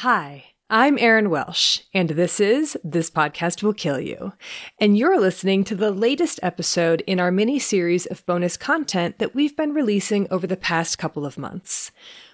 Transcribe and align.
Hi, 0.00 0.54
I'm 0.70 0.96
Erin 0.96 1.28
Welsh, 1.28 1.80
and 1.92 2.08
this 2.08 2.40
is 2.40 2.74
This 2.82 3.10
Podcast 3.10 3.62
Will 3.62 3.74
Kill 3.74 4.00
You. 4.00 4.32
And 4.78 4.96
you're 4.96 5.20
listening 5.20 5.62
to 5.64 5.74
the 5.74 5.90
latest 5.90 6.40
episode 6.42 7.02
in 7.06 7.20
our 7.20 7.30
mini 7.30 7.58
series 7.58 8.06
of 8.06 8.24
bonus 8.24 8.56
content 8.56 9.18
that 9.18 9.34
we've 9.34 9.54
been 9.54 9.74
releasing 9.74 10.26
over 10.30 10.46
the 10.46 10.56
past 10.56 10.96
couple 10.96 11.26
of 11.26 11.36
months. 11.36 11.90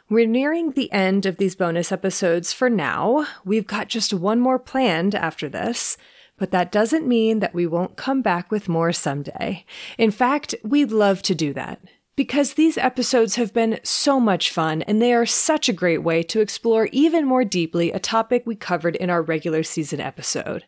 We're 0.09 0.29
nearing 0.29 0.71
the 0.71 0.93
end 0.93 1.27
of 1.27 1.39
these 1.39 1.57
bonus 1.57 1.91
episodes 1.91 2.53
for 2.53 2.71
now. 2.71 3.27
We've 3.45 3.67
got 3.67 3.89
just 3.89 4.15
one 4.15 4.39
more 4.39 4.61
planned 4.61 5.17
after 5.17 5.49
this. 5.49 5.97
But 6.39 6.53
that 6.53 6.71
doesn't 6.71 7.09
mean 7.09 7.41
that 7.41 7.55
we 7.55 7.67
won't 7.67 7.97
come 7.97 8.23
back 8.23 8.53
with 8.53 8.69
more 8.69 8.93
someday. 8.93 9.65
In 9.99 10.13
fact, 10.13 10.55
we'd 10.63 10.93
love 10.93 11.21
to 11.23 11.35
do 11.35 11.53
that 11.55 11.81
because 12.17 12.55
these 12.55 12.79
episodes 12.79 13.37
have 13.37 13.53
been 13.53 13.79
so 13.83 14.19
much 14.19 14.51
fun 14.51 14.81
and 14.83 15.01
they 15.01 15.13
are 15.13 15.27
such 15.27 15.69
a 15.69 15.75
great 15.75 16.03
way 16.03 16.23
to 16.23 16.41
explore 16.41 16.89
even 16.91 17.27
more 17.27 17.45
deeply 17.45 17.93
a 17.93 18.01
topic 18.01 18.43
we 18.47 18.57
covered 18.57 18.97
in 18.97 19.11
our 19.11 19.21
regular 19.21 19.63
season 19.63 20.01
episode. 20.01 20.65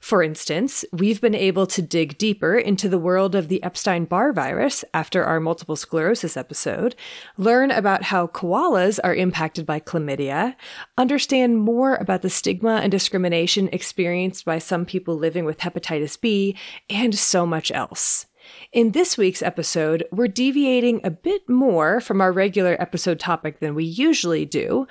For 0.00 0.22
instance, 0.22 0.84
we've 0.92 1.20
been 1.20 1.34
able 1.34 1.66
to 1.68 1.82
dig 1.82 2.16
deeper 2.16 2.56
into 2.56 2.88
the 2.88 2.98
world 2.98 3.34
of 3.34 3.48
the 3.48 3.62
Epstein 3.62 4.04
Barr 4.04 4.32
virus 4.32 4.84
after 4.94 5.24
our 5.24 5.40
multiple 5.40 5.76
sclerosis 5.76 6.36
episode, 6.36 6.94
learn 7.36 7.70
about 7.70 8.04
how 8.04 8.26
koalas 8.26 8.98
are 9.02 9.14
impacted 9.14 9.66
by 9.66 9.80
chlamydia, 9.80 10.54
understand 10.96 11.58
more 11.58 11.96
about 11.96 12.22
the 12.22 12.30
stigma 12.30 12.80
and 12.82 12.90
discrimination 12.90 13.68
experienced 13.72 14.44
by 14.44 14.58
some 14.58 14.86
people 14.86 15.16
living 15.16 15.44
with 15.44 15.58
hepatitis 15.58 16.18
B, 16.18 16.56
and 16.88 17.14
so 17.14 17.44
much 17.44 17.70
else. 17.70 18.26
In 18.72 18.92
this 18.92 19.18
week's 19.18 19.42
episode, 19.42 20.06
we're 20.12 20.28
deviating 20.28 21.00
a 21.02 21.10
bit 21.10 21.48
more 21.48 22.00
from 22.00 22.20
our 22.20 22.30
regular 22.30 22.80
episode 22.80 23.18
topic 23.18 23.58
than 23.58 23.74
we 23.74 23.82
usually 23.82 24.46
do, 24.46 24.86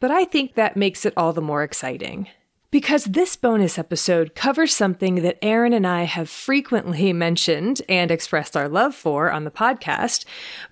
but 0.00 0.10
I 0.10 0.24
think 0.24 0.54
that 0.54 0.76
makes 0.76 1.06
it 1.06 1.14
all 1.16 1.32
the 1.32 1.40
more 1.40 1.62
exciting. 1.62 2.26
Because 2.72 3.04
this 3.04 3.36
bonus 3.36 3.78
episode 3.78 4.34
covers 4.34 4.74
something 4.74 5.22
that 5.22 5.38
Erin 5.42 5.72
and 5.72 5.86
I 5.86 6.04
have 6.04 6.28
frequently 6.28 7.12
mentioned 7.12 7.82
and 7.88 8.10
expressed 8.10 8.56
our 8.56 8.68
love 8.68 8.96
for 8.96 9.30
on 9.30 9.44
the 9.44 9.52
podcast, 9.52 10.24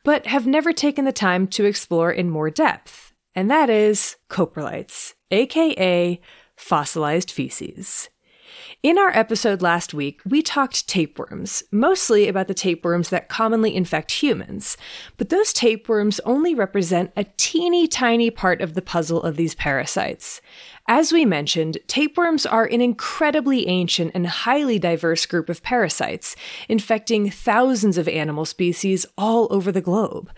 but 0.02 0.26
have 0.26 0.44
never 0.44 0.72
taken 0.72 1.04
the 1.04 1.12
time 1.12 1.47
to 1.48 1.64
explore 1.64 2.10
in 2.10 2.28
more 2.28 2.50
depth, 2.50 3.12
and 3.36 3.48
that 3.48 3.70
is 3.70 4.16
coprolites, 4.28 5.14
aka 5.30 6.20
fossilized 6.56 7.30
feces. 7.30 8.08
In 8.84 8.97
our 8.97 9.11
episode 9.11 9.61
last 9.61 9.93
week, 9.93 10.21
we 10.25 10.41
talked 10.41 10.87
tapeworms, 10.87 11.65
mostly 11.72 12.28
about 12.28 12.47
the 12.47 12.55
tapeworms 12.55 13.09
that 13.09 13.28
commonly 13.28 13.75
infect 13.75 14.12
humans. 14.12 14.77
But 15.16 15.31
those 15.31 15.53
tapeworms 15.53 16.21
only 16.21 16.55
represent 16.55 17.11
a 17.16 17.25
teeny 17.37 17.89
tiny 17.89 18.31
part 18.31 18.61
of 18.61 18.75
the 18.75 18.83
puzzle 18.83 19.21
of 19.21 19.34
these 19.34 19.56
parasites. 19.56 20.41
As 20.91 21.12
we 21.12 21.26
mentioned, 21.26 21.76
tapeworms 21.87 22.47
are 22.47 22.65
an 22.65 22.81
incredibly 22.81 23.69
ancient 23.69 24.12
and 24.15 24.26
highly 24.26 24.78
diverse 24.78 25.26
group 25.26 25.50
of 25.50 25.62
parasites, 25.62 26.34
infecting 26.66 27.28
thousands 27.28 27.99
of 27.99 28.09
animal 28.09 28.47
species 28.47 29.04
all 29.19 29.48
over 29.50 29.71
the 29.71 29.82
globe. 29.82 30.31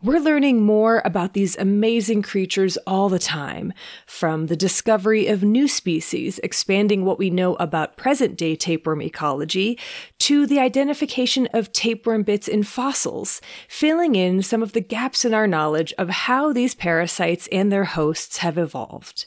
We're 0.00 0.20
learning 0.20 0.62
more 0.62 1.02
about 1.04 1.32
these 1.32 1.56
amazing 1.56 2.22
creatures 2.22 2.76
all 2.86 3.08
the 3.08 3.18
time, 3.18 3.72
from 4.06 4.46
the 4.46 4.54
discovery 4.54 5.26
of 5.26 5.42
new 5.42 5.66
species, 5.66 6.38
expanding 6.44 7.04
what 7.04 7.18
we 7.18 7.28
know 7.28 7.56
about 7.56 7.96
present 7.96 8.36
day 8.36 8.54
tapeworm 8.54 9.02
ecology, 9.02 9.76
to 10.20 10.46
the 10.46 10.60
identification 10.60 11.48
of 11.52 11.72
tapeworm 11.72 12.22
bits 12.22 12.46
in 12.46 12.62
fossils, 12.62 13.40
filling 13.66 14.14
in 14.14 14.40
some 14.40 14.62
of 14.62 14.72
the 14.72 14.80
gaps 14.80 15.24
in 15.24 15.34
our 15.34 15.48
knowledge 15.48 15.92
of 15.98 16.10
how 16.10 16.52
these 16.52 16.76
parasites 16.76 17.48
and 17.50 17.72
their 17.72 17.86
hosts 17.86 18.36
have 18.36 18.56
evolved. 18.56 19.26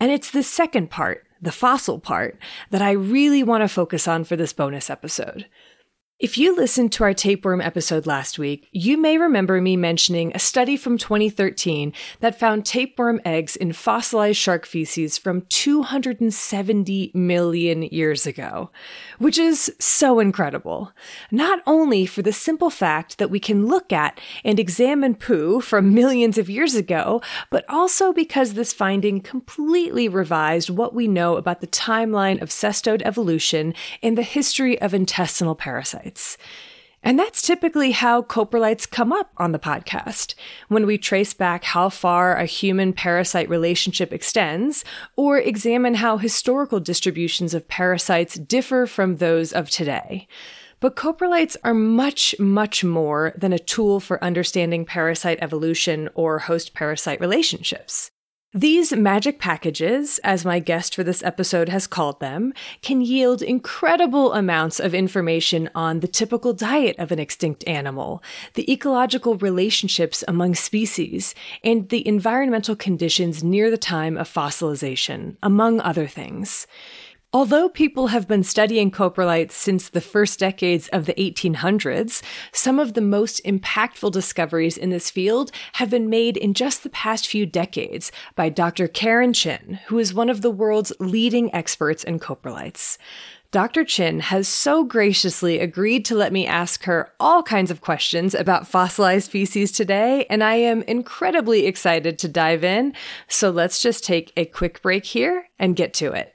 And 0.00 0.12
it's 0.12 0.30
the 0.30 0.42
second 0.42 0.90
part, 0.90 1.26
the 1.40 1.52
fossil 1.52 1.98
part, 1.98 2.38
that 2.70 2.82
I 2.82 2.92
really 2.92 3.42
want 3.42 3.62
to 3.62 3.68
focus 3.68 4.06
on 4.06 4.24
for 4.24 4.36
this 4.36 4.52
bonus 4.52 4.90
episode. 4.90 5.46
If 6.20 6.36
you 6.36 6.56
listened 6.56 6.90
to 6.92 7.04
our 7.04 7.14
tapeworm 7.14 7.60
episode 7.60 8.04
last 8.04 8.40
week, 8.40 8.66
you 8.72 8.96
may 8.96 9.18
remember 9.18 9.60
me 9.60 9.76
mentioning 9.76 10.32
a 10.34 10.40
study 10.40 10.76
from 10.76 10.98
2013 10.98 11.92
that 12.18 12.36
found 12.36 12.66
tapeworm 12.66 13.20
eggs 13.24 13.54
in 13.54 13.72
fossilized 13.72 14.36
shark 14.36 14.66
feces 14.66 15.16
from 15.16 15.42
270 15.42 17.12
million 17.14 17.82
years 17.82 18.26
ago, 18.26 18.72
which 19.18 19.38
is 19.38 19.72
so 19.78 20.20
incredible. 20.20 20.92
Not 21.30 21.60
only 21.66 22.06
for 22.06 22.22
the 22.22 22.32
simple 22.32 22.70
fact 22.70 23.18
that 23.18 23.30
we 23.30 23.40
can 23.40 23.66
look 23.66 23.92
at 23.92 24.20
and 24.44 24.58
examine 24.58 25.14
poo 25.14 25.60
from 25.60 25.94
millions 25.94 26.38
of 26.38 26.50
years 26.50 26.74
ago, 26.74 27.20
but 27.50 27.64
also 27.68 28.12
because 28.12 28.54
this 28.54 28.72
finding 28.72 29.20
completely 29.20 30.08
revised 30.08 30.70
what 30.70 30.94
we 30.94 31.08
know 31.08 31.36
about 31.36 31.60
the 31.60 31.66
timeline 31.66 32.40
of 32.40 32.50
cestode 32.50 33.02
evolution 33.04 33.74
and 34.02 34.16
the 34.16 34.22
history 34.22 34.80
of 34.80 34.94
intestinal 34.94 35.54
parasites. 35.54 36.36
And 37.08 37.18
that's 37.18 37.40
typically 37.40 37.92
how 37.92 38.20
coprolites 38.20 38.86
come 38.86 39.14
up 39.14 39.30
on 39.38 39.52
the 39.52 39.58
podcast, 39.58 40.34
when 40.68 40.84
we 40.84 40.98
trace 40.98 41.32
back 41.32 41.64
how 41.64 41.88
far 41.88 42.36
a 42.36 42.44
human 42.44 42.92
parasite 42.92 43.48
relationship 43.48 44.12
extends, 44.12 44.84
or 45.16 45.38
examine 45.38 45.94
how 45.94 46.18
historical 46.18 46.80
distributions 46.80 47.54
of 47.54 47.66
parasites 47.66 48.34
differ 48.34 48.86
from 48.86 49.16
those 49.16 49.54
of 49.54 49.70
today. 49.70 50.28
But 50.80 50.96
coprolites 50.96 51.56
are 51.64 51.72
much, 51.72 52.38
much 52.38 52.84
more 52.84 53.32
than 53.38 53.54
a 53.54 53.58
tool 53.58 54.00
for 54.00 54.22
understanding 54.22 54.84
parasite 54.84 55.38
evolution 55.40 56.10
or 56.14 56.40
host 56.40 56.74
parasite 56.74 57.20
relationships. 57.20 58.10
These 58.54 58.94
magic 58.94 59.38
packages, 59.38 60.18
as 60.24 60.46
my 60.46 60.58
guest 60.58 60.94
for 60.94 61.04
this 61.04 61.22
episode 61.22 61.68
has 61.68 61.86
called 61.86 62.18
them, 62.18 62.54
can 62.80 63.02
yield 63.02 63.42
incredible 63.42 64.32
amounts 64.32 64.80
of 64.80 64.94
information 64.94 65.68
on 65.74 66.00
the 66.00 66.08
typical 66.08 66.54
diet 66.54 66.98
of 66.98 67.12
an 67.12 67.18
extinct 67.18 67.62
animal, 67.68 68.22
the 68.54 68.72
ecological 68.72 69.36
relationships 69.36 70.24
among 70.26 70.54
species, 70.54 71.34
and 71.62 71.90
the 71.90 72.08
environmental 72.08 72.74
conditions 72.74 73.44
near 73.44 73.70
the 73.70 73.76
time 73.76 74.16
of 74.16 74.32
fossilization, 74.32 75.36
among 75.42 75.78
other 75.82 76.06
things. 76.06 76.66
Although 77.30 77.68
people 77.68 78.06
have 78.06 78.26
been 78.26 78.42
studying 78.42 78.90
coprolites 78.90 79.52
since 79.52 79.90
the 79.90 80.00
first 80.00 80.38
decades 80.38 80.88
of 80.88 81.04
the 81.04 81.12
1800s, 81.12 82.22
some 82.52 82.78
of 82.78 82.94
the 82.94 83.02
most 83.02 83.44
impactful 83.44 84.12
discoveries 84.12 84.78
in 84.78 84.88
this 84.88 85.10
field 85.10 85.50
have 85.74 85.90
been 85.90 86.08
made 86.08 86.38
in 86.38 86.54
just 86.54 86.82
the 86.82 86.88
past 86.88 87.28
few 87.28 87.44
decades 87.44 88.10
by 88.34 88.48
Dr. 88.48 88.88
Karen 88.88 89.34
Chin, 89.34 89.78
who 89.88 89.98
is 89.98 90.14
one 90.14 90.30
of 90.30 90.40
the 90.40 90.50
world's 90.50 90.90
leading 91.00 91.54
experts 91.54 92.02
in 92.02 92.18
coprolites. 92.18 92.96
Dr. 93.50 93.84
Chin 93.84 94.20
has 94.20 94.48
so 94.48 94.82
graciously 94.82 95.58
agreed 95.58 96.06
to 96.06 96.14
let 96.14 96.32
me 96.32 96.46
ask 96.46 96.84
her 96.84 97.12
all 97.20 97.42
kinds 97.42 97.70
of 97.70 97.82
questions 97.82 98.34
about 98.34 98.66
fossilized 98.66 99.30
feces 99.30 99.70
today, 99.70 100.24
and 100.30 100.42
I 100.42 100.54
am 100.54 100.80
incredibly 100.84 101.66
excited 101.66 102.18
to 102.20 102.28
dive 102.28 102.64
in. 102.64 102.94
So 103.26 103.50
let's 103.50 103.82
just 103.82 104.02
take 104.02 104.32
a 104.34 104.46
quick 104.46 104.80
break 104.80 105.04
here 105.04 105.50
and 105.58 105.76
get 105.76 105.92
to 105.94 106.12
it. 106.12 106.34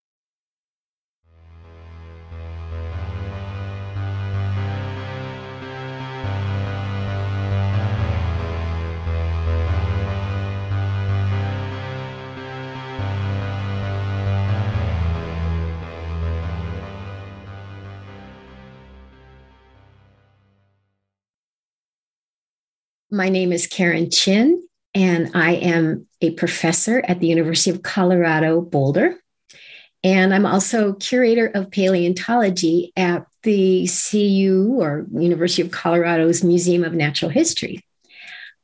My 23.21 23.29
name 23.29 23.53
is 23.53 23.67
Karen 23.67 24.09
Chin, 24.09 24.67
and 24.95 25.29
I 25.35 25.51
am 25.51 26.07
a 26.21 26.31
professor 26.31 27.03
at 27.07 27.19
the 27.19 27.27
University 27.27 27.69
of 27.69 27.83
Colorado 27.83 28.61
Boulder. 28.61 29.15
And 30.03 30.33
I'm 30.33 30.47
also 30.47 30.93
curator 30.93 31.45
of 31.45 31.69
paleontology 31.69 32.91
at 32.97 33.27
the 33.43 33.87
CU 33.87 34.75
or 34.79 35.05
University 35.13 35.61
of 35.61 35.69
Colorado's 35.69 36.43
Museum 36.43 36.83
of 36.83 36.93
Natural 36.93 37.29
History. 37.29 37.85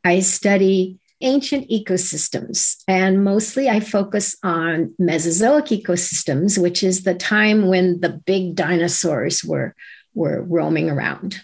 I 0.04 0.22
study 0.22 0.98
ancient 1.22 1.70
ecosystems, 1.70 2.78
and 2.88 3.24
mostly 3.24 3.70
I 3.70 3.80
focus 3.80 4.36
on 4.42 4.96
Mesozoic 4.98 5.66
ecosystems, 5.66 6.60
which 6.60 6.82
is 6.82 7.04
the 7.04 7.14
time 7.14 7.68
when 7.68 8.00
the 8.00 8.10
big 8.10 8.56
dinosaurs 8.56 9.44
were, 9.44 9.76
were 10.16 10.42
roaming 10.42 10.90
around. 10.90 11.42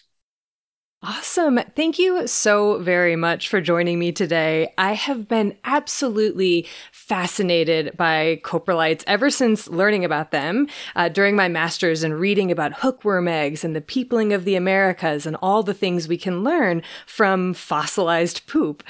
Awesome. 1.05 1.59
Thank 1.75 1.99
you 1.99 2.27
so 2.27 2.79
very 2.79 3.17
much 3.17 3.49
for 3.49 3.59
joining 3.59 3.99
me 3.99 4.13
today. 4.13 4.73
I 4.77 4.93
have 4.93 5.27
been 5.27 5.57
absolutely 5.65 6.65
fascinated 6.93 7.97
by 7.97 8.39
coprolites 8.45 9.03
ever 9.05 9.29
since 9.29 9.67
learning 9.67 10.05
about 10.05 10.31
them 10.31 10.65
uh, 10.95 11.09
during 11.09 11.35
my 11.35 11.49
master's 11.49 12.03
and 12.03 12.17
reading 12.17 12.51
about 12.51 12.75
hookworm 12.75 13.27
eggs 13.27 13.65
and 13.65 13.75
the 13.75 13.81
peopling 13.81 14.31
of 14.31 14.45
the 14.45 14.55
Americas 14.55 15.25
and 15.25 15.35
all 15.41 15.61
the 15.61 15.73
things 15.73 16.07
we 16.07 16.15
can 16.15 16.41
learn 16.41 16.81
from 17.05 17.53
fossilized 17.53 18.47
poop. 18.47 18.81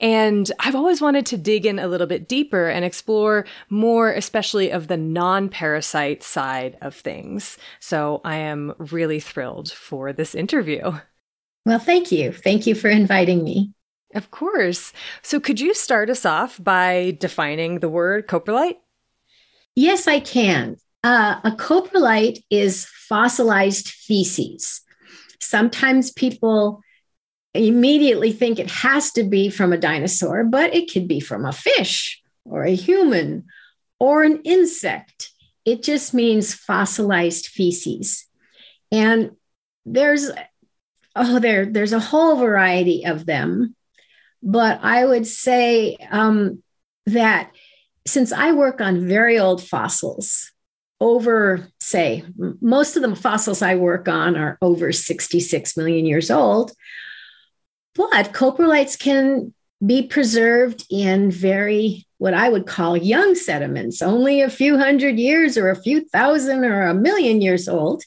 And 0.00 0.50
I've 0.60 0.74
always 0.74 1.02
wanted 1.02 1.26
to 1.26 1.36
dig 1.36 1.66
in 1.66 1.78
a 1.78 1.86
little 1.86 2.06
bit 2.06 2.28
deeper 2.28 2.70
and 2.70 2.82
explore 2.82 3.44
more, 3.68 4.10
especially 4.10 4.70
of 4.70 4.88
the 4.88 4.96
non 4.96 5.50
parasite 5.50 6.22
side 6.22 6.78
of 6.80 6.94
things. 6.94 7.58
So 7.78 8.22
I 8.24 8.36
am 8.36 8.74
really 8.78 9.20
thrilled 9.20 9.70
for 9.70 10.14
this 10.14 10.34
interview. 10.34 10.92
Well, 11.66 11.78
thank 11.78 12.10
you. 12.12 12.32
Thank 12.32 12.66
you 12.66 12.74
for 12.74 12.88
inviting 12.88 13.44
me. 13.44 13.72
Of 14.14 14.30
course. 14.30 14.92
So, 15.22 15.38
could 15.38 15.60
you 15.60 15.74
start 15.74 16.08
us 16.08 16.24
off 16.24 16.62
by 16.62 17.16
defining 17.20 17.80
the 17.80 17.88
word 17.88 18.26
coprolite? 18.26 18.78
Yes, 19.76 20.08
I 20.08 20.20
can. 20.20 20.76
Uh, 21.04 21.40
a 21.44 21.52
coprolite 21.52 22.42
is 22.50 22.86
fossilized 22.86 23.88
feces. 23.88 24.80
Sometimes 25.40 26.10
people 26.10 26.80
immediately 27.54 28.32
think 28.32 28.58
it 28.58 28.70
has 28.70 29.12
to 29.12 29.24
be 29.24 29.50
from 29.50 29.72
a 29.72 29.78
dinosaur, 29.78 30.44
but 30.44 30.74
it 30.74 30.90
could 30.90 31.06
be 31.06 31.20
from 31.20 31.44
a 31.44 31.52
fish 31.52 32.20
or 32.44 32.64
a 32.64 32.74
human 32.74 33.44
or 34.00 34.22
an 34.22 34.40
insect. 34.44 35.30
It 35.64 35.82
just 35.82 36.14
means 36.14 36.54
fossilized 36.54 37.46
feces. 37.46 38.26
And 38.90 39.32
there's 39.84 40.30
oh, 41.16 41.38
there, 41.38 41.66
there's 41.66 41.92
a 41.92 42.00
whole 42.00 42.36
variety 42.36 43.04
of 43.04 43.26
them. 43.26 43.74
But 44.42 44.80
I 44.82 45.04
would 45.04 45.26
say 45.26 45.96
um, 46.10 46.62
that 47.06 47.50
since 48.06 48.32
I 48.32 48.52
work 48.52 48.80
on 48.80 49.08
very 49.08 49.38
old 49.38 49.62
fossils, 49.62 50.52
over, 51.00 51.68
say, 51.78 52.24
most 52.60 52.96
of 52.96 53.02
the 53.02 53.14
fossils 53.14 53.62
I 53.62 53.76
work 53.76 54.08
on 54.08 54.36
are 54.36 54.58
over 54.60 54.92
66 54.92 55.76
million 55.76 56.06
years 56.06 56.30
old, 56.30 56.72
but 57.94 58.32
coprolites 58.32 58.98
can 58.98 59.54
be 59.84 60.02
preserved 60.02 60.84
in 60.90 61.30
very 61.30 62.06
what 62.18 62.34
I 62.34 62.48
would 62.48 62.66
call 62.66 62.96
young 62.96 63.36
sediments, 63.36 64.02
only 64.02 64.40
a 64.40 64.50
few 64.50 64.76
hundred 64.76 65.18
years 65.18 65.56
or 65.56 65.70
a 65.70 65.80
few 65.80 66.04
thousand 66.08 66.64
or 66.64 66.82
a 66.88 66.94
million 66.94 67.40
years 67.40 67.68
old. 67.68 68.02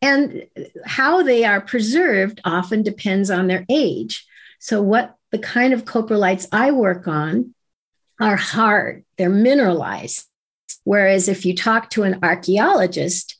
And 0.00 0.46
how 0.84 1.22
they 1.22 1.44
are 1.44 1.60
preserved 1.60 2.40
often 2.44 2.82
depends 2.82 3.30
on 3.30 3.48
their 3.48 3.64
age. 3.68 4.26
So, 4.60 4.82
what 4.82 5.16
the 5.30 5.38
kind 5.38 5.72
of 5.72 5.84
coprolites 5.84 6.46
I 6.52 6.70
work 6.70 7.08
on 7.08 7.54
are 8.20 8.36
hard, 8.36 9.04
they're 9.16 9.28
mineralized. 9.28 10.26
Whereas 10.84 11.28
if 11.28 11.44
you 11.44 11.54
talk 11.54 11.90
to 11.90 12.02
an 12.02 12.20
archaeologist, 12.22 13.36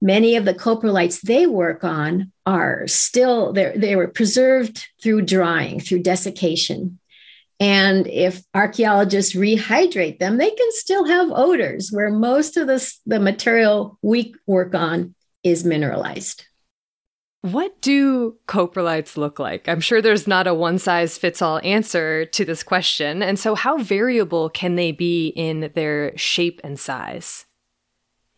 many 0.00 0.36
of 0.36 0.44
the 0.44 0.54
coprolites 0.54 1.20
they 1.20 1.46
work 1.46 1.84
on 1.84 2.32
are 2.46 2.86
still 2.86 3.52
they 3.52 3.96
were 3.96 4.08
preserved 4.08 4.86
through 5.02 5.22
drying, 5.22 5.80
through 5.80 6.02
desiccation. 6.02 6.98
And 7.60 8.06
if 8.08 8.42
archaeologists 8.52 9.34
rehydrate 9.34 10.18
them, 10.18 10.36
they 10.36 10.50
can 10.50 10.68
still 10.70 11.06
have 11.06 11.30
odors, 11.30 11.90
where 11.92 12.10
most 12.10 12.56
of 12.56 12.66
the, 12.66 12.94
the 13.06 13.20
material 13.20 13.98
we 14.02 14.34
work 14.46 14.74
on 14.74 15.14
is 15.44 15.64
mineralized. 15.64 16.46
What 17.42 17.82
do 17.82 18.38
coprolites 18.48 19.18
look 19.18 19.38
like? 19.38 19.68
I'm 19.68 19.82
sure 19.82 20.00
there's 20.00 20.26
not 20.26 20.46
a 20.46 20.54
one 20.54 20.78
size 20.78 21.18
fits 21.18 21.42
all 21.42 21.60
answer 21.62 22.24
to 22.24 22.42
this 22.42 22.62
question. 22.62 23.22
And 23.22 23.38
so, 23.38 23.54
how 23.54 23.76
variable 23.76 24.48
can 24.48 24.76
they 24.76 24.92
be 24.92 25.28
in 25.28 25.70
their 25.74 26.16
shape 26.16 26.62
and 26.64 26.80
size? 26.80 27.44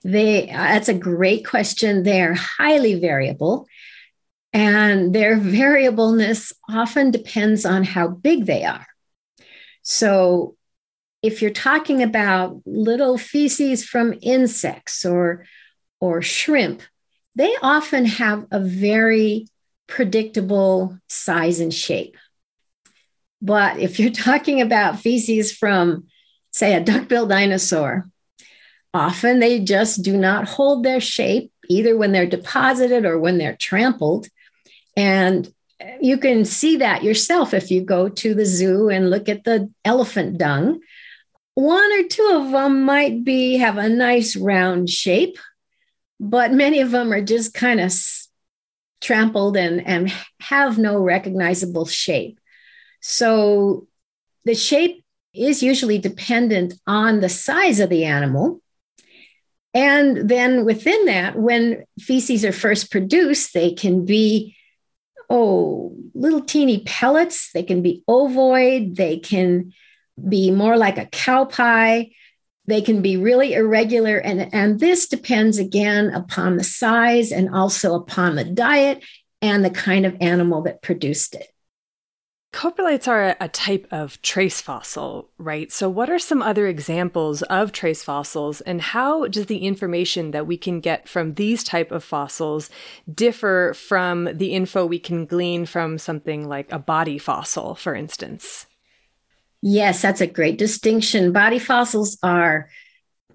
They, 0.03 0.47
that's 0.47 0.89
a 0.89 0.95
great 0.95 1.47
question. 1.47 2.03
They're 2.03 2.35
highly 2.35 2.99
variable. 2.99 3.69
And 4.53 5.15
their 5.15 5.37
variableness 5.37 6.53
often 6.69 7.13
depends 7.13 7.65
on 7.65 7.85
how 7.85 8.09
big 8.09 8.47
they 8.47 8.65
are. 8.65 8.89
So, 9.83 10.57
if 11.23 11.43
you're 11.43 11.53
talking 11.53 12.03
about 12.03 12.61
little 12.67 13.19
feces 13.19 13.85
from 13.85 14.15
insects 14.21 15.05
or, 15.05 15.45
or 16.01 16.23
shrimp, 16.23 16.83
they 17.37 17.55
often 17.63 18.07
have 18.07 18.47
a 18.51 18.59
very 18.59 19.47
predictable 19.87 20.99
size 21.09 21.61
and 21.61 21.73
shape. 21.73 22.17
But 23.41 23.79
if 23.79 24.01
you're 24.01 24.11
talking 24.29 24.61
about 24.61 25.01
feces 25.01 25.53
from, 25.53 26.09
say, 26.51 26.75
a 26.75 26.83
duck-billed 26.83 27.29
dinosaur, 27.29 28.09
often 28.93 29.39
they 29.39 29.61
just 29.61 30.03
do 30.03 30.17
not 30.17 30.49
hold 30.49 30.83
their 30.83 31.01
shape 31.01 31.53
either 31.69 31.97
when 31.97 32.13
they're 32.13 32.27
deposited 32.27 33.05
or 33.05 33.19
when 33.19 33.39
they're 33.39 33.57
trampled. 33.57 34.29
And 34.97 35.53
you 36.01 36.17
can 36.17 36.47
see 36.47 36.79
that 36.79 37.05
yourself 37.05 37.53
if 37.53 37.71
you 37.71 37.83
go 37.83 38.09
to 38.09 38.35
the 38.35 38.47
zoo 38.47 38.89
and 38.89 39.11
look 39.11 39.29
at 39.29 39.45
the 39.45 39.71
elephant 39.85 40.39
dung. 40.39 40.81
One 41.55 41.93
or 41.93 42.09
two 42.09 42.31
of 42.33 42.51
them 42.51 42.85
might 42.85 43.25
be 43.25 43.59
have 43.59 43.77
a 43.77 43.89
nice 43.89 44.37
round 44.37 44.89
shape, 44.89 45.39
but 46.19 46.53
many 46.53 46.81
of 46.81 46.91
them 46.91 47.13
are 47.13 47.23
just 47.23 47.55
kind 47.55 47.81
of 47.81 47.93
trampled 49.01 49.57
and, 49.57 49.87
and 49.87 50.13
have 50.41 50.79
no 50.79 50.99
recognizable 50.99 51.87
shape. 51.87 52.41
So 53.01 53.87
the 54.45 54.55
shape 54.55 55.05
is 55.35 55.63
usually 55.63 55.99
dependent 55.99 56.75
on 56.87 57.21
the 57.21 57.29
size 57.29 57.81
of 57.81 57.91
the 57.91 58.05
animal. 58.05 58.61
And 59.75 60.29
then 60.29 60.65
within 60.65 61.05
that, 61.05 61.37
when 61.37 61.85
feces 62.01 62.45
are 62.45 62.53
first 62.53 62.91
produced, 62.91 63.53
they 63.53 63.73
can 63.73 64.07
be, 64.07 64.57
oh, 65.29 65.95
little 66.15 66.41
teeny 66.41 66.83
pellets. 66.87 67.51
They 67.53 67.63
can 67.63 67.83
be 67.83 68.03
ovoid. 68.09 68.97
They 68.97 69.19
can 69.19 69.75
be 70.29 70.51
more 70.51 70.79
like 70.79 70.97
a 70.97 71.05
cow 71.07 71.45
pie. 71.45 72.13
They 72.67 72.81
can 72.81 73.03
be 73.03 73.17
really 73.17 73.55
irregular. 73.55 74.19
And, 74.19 74.53
and 74.53 74.81
this 74.81 75.07
depends 75.09 75.59
again 75.59 76.11
upon 76.11 76.57
the 76.57 76.65
size 76.65 77.33
and 77.33 77.55
also 77.55 77.95
upon 77.95 78.35
the 78.35 78.45
diet 78.45 79.05
and 79.41 79.65
the 79.65 79.71
kind 79.71 80.07
of 80.07 80.17
animal 80.21 80.63
that 80.63 80.83
produced 80.83 81.35
it. 81.35 81.49
Coprolites 82.57 83.07
are 83.07 83.37
a 83.39 83.49
type 83.49 83.87
of 83.91 84.23
trace 84.23 84.63
fossil, 84.63 85.29
right? 85.37 85.71
So, 85.71 85.91
what 85.91 86.09
are 86.09 86.19
some 86.19 86.41
other 86.41 86.67
examples 86.67 87.43
of 87.43 87.71
trace 87.71 88.03
fossils, 88.03 88.63
and 88.63 88.81
how 88.81 89.27
does 89.27 89.45
the 89.45 89.59
information 89.59 90.31
that 90.31 90.47
we 90.47 90.57
can 90.57 90.81
get 90.81 91.07
from 91.07 91.35
these 91.35 91.63
type 91.63 91.93
of 91.93 92.03
fossils 92.03 92.71
differ 93.13 93.75
from 93.75 94.31
the 94.33 94.55
info 94.55 94.87
we 94.87 94.99
can 94.99 95.27
glean 95.27 95.67
from 95.67 95.99
something 95.99 96.49
like 96.49 96.73
a 96.73 96.79
body 96.79 97.19
fossil, 97.19 97.75
for 97.75 97.95
instance? 97.95 98.66
Yes, 99.63 100.03
that's 100.03 100.21
a 100.21 100.27
great 100.27 100.59
distinction. 100.59 101.33
Body 101.33 101.59
fossils 101.59 102.19
are 102.23 102.69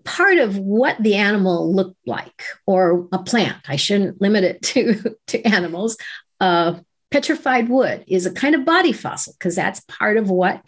part 0.04 0.38
of 0.38 0.58
what 0.58 0.98
the 1.02 1.16
animal 1.16 1.74
looked 1.74 2.00
like, 2.06 2.44
or 2.66 3.08
a 3.12 3.20
plant. 3.20 3.58
I 3.68 3.76
shouldn't 3.76 4.22
limit 4.22 4.44
it 4.44 4.62
to, 4.64 5.16
to 5.28 5.42
animals. 5.44 5.98
Uh, 6.40 6.80
petrified 7.12 7.70
wood 7.70 8.04
is 8.08 8.26
a 8.26 8.34
kind 8.34 8.56
of 8.56 8.66
body 8.66 8.94
fossil 8.94 9.34
because 9.38 9.56
that's 9.56 9.82
part 9.82 10.18
of 10.18 10.30
what 10.30 10.62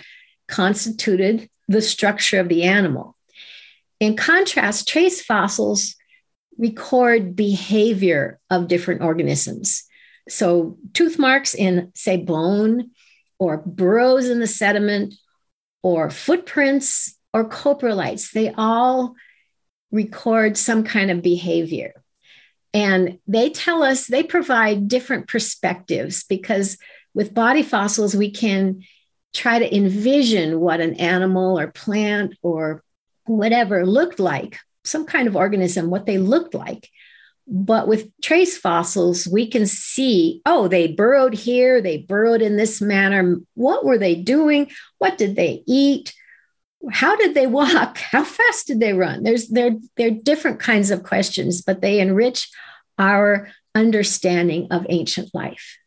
constituted 0.47 1.49
the 1.67 1.81
structure 1.81 2.39
of 2.39 2.49
the 2.49 2.63
animal. 2.63 3.15
In 3.99 4.15
contrast, 4.15 4.87
trace 4.87 5.23
fossils 5.23 5.95
record 6.57 7.35
behavior 7.35 8.39
of 8.49 8.67
different 8.67 9.01
organisms. 9.01 9.83
So, 10.29 10.77
tooth 10.93 11.17
marks 11.17 11.53
in, 11.53 11.91
say, 11.95 12.17
bone, 12.17 12.91
or 13.39 13.57
burrows 13.57 14.29
in 14.29 14.39
the 14.39 14.47
sediment, 14.47 15.15
or 15.83 16.09
footprints, 16.09 17.15
or 17.33 17.47
coprolites, 17.47 18.31
they 18.31 18.53
all 18.55 19.15
record 19.91 20.57
some 20.57 20.83
kind 20.83 21.11
of 21.11 21.21
behavior. 21.21 21.93
And 22.73 23.19
they 23.27 23.49
tell 23.49 23.83
us, 23.83 24.07
they 24.07 24.23
provide 24.23 24.87
different 24.87 25.27
perspectives 25.27 26.23
because 26.23 26.77
with 27.13 27.33
body 27.33 27.61
fossils, 27.61 28.15
we 28.15 28.31
can 28.31 28.81
try 29.33 29.59
to 29.59 29.75
envision 29.75 30.59
what 30.59 30.79
an 30.79 30.95
animal 30.95 31.59
or 31.59 31.67
plant 31.67 32.35
or 32.41 32.83
whatever 33.25 33.85
looked 33.85 34.19
like, 34.19 34.59
some 34.83 35.05
kind 35.05 35.27
of 35.27 35.35
organism, 35.35 35.89
what 35.89 36.05
they 36.05 36.17
looked 36.17 36.53
like. 36.53 36.89
But 37.45 37.87
with 37.87 38.09
trace 38.21 38.57
fossils, 38.57 39.27
we 39.27 39.47
can 39.47 39.65
see, 39.65 40.41
oh, 40.45 40.67
they 40.67 40.87
burrowed 40.87 41.33
here, 41.33 41.81
they 41.81 41.97
burrowed 41.97 42.41
in 42.41 42.55
this 42.55 42.81
manner. 42.81 43.37
What 43.55 43.83
were 43.83 43.97
they 43.97 44.15
doing? 44.15 44.71
What 44.97 45.17
did 45.17 45.35
they 45.35 45.63
eat? 45.67 46.13
How 46.91 47.15
did 47.15 47.33
they 47.33 47.47
walk? 47.47 47.97
How 48.11 48.23
fast 48.23 48.67
did 48.67 48.79
they 48.79 48.93
run? 48.93 49.23
There's 49.23 49.49
there, 49.49 49.71
there 49.97 50.07
are 50.07 50.11
different 50.11 50.59
kinds 50.59 50.89
of 50.89 51.03
questions, 51.03 51.61
but 51.61 51.81
they 51.81 51.99
enrich 51.99 52.49
our 52.97 53.49
understanding 53.75 54.67
of 54.71 54.85
ancient 54.89 55.33
life. 55.33 55.77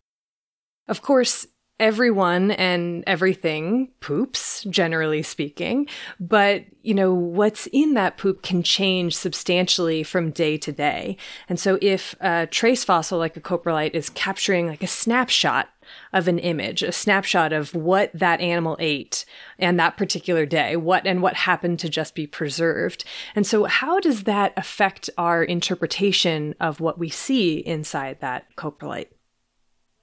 Of 0.89 1.03
course, 1.03 1.47
everyone 1.79 2.53
and 2.53 3.05
everything 3.07 3.89
poops, 4.01 4.65
generally 4.71 5.23
speaking. 5.23 5.87
But, 6.19 6.65
you 6.83 6.95
know, 6.95 7.13
what's 7.13 7.67
in 7.69 7.95
that 7.95 8.17
poop 8.17 8.43
can 8.43 8.63
change 8.63 9.15
substantially 9.15 10.03
from 10.03 10.31
day 10.31 10.57
to 10.59 10.73
day. 10.73 11.19
And 11.49 11.61
so 11.61 11.79
if 11.83 12.15
a 12.21 12.47
trace 12.47 12.83
fossil 12.83 13.19
like 13.19 13.37
a 13.37 13.41
coprolite 13.41 13.95
is 13.95 14.09
capturing 14.09 14.69
like 14.69 14.83
a 14.83 14.87
snapshot 14.89 15.69
of 16.13 16.29
an 16.29 16.39
image, 16.39 16.83
a 16.83 16.93
snapshot 16.93 17.53
of 17.53 17.75
what 17.75 18.11
that 18.15 18.41
animal 18.41 18.77
ate 18.81 19.25
and 19.59 19.79
that 19.79 19.97
particular 19.97 20.47
day, 20.47 20.77
what 20.77 21.07
and 21.07 21.23
what 21.23 21.35
happened 21.35 21.79
to 21.81 21.89
just 21.89 22.15
be 22.15 22.27
preserved. 22.27 23.05
And 23.35 23.47
so 23.47 23.65
how 23.65 24.01
does 24.01 24.25
that 24.25 24.53
affect 24.57 25.11
our 25.19 25.45
interpretation 25.45 26.55
of 26.59 26.81
what 26.81 26.99
we 26.99 27.11
see 27.11 27.59
inside 27.59 28.21
that 28.21 28.47
coprolite? 28.57 29.09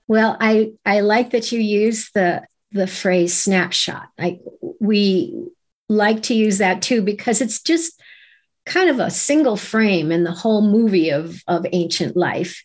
Well, 0.07 0.38
I 0.39 0.74
I 0.86 1.01
like 1.01 1.31
that 1.31 1.51
you 1.51 1.60
use 1.60 2.12
the 2.13 2.43
the 2.72 2.88
phrase 2.88 3.33
snapshot. 3.36 4.10
I 4.19 4.39
we 4.79 5.36
like 5.89 6.24
to 6.24 6.33
use 6.33 6.57
that 6.57 6.81
too 6.81 7.01
because 7.01 7.41
it's 7.41 7.62
just 7.62 8.01
kind 8.65 8.89
of 8.89 9.00
a 9.00 9.12
single 9.12 9.57
frame 9.57 10.12
in 10.12 10.24
the 10.24 10.31
whole 10.31 10.62
movie 10.62 11.10
of 11.10 11.41
of 11.48 11.65
ancient 11.72 12.15
life. 12.17 12.63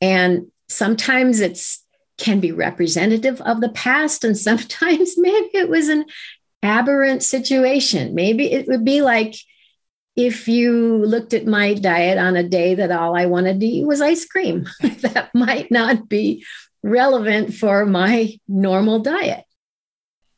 And 0.00 0.46
sometimes 0.68 1.40
it's 1.40 1.84
can 2.18 2.40
be 2.40 2.52
representative 2.52 3.40
of 3.42 3.60
the 3.60 3.70
past 3.70 4.24
and 4.24 4.36
sometimes 4.48 5.14
maybe 5.16 5.50
it 5.54 5.68
was 5.68 5.88
an 5.88 6.04
aberrant 6.62 7.22
situation. 7.22 8.14
Maybe 8.14 8.52
it 8.52 8.66
would 8.66 8.84
be 8.84 9.02
like 9.02 9.34
if 10.16 10.48
you 10.48 11.04
looked 11.04 11.32
at 11.32 11.46
my 11.46 11.74
diet 11.74 12.18
on 12.18 12.34
a 12.34 12.42
day 12.42 12.74
that 12.74 12.90
all 12.90 13.16
I 13.16 13.26
wanted 13.26 13.60
to 13.60 13.66
eat 13.66 13.86
was 13.86 14.00
ice 14.00 14.26
cream. 14.26 14.66
that 14.80 15.30
might 15.32 15.70
not 15.70 16.08
be 16.08 16.44
relevant 16.82 17.54
for 17.54 17.86
my 17.86 18.38
normal 18.46 19.00
diet. 19.00 19.44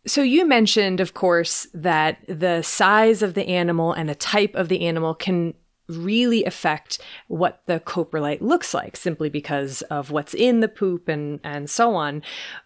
So, 0.06 0.23
you 0.23 0.47
mentioned, 0.47 0.99
of 1.00 1.12
course, 1.12 1.66
that 1.75 2.18
the 2.26 2.62
size 2.62 3.23
of 3.23 3.35
the 3.35 3.47
animal 3.49 3.92
and 3.92 4.09
the 4.09 4.14
type 4.14 4.54
of 4.54 4.68
the 4.68 4.87
animal 4.87 5.14
can 5.14 5.54
really 5.90 6.44
affect 6.44 6.99
what 7.28 7.62
the 7.66 7.80
coprolite 7.80 8.40
looks 8.40 8.73
like 8.75 8.97
simply 8.97 9.28
because 9.28 9.82
of 9.82 10.11
what's 10.11 10.35
in 10.35 10.61
the 10.61 10.68
poop 10.68 11.09
and, 11.09 11.40
and 11.44 11.68
so 11.68 11.94
on. 11.94 12.23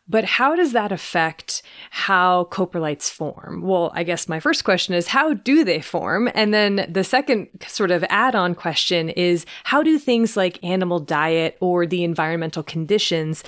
But 0.08 0.24
how 0.24 0.54
does 0.54 0.72
that 0.72 0.92
affect 0.92 1.62
how 1.90 2.48
coprolites 2.50 3.10
form? 3.10 3.62
Well, 3.62 3.90
I 3.94 4.02
guess 4.02 4.28
my 4.28 4.40
first 4.40 4.64
question 4.64 4.94
is 4.94 5.08
how 5.08 5.34
do 5.34 5.64
they 5.64 5.80
form? 5.80 6.30
And 6.34 6.52
then 6.52 6.86
the 6.88 7.04
second 7.04 7.48
sort 7.66 7.90
of 7.90 8.04
add 8.08 8.34
on 8.34 8.54
question 8.54 9.08
is 9.08 9.46
how 9.64 9.82
do 9.82 9.98
things 9.98 10.36
like 10.36 10.62
animal 10.62 11.00
diet 11.00 11.56
or 11.60 11.86
the 11.86 12.04
environmental 12.04 12.62
conditions 12.62 13.42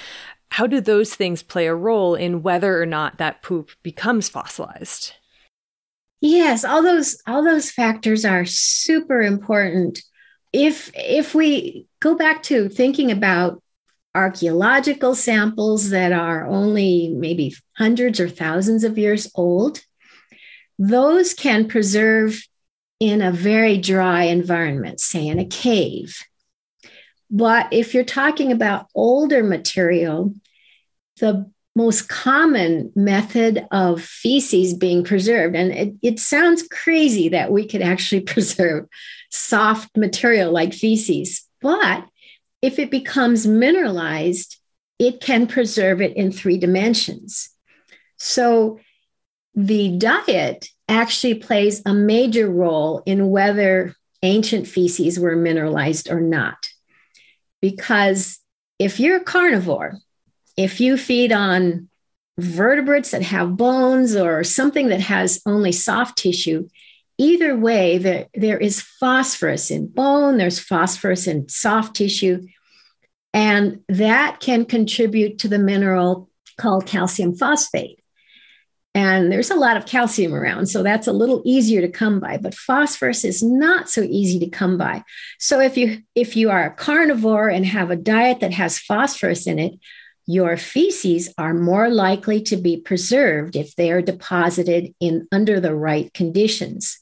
how 0.50 0.66
do 0.66 0.80
those 0.80 1.14
things 1.14 1.42
play 1.42 1.66
a 1.66 1.74
role 1.74 2.14
in 2.14 2.42
whether 2.42 2.80
or 2.80 2.86
not 2.86 3.18
that 3.18 3.42
poop 3.42 3.70
becomes 3.82 4.28
fossilized? 4.28 5.12
Yes, 6.26 6.64
all 6.64 6.82
those 6.82 7.22
all 7.28 7.44
those 7.44 7.70
factors 7.70 8.24
are 8.24 8.44
super 8.44 9.22
important. 9.22 10.02
If 10.52 10.90
if 10.94 11.36
we 11.36 11.86
go 12.00 12.16
back 12.16 12.42
to 12.44 12.68
thinking 12.68 13.12
about 13.12 13.62
archaeological 14.12 15.14
samples 15.14 15.90
that 15.90 16.10
are 16.10 16.44
only 16.44 17.14
maybe 17.14 17.54
hundreds 17.76 18.18
or 18.18 18.28
thousands 18.28 18.82
of 18.82 18.98
years 18.98 19.30
old, 19.36 19.82
those 20.80 21.32
can 21.32 21.68
preserve 21.68 22.42
in 22.98 23.22
a 23.22 23.30
very 23.30 23.78
dry 23.78 24.24
environment, 24.24 24.98
say 24.98 25.28
in 25.28 25.38
a 25.38 25.44
cave. 25.44 26.18
But 27.30 27.72
if 27.72 27.94
you're 27.94 28.02
talking 28.02 28.50
about 28.50 28.88
older 28.96 29.44
material, 29.44 30.34
the 31.20 31.48
most 31.76 32.08
common 32.08 32.90
method 32.96 33.66
of 33.70 34.02
feces 34.02 34.72
being 34.72 35.04
preserved. 35.04 35.54
And 35.54 35.72
it, 35.72 35.94
it, 36.02 36.18
sounds 36.18 36.66
crazy 36.66 37.28
that 37.28 37.52
we 37.52 37.68
could 37.68 37.82
actually 37.82 38.20
preserve 38.32 38.86
soft 39.30 39.94
material 39.96 40.50
like 40.50 40.72
feces. 40.72 41.46
But 41.60 42.06
if 42.62 42.78
it 42.78 42.90
becomes 42.90 43.46
mineralized, 43.46 44.56
it 44.98 45.20
can 45.20 45.46
preserve 45.46 46.00
it 46.00 46.16
in 46.16 46.32
three 46.32 46.56
dimensions. 46.56 47.50
So 48.16 48.80
the 49.54 49.98
diet 49.98 50.70
actually 50.88 51.34
plays 51.34 51.82
a 51.84 51.92
major 51.92 52.48
role 52.48 53.02
in 53.04 53.28
whether 53.28 53.94
ancient 54.22 54.66
feces 54.66 55.20
were 55.20 55.36
mineralized 55.36 56.10
or 56.10 56.20
not. 56.20 56.70
Because 57.60 58.38
if 58.78 58.98
you're 58.98 59.18
a 59.18 59.24
carnivore, 59.24 59.98
if 60.56 60.80
you 60.80 60.96
feed 60.96 61.32
on 61.32 61.88
vertebrates 62.38 63.10
that 63.10 63.22
have 63.22 63.56
bones 63.56 64.14
or 64.14 64.44
something 64.44 64.88
that 64.88 65.00
has 65.00 65.40
only 65.46 65.72
soft 65.72 66.18
tissue, 66.18 66.68
either 67.18 67.56
way, 67.56 67.98
there, 67.98 68.26
there 68.34 68.58
is 68.58 68.80
phosphorus 68.80 69.70
in 69.70 69.86
bone, 69.88 70.38
there's 70.38 70.58
phosphorus 70.58 71.26
in 71.26 71.48
soft 71.48 71.96
tissue, 71.96 72.46
and 73.32 73.80
that 73.88 74.40
can 74.40 74.64
contribute 74.64 75.38
to 75.38 75.48
the 75.48 75.58
mineral 75.58 76.28
called 76.58 76.86
calcium 76.86 77.34
phosphate. 77.34 78.02
And 78.94 79.30
there's 79.30 79.50
a 79.50 79.56
lot 79.56 79.76
of 79.76 79.84
calcium 79.84 80.34
around, 80.34 80.68
so 80.68 80.82
that's 80.82 81.06
a 81.06 81.12
little 81.12 81.42
easier 81.44 81.82
to 81.82 81.88
come 81.88 82.18
by, 82.18 82.38
but 82.38 82.54
phosphorus 82.54 83.26
is 83.26 83.42
not 83.42 83.90
so 83.90 84.00
easy 84.00 84.38
to 84.38 84.48
come 84.48 84.78
by. 84.78 85.04
So 85.38 85.60
if 85.60 85.76
you 85.76 85.98
if 86.14 86.34
you 86.34 86.48
are 86.48 86.64
a 86.64 86.74
carnivore 86.74 87.50
and 87.50 87.66
have 87.66 87.90
a 87.90 87.96
diet 87.96 88.40
that 88.40 88.54
has 88.54 88.78
phosphorus 88.78 89.46
in 89.46 89.58
it, 89.58 89.74
your 90.26 90.56
feces 90.56 91.32
are 91.38 91.54
more 91.54 91.88
likely 91.88 92.42
to 92.42 92.56
be 92.56 92.76
preserved 92.76 93.54
if 93.54 93.76
they 93.76 93.92
are 93.92 94.02
deposited 94.02 94.92
in 95.00 95.28
under 95.30 95.60
the 95.60 95.74
right 95.74 96.12
conditions. 96.12 96.98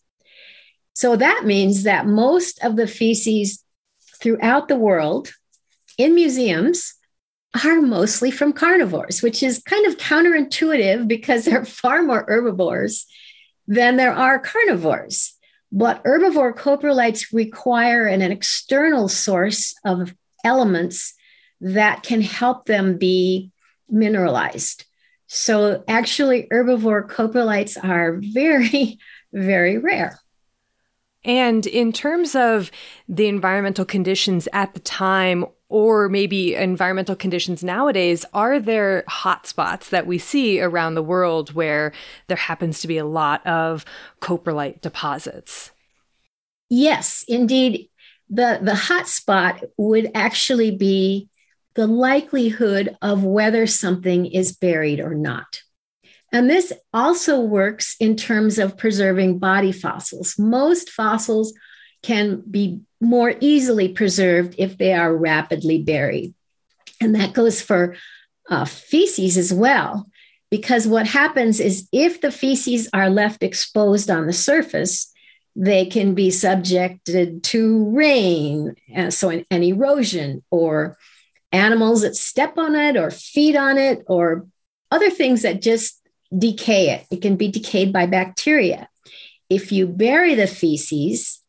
So 0.94 1.16
that 1.16 1.44
means 1.44 1.84
that 1.84 2.06
most 2.06 2.62
of 2.62 2.76
the 2.76 2.86
feces 2.86 3.64
throughout 4.20 4.68
the 4.68 4.76
world 4.76 5.32
in 5.98 6.14
museums 6.14 6.94
are 7.64 7.80
mostly 7.80 8.30
from 8.30 8.52
carnivores, 8.52 9.22
which 9.22 9.42
is 9.42 9.62
kind 9.62 9.86
of 9.86 9.96
counterintuitive 9.96 11.08
because 11.08 11.44
there 11.44 11.60
are 11.60 11.64
far 11.82 12.02
more 12.02 12.24
herbivores 12.28 13.06
than 13.66 13.96
there 13.96 14.12
are 14.12 14.38
carnivores. 14.38 15.34
But 15.72 16.04
herbivore 16.04 16.54
coprolites 16.54 17.32
require 17.32 18.06
an, 18.06 18.22
external 18.22 19.08
source 19.08 19.74
of 19.84 20.14
elements 20.44 21.14
that 21.64 22.02
can 22.02 22.20
help 22.20 22.66
them 22.66 22.98
be 22.98 23.50
mineralized. 23.88 24.84
So, 25.26 25.82
actually, 25.88 26.46
herbivore 26.52 27.08
coprolites 27.08 27.82
are 27.82 28.20
very, 28.22 28.98
very 29.32 29.78
rare. 29.78 30.20
And 31.24 31.66
in 31.66 31.90
terms 31.90 32.34
of 32.36 32.70
the 33.08 33.26
environmental 33.28 33.86
conditions 33.86 34.46
at 34.52 34.74
the 34.74 34.80
time, 34.80 35.46
or 35.70 36.10
maybe 36.10 36.54
environmental 36.54 37.16
conditions 37.16 37.64
nowadays, 37.64 38.26
are 38.34 38.60
there 38.60 39.04
hotspots 39.08 39.88
that 39.88 40.06
we 40.06 40.18
see 40.18 40.60
around 40.60 40.94
the 40.94 41.02
world 41.02 41.54
where 41.54 41.92
there 42.26 42.36
happens 42.36 42.80
to 42.80 42.88
be 42.88 42.98
a 42.98 43.06
lot 43.06 43.44
of 43.46 43.86
coprolite 44.20 44.82
deposits? 44.82 45.70
Yes, 46.68 47.24
indeed. 47.26 47.88
The, 48.28 48.58
the 48.60 48.72
hotspot 48.72 49.64
would 49.78 50.10
actually 50.14 50.76
be 50.76 51.30
the 51.74 51.86
likelihood 51.86 52.96
of 53.02 53.24
whether 53.24 53.66
something 53.66 54.26
is 54.26 54.56
buried 54.56 55.00
or 55.00 55.14
not. 55.14 55.62
And 56.32 56.50
this 56.50 56.72
also 56.92 57.40
works 57.40 57.96
in 58.00 58.16
terms 58.16 58.58
of 58.58 58.76
preserving 58.76 59.38
body 59.38 59.72
fossils. 59.72 60.38
Most 60.38 60.90
fossils 60.90 61.54
can 62.02 62.42
be 62.50 62.80
more 63.00 63.34
easily 63.40 63.88
preserved 63.88 64.54
if 64.58 64.76
they 64.76 64.92
are 64.92 65.16
rapidly 65.16 65.82
buried. 65.82 66.34
And 67.00 67.14
that 67.14 67.34
goes 67.34 67.60
for 67.60 67.96
uh, 68.50 68.64
feces 68.64 69.36
as 69.36 69.52
well, 69.52 70.08
because 70.50 70.86
what 70.86 71.06
happens 71.06 71.60
is 71.60 71.88
if 71.92 72.20
the 72.20 72.30
feces 72.30 72.88
are 72.92 73.10
left 73.10 73.42
exposed 73.42 74.10
on 74.10 74.26
the 74.26 74.32
surface, 74.32 75.12
they 75.56 75.86
can 75.86 76.14
be 76.14 76.30
subjected 76.30 77.42
to 77.44 77.90
rain, 77.90 78.74
uh, 78.96 79.10
so 79.10 79.30
an, 79.30 79.44
an 79.50 79.62
erosion, 79.62 80.42
or 80.50 80.98
animals 81.54 82.02
that 82.02 82.16
step 82.16 82.58
on 82.58 82.74
it, 82.74 82.96
or 82.96 83.10
feed 83.10 83.56
on 83.56 83.78
it, 83.78 84.02
or 84.06 84.46
other 84.90 85.08
things 85.08 85.42
that 85.42 85.62
just 85.62 86.00
decay 86.36 86.90
it. 86.90 87.06
It 87.10 87.22
can 87.22 87.36
be 87.36 87.48
decayed 87.48 87.92
by 87.92 88.06
bacteria. 88.06 88.88
If 89.48 89.70
you 89.70 89.86
bury 89.86 90.34
the 90.34 90.48
feces, 90.48 91.40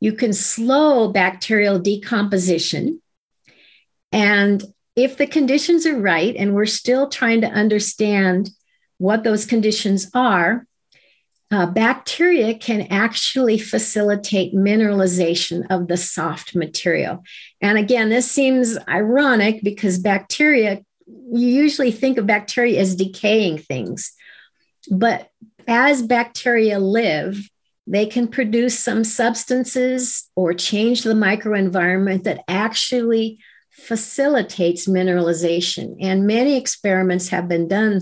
you 0.00 0.12
can 0.14 0.32
slow 0.32 1.12
bacterial 1.12 1.78
decomposition. 1.78 3.00
And 4.10 4.62
if 4.96 5.16
the 5.16 5.26
conditions 5.26 5.86
are 5.86 5.98
right, 5.98 6.34
and 6.36 6.54
we're 6.54 6.66
still 6.66 7.08
trying 7.08 7.42
to 7.42 7.46
understand 7.46 8.50
what 8.98 9.22
those 9.22 9.46
conditions 9.46 10.10
are, 10.12 10.66
uh, 11.52 11.66
bacteria 11.66 12.54
can 12.54 12.86
actually 12.90 13.58
facilitate 13.58 14.54
mineralization 14.54 15.66
of 15.68 15.86
the 15.86 15.98
soft 15.98 16.56
material. 16.56 17.22
And 17.60 17.76
again, 17.76 18.08
this 18.08 18.30
seems 18.30 18.78
ironic 18.88 19.62
because 19.62 19.98
bacteria, 19.98 20.80
you 21.06 21.46
usually 21.46 21.92
think 21.92 22.16
of 22.16 22.26
bacteria 22.26 22.80
as 22.80 22.96
decaying 22.96 23.58
things. 23.58 24.12
But 24.90 25.28
as 25.68 26.02
bacteria 26.02 26.78
live, 26.78 27.50
they 27.86 28.06
can 28.06 28.28
produce 28.28 28.78
some 28.78 29.04
substances 29.04 30.30
or 30.34 30.54
change 30.54 31.02
the 31.02 31.12
microenvironment 31.12 32.24
that 32.24 32.44
actually 32.48 33.40
facilitates 33.72 34.88
mineralization. 34.88 35.96
And 36.00 36.26
many 36.26 36.56
experiments 36.56 37.28
have 37.28 37.46
been 37.46 37.68
done 37.68 38.00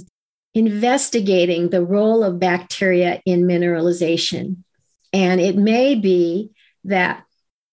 investigating 0.55 1.71
the 1.71 1.85
role 1.85 2.25
of 2.25 2.41
bacteria 2.41 3.23
in 3.25 3.45
mineralization. 3.45 4.57
And 5.13 5.41
it 5.41 5.57
may 5.57 5.95
be 5.95 6.51
that 6.85 7.25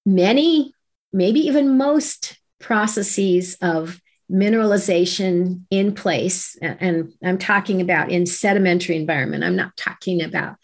many, 0.05 0.73
maybe 1.11 1.39
even 1.41 1.77
most 1.77 2.37
processes 2.59 3.57
of 3.61 3.99
mineralization 4.31 5.61
in 5.71 5.93
place, 5.95 6.57
and 6.61 7.13
I'm 7.23 7.37
talking 7.37 7.79
about 7.81 8.11
in 8.11 8.25
sedimentary 8.25 8.97
environment, 8.97 9.43
I'm 9.43 9.55
not 9.55 9.77
talking 9.77 10.21
about 10.21 10.57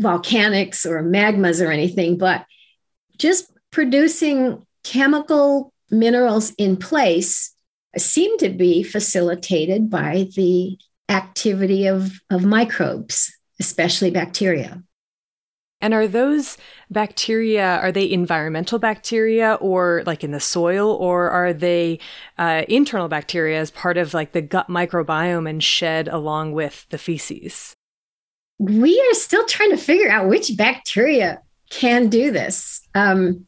volcanics 0.00 0.86
or 0.86 1.02
magmas 1.02 1.64
or 1.64 1.70
anything, 1.70 2.16
but 2.16 2.46
just 3.18 3.50
producing 3.70 4.64
chemical 4.82 5.72
minerals 5.90 6.52
in 6.58 6.76
place 6.76 7.54
seem 7.98 8.38
to 8.38 8.48
be 8.48 8.82
facilitated 8.82 9.90
by 9.90 10.28
the 10.34 10.78
activity 11.08 11.86
of, 11.86 12.20
of 12.30 12.44
microbes, 12.44 13.32
especially 13.60 14.10
bacteria. 14.10 14.82
And 15.80 15.92
are 15.92 16.08
those 16.08 16.56
bacteria, 16.90 17.76
are 17.76 17.92
they 17.92 18.10
environmental 18.10 18.78
bacteria 18.78 19.54
or 19.54 20.02
like 20.06 20.24
in 20.24 20.30
the 20.30 20.40
soil, 20.40 20.90
or 20.90 21.30
are 21.30 21.52
they 21.52 21.98
uh, 22.38 22.62
internal 22.66 23.08
bacteria 23.08 23.60
as 23.60 23.70
part 23.70 23.98
of 23.98 24.14
like 24.14 24.32
the 24.32 24.40
gut 24.40 24.68
microbiome 24.68 25.48
and 25.48 25.62
shed 25.62 26.08
along 26.08 26.52
with 26.52 26.86
the 26.88 26.98
feces? 26.98 27.76
we 28.58 29.00
are 29.10 29.14
still 29.14 29.44
trying 29.46 29.70
to 29.70 29.76
figure 29.76 30.10
out 30.10 30.28
which 30.28 30.56
bacteria 30.56 31.42
can 31.70 32.08
do 32.08 32.30
this. 32.30 32.80
Um, 32.94 33.46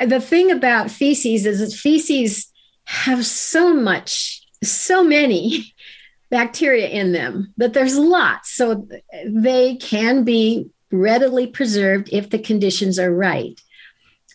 the 0.00 0.20
thing 0.20 0.50
about 0.50 0.90
feces 0.90 1.46
is 1.46 1.60
that 1.60 1.76
feces 1.76 2.50
have 2.84 3.26
so 3.26 3.74
much, 3.74 4.42
so 4.64 5.04
many 5.04 5.74
bacteria 6.30 6.88
in 6.88 7.12
them 7.12 7.52
but 7.56 7.72
there's 7.72 7.98
lots. 7.98 8.52
So 8.52 8.88
they 9.26 9.76
can 9.76 10.24
be 10.24 10.70
readily 10.90 11.46
preserved 11.46 12.08
if 12.12 12.30
the 12.30 12.38
conditions 12.38 12.98
are 12.98 13.14
right. 13.14 13.60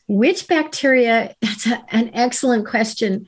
Which 0.07 0.47
bacteria? 0.47 1.35
That's 1.41 1.67
a, 1.67 1.83
an 1.89 2.11
excellent 2.13 2.67
question. 2.67 3.27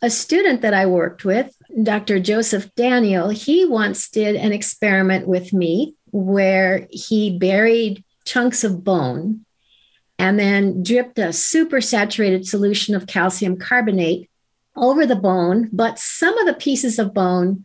A 0.00 0.10
student 0.10 0.62
that 0.62 0.74
I 0.74 0.86
worked 0.86 1.24
with 1.24 1.54
Dr. 1.82 2.20
Joseph 2.20 2.74
Daniel, 2.74 3.28
he 3.28 3.64
once 3.64 4.08
did 4.08 4.36
an 4.36 4.52
experiment 4.52 5.26
with 5.26 5.52
me 5.52 5.94
where 6.10 6.86
he 6.90 7.36
buried 7.36 8.04
chunks 8.24 8.64
of 8.64 8.84
bone 8.84 9.44
and 10.18 10.38
then 10.38 10.82
dripped 10.82 11.18
a 11.18 11.32
super 11.32 11.80
saturated 11.80 12.46
solution 12.46 12.94
of 12.94 13.06
calcium 13.06 13.56
carbonate 13.56 14.30
over 14.76 15.04
the 15.04 15.16
bone. 15.16 15.68
But 15.72 15.98
some 15.98 16.36
of 16.38 16.46
the 16.46 16.54
pieces 16.54 16.98
of 16.98 17.14
bone 17.14 17.64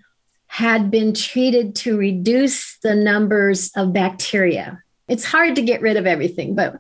had 0.54 0.92
been 0.92 1.16
treated 1.16 1.74
to 1.74 1.98
reduce 1.98 2.78
the 2.84 2.94
numbers 2.94 3.72
of 3.76 3.92
bacteria. 3.92 4.84
It's 5.08 5.24
hard 5.24 5.56
to 5.56 5.64
get 5.64 5.82
rid 5.82 5.98
of 5.98 6.06
everything, 6.06 6.54
but 6.54 6.78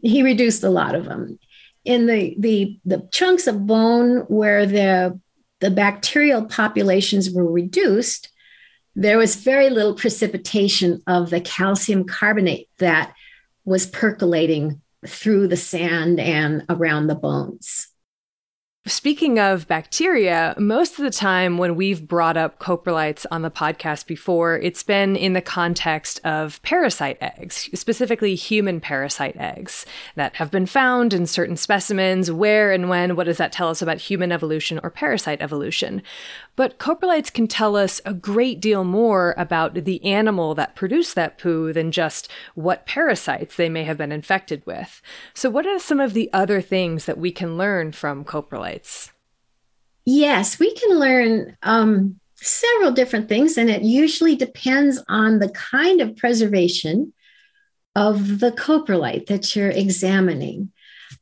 he 0.00 0.22
reduced 0.22 0.64
a 0.64 0.70
lot 0.70 0.94
of 0.94 1.04
them. 1.04 1.38
In 1.84 2.06
the, 2.06 2.34
the, 2.38 2.80
the 2.86 3.06
chunks 3.12 3.46
of 3.46 3.66
bone 3.66 4.20
where 4.28 4.64
the 4.64 5.20
the 5.60 5.70
bacterial 5.70 6.46
populations 6.46 7.30
were 7.30 7.50
reduced, 7.50 8.30
there 8.96 9.18
was 9.18 9.36
very 9.36 9.68
little 9.70 9.94
precipitation 9.94 11.02
of 11.06 11.28
the 11.28 11.40
calcium 11.42 12.04
carbonate 12.04 12.68
that 12.78 13.14
was 13.66 13.86
percolating 13.86 14.80
through 15.06 15.48
the 15.48 15.56
sand 15.56 16.20
and 16.20 16.64
around 16.70 17.06
the 17.06 17.14
bones. 17.14 17.88
Speaking 18.86 19.38
of 19.38 19.66
bacteria, 19.66 20.54
most 20.58 20.98
of 20.98 21.06
the 21.06 21.10
time 21.10 21.56
when 21.56 21.74
we've 21.74 22.06
brought 22.06 22.36
up 22.36 22.58
coprolites 22.58 23.24
on 23.30 23.40
the 23.40 23.50
podcast 23.50 24.06
before, 24.06 24.58
it's 24.58 24.82
been 24.82 25.16
in 25.16 25.32
the 25.32 25.40
context 25.40 26.20
of 26.22 26.60
parasite 26.60 27.16
eggs, 27.22 27.70
specifically 27.72 28.34
human 28.34 28.82
parasite 28.82 29.36
eggs 29.38 29.86
that 30.16 30.34
have 30.34 30.50
been 30.50 30.66
found 30.66 31.14
in 31.14 31.26
certain 31.26 31.56
specimens. 31.56 32.30
Where 32.30 32.72
and 32.72 32.90
when, 32.90 33.16
what 33.16 33.24
does 33.24 33.38
that 33.38 33.52
tell 33.52 33.70
us 33.70 33.80
about 33.80 33.96
human 33.96 34.30
evolution 34.30 34.78
or 34.82 34.90
parasite 34.90 35.40
evolution? 35.40 36.02
But 36.54 36.78
coprolites 36.78 37.32
can 37.32 37.48
tell 37.48 37.76
us 37.76 38.02
a 38.04 38.12
great 38.12 38.60
deal 38.60 38.84
more 38.84 39.34
about 39.38 39.72
the 39.72 40.04
animal 40.04 40.54
that 40.56 40.76
produced 40.76 41.14
that 41.14 41.38
poo 41.38 41.72
than 41.72 41.90
just 41.90 42.30
what 42.54 42.84
parasites 42.84 43.56
they 43.56 43.70
may 43.70 43.84
have 43.84 43.96
been 43.96 44.12
infected 44.12 44.62
with. 44.66 45.00
So, 45.32 45.48
what 45.48 45.66
are 45.66 45.78
some 45.78 46.00
of 46.00 46.12
the 46.12 46.30
other 46.34 46.60
things 46.60 47.06
that 47.06 47.18
we 47.18 47.32
can 47.32 47.56
learn 47.56 47.92
from 47.92 48.26
coprolites? 48.26 48.73
Yes, 50.04 50.58
we 50.58 50.74
can 50.74 50.98
learn 50.98 51.56
um, 51.62 52.20
several 52.36 52.92
different 52.92 53.28
things, 53.28 53.56
and 53.56 53.70
it 53.70 53.82
usually 53.82 54.36
depends 54.36 55.02
on 55.08 55.38
the 55.38 55.48
kind 55.48 56.00
of 56.00 56.16
preservation 56.16 57.12
of 57.96 58.40
the 58.40 58.52
coprolite 58.52 59.26
that 59.26 59.54
you're 59.54 59.70
examining. 59.70 60.72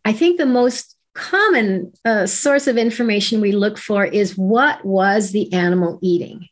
I 0.04 0.12
think 0.12 0.38
the 0.38 0.46
most 0.46 0.96
common 1.14 1.92
uh, 2.04 2.26
source 2.26 2.66
of 2.66 2.78
information 2.78 3.40
we 3.40 3.52
look 3.52 3.78
for 3.78 4.04
is 4.04 4.36
what 4.38 4.84
was 4.84 5.32
the 5.32 5.52
animal 5.52 5.98
eating? 6.02 6.48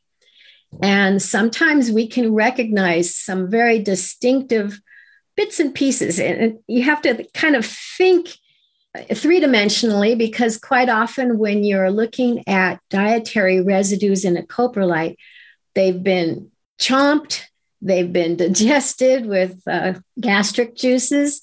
And 0.83 1.21
sometimes 1.21 1.91
we 1.91 2.07
can 2.07 2.35
recognize 2.35 3.15
some 3.15 3.51
very 3.51 3.81
distinctive 3.81 4.81
bits 5.37 5.59
and 5.59 5.75
pieces. 5.75 6.21
And 6.21 6.59
you 6.69 6.83
have 6.83 7.03
to 7.03 7.25
kind 7.35 7.57
of 7.57 7.67
think 7.67 8.29
three 9.14 9.40
dimensionally 9.40 10.18
because 10.18 10.59
quite 10.59 10.88
often 10.88 11.38
when 11.38 11.64
you're 11.64 11.90
looking 11.90 12.46
at 12.48 12.81
dietary 12.90 13.61
residues 13.61 14.24
in 14.24 14.37
a 14.37 14.42
coprolite, 14.42 15.16
they've 15.74 16.03
been 16.03 16.50
chomped, 16.81 17.42
they've 17.81 18.12
been 18.12 18.37
digested 18.37 19.26
with 19.26 19.62
uh, 19.66 19.94
gastric 20.18 20.76
juices, 20.76 21.42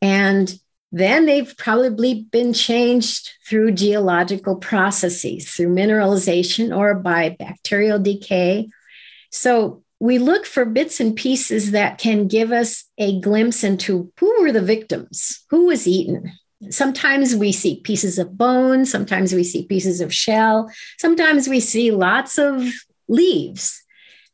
and 0.00 0.58
then 0.92 1.26
they've 1.26 1.54
probably 1.58 2.26
been 2.30 2.52
changed 2.52 3.32
through 3.46 3.72
geological 3.72 4.56
processes, 4.56 5.50
through 5.50 5.74
mineralization 5.74 6.74
or 6.74 6.94
by 6.94 7.36
bacterial 7.38 7.98
decay. 7.98 8.68
So 9.30 9.82
we 9.98 10.18
look 10.18 10.46
for 10.46 10.64
bits 10.64 11.00
and 11.00 11.16
pieces 11.16 11.72
that 11.72 11.98
can 11.98 12.28
give 12.28 12.52
us 12.52 12.84
a 12.96 13.20
glimpse 13.20 13.64
into 13.64 14.12
who 14.18 14.40
were 14.40 14.52
the 14.52 14.62
victims, 14.62 15.44
who 15.50 15.66
was 15.66 15.86
eaten. 15.86 16.32
Sometimes 16.70 17.34
we 17.34 17.52
see 17.52 17.80
pieces 17.80 18.18
of 18.18 18.36
bone, 18.36 18.84
sometimes 18.84 19.32
we 19.32 19.44
see 19.44 19.66
pieces 19.66 20.00
of 20.00 20.12
shell, 20.12 20.70
sometimes 20.98 21.48
we 21.48 21.60
see 21.60 21.90
lots 21.90 22.38
of 22.38 22.66
leaves. 23.08 23.82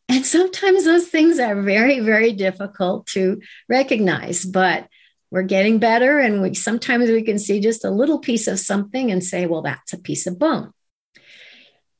And 0.08 0.26
sometimes 0.26 0.84
those 0.84 1.08
things 1.08 1.38
are 1.38 1.62
very, 1.62 2.00
very 2.00 2.32
difficult 2.32 3.06
to 3.08 3.40
recognize. 3.68 4.44
But 4.44 4.88
we're 5.32 5.42
getting 5.42 5.78
better 5.78 6.18
and 6.18 6.42
we 6.42 6.52
sometimes 6.52 7.10
we 7.10 7.22
can 7.22 7.38
see 7.38 7.58
just 7.58 7.86
a 7.86 7.90
little 7.90 8.18
piece 8.18 8.46
of 8.46 8.60
something 8.60 9.10
and 9.10 9.24
say 9.24 9.46
well 9.46 9.62
that's 9.62 9.94
a 9.94 9.98
piece 9.98 10.26
of 10.26 10.38
bone 10.38 10.72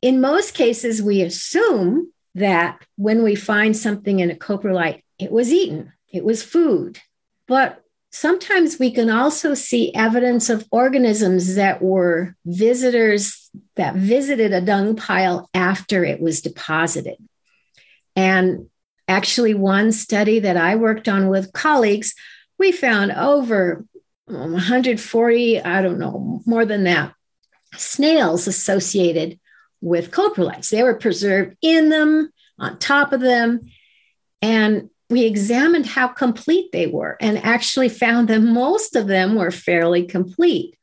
in 0.02 0.20
most 0.20 0.54
cases 0.54 1.02
we 1.02 1.22
assume 1.22 2.12
that 2.34 2.84
when 2.96 3.22
we 3.24 3.34
find 3.34 3.76
something 3.76 4.20
in 4.20 4.30
a 4.30 4.34
coprolite 4.34 5.02
it 5.18 5.32
was 5.32 5.50
eaten 5.50 5.92
it 6.12 6.22
was 6.22 6.42
food 6.42 7.00
but 7.48 7.81
sometimes 8.12 8.78
we 8.78 8.90
can 8.90 9.10
also 9.10 9.54
see 9.54 9.94
evidence 9.94 10.50
of 10.50 10.66
organisms 10.70 11.54
that 11.54 11.82
were 11.82 12.36
visitors 12.44 13.50
that 13.76 13.94
visited 13.94 14.52
a 14.52 14.60
dung 14.60 14.94
pile 14.94 15.48
after 15.54 16.04
it 16.04 16.20
was 16.20 16.42
deposited 16.42 17.16
and 18.14 18.66
actually 19.08 19.54
one 19.54 19.90
study 19.90 20.38
that 20.38 20.56
i 20.56 20.76
worked 20.76 21.08
on 21.08 21.28
with 21.28 21.52
colleagues 21.52 22.14
we 22.58 22.70
found 22.70 23.10
over 23.12 23.84
um, 24.28 24.52
140, 24.52 25.60
I 25.60 25.82
don't 25.82 25.98
know, 25.98 26.40
more 26.46 26.64
than 26.64 26.84
that, 26.84 27.14
snails 27.74 28.46
associated 28.46 29.38
with 29.80 30.12
coprolites. 30.12 30.70
They 30.70 30.82
were 30.82 30.94
preserved 30.94 31.56
in 31.60 31.88
them, 31.88 32.30
on 32.58 32.78
top 32.78 33.12
of 33.12 33.20
them. 33.20 33.62
And 34.40 34.90
we 35.12 35.24
examined 35.24 35.86
how 35.86 36.08
complete 36.08 36.72
they 36.72 36.86
were 36.86 37.16
and 37.20 37.38
actually 37.38 37.88
found 37.88 38.28
that 38.28 38.40
most 38.40 38.96
of 38.96 39.06
them 39.06 39.34
were 39.34 39.50
fairly 39.50 40.04
complete. 40.04 40.76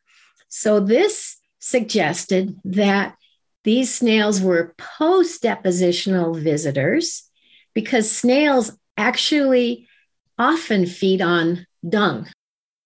So 0.48 0.80
this 0.80 1.38
suggested 1.60 2.56
that 2.64 3.16
these 3.64 3.94
snails 3.94 4.40
were 4.42 4.74
post 4.78 5.44
depositional 5.44 6.42
visitors 6.42 7.30
because 7.74 8.10
snails 8.10 8.72
actually 8.98 9.88
often 10.38 10.86
feed 10.86 11.22
on 11.22 11.66
dung, 11.88 12.28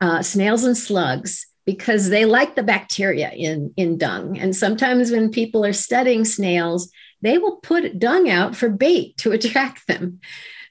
uh, 0.01 0.21
snails 0.23 0.63
and 0.63 0.77
slugs, 0.77 1.45
because 1.65 2.09
they 2.09 2.25
like 2.25 2.55
the 2.55 2.63
bacteria 2.63 3.31
in, 3.31 3.73
in 3.77 3.97
dung. 3.97 4.37
And 4.37 4.55
sometimes 4.55 5.11
when 5.11 5.31
people 5.31 5.63
are 5.65 5.73
studying 5.73 6.25
snails, 6.25 6.91
they 7.21 7.37
will 7.37 7.57
put 7.57 7.99
dung 7.99 8.29
out 8.29 8.55
for 8.55 8.69
bait 8.69 9.15
to 9.17 9.31
attract 9.31 9.87
them. 9.87 10.19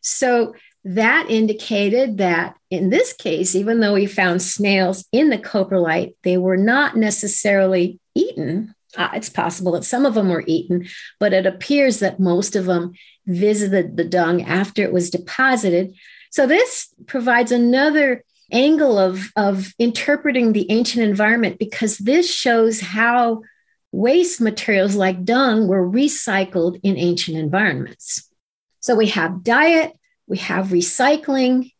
So 0.03 0.55
that 0.85 1.27
indicated 1.31 2.19
that 2.19 2.57
in 2.71 2.91
this 2.91 3.13
case, 3.13 3.55
even 3.55 3.81
though 3.81 3.95
we 3.95 4.07
found 4.07 4.43
snails 4.43 5.07
in 5.13 5.31
the 5.31 5.39
coprolite, 5.39 6.15
they 6.23 6.37
were 6.37 6.57
not 6.57 6.97
necessarily 6.97 8.01
eaten. 8.15 8.75
Uh, 8.97 9.09
it's 9.15 9.31
possible 9.31 9.73
that 9.73 9.85
some 9.85 10.05
of 10.05 10.15
them 10.15 10.29
were 10.29 10.45
eaten, 10.47 10.87
but 11.19 11.33
it 11.33 11.47
appears 11.47 12.01
that 12.01 12.21
most 12.21 12.57
of 12.57 12.67
them 12.67 12.93
visited 13.27 13.97
the 13.97 14.05
dung 14.05 14.43
after 14.43 14.83
it 14.83 14.93
was 14.93 15.09
deposited. 15.09 15.95
So 16.31 16.47
this 16.47 16.93
provides 17.07 17.53
another 17.53 18.25
angle 18.51 18.99
of, 18.99 19.31
of 19.37 19.73
interpreting 19.79 20.53
the 20.53 20.71
ancient 20.71 21.05
environment 21.05 21.59
because 21.59 21.99
this 21.99 22.33
shows 22.33 22.81
how 22.81 23.43
waste 23.93 24.41
materials 24.41 24.95
like 24.95 25.25
dung 25.25 25.69
were 25.69 25.89
recycled 25.89 26.81
in 26.83 26.97
ancient 26.97 27.37
environments. 27.37 28.29
So 28.83 28.97
we 28.97 29.07
have 29.09 29.43
diet, 29.43 29.93
we 30.27 30.39
have 30.39 30.69
recycling. 30.69 31.73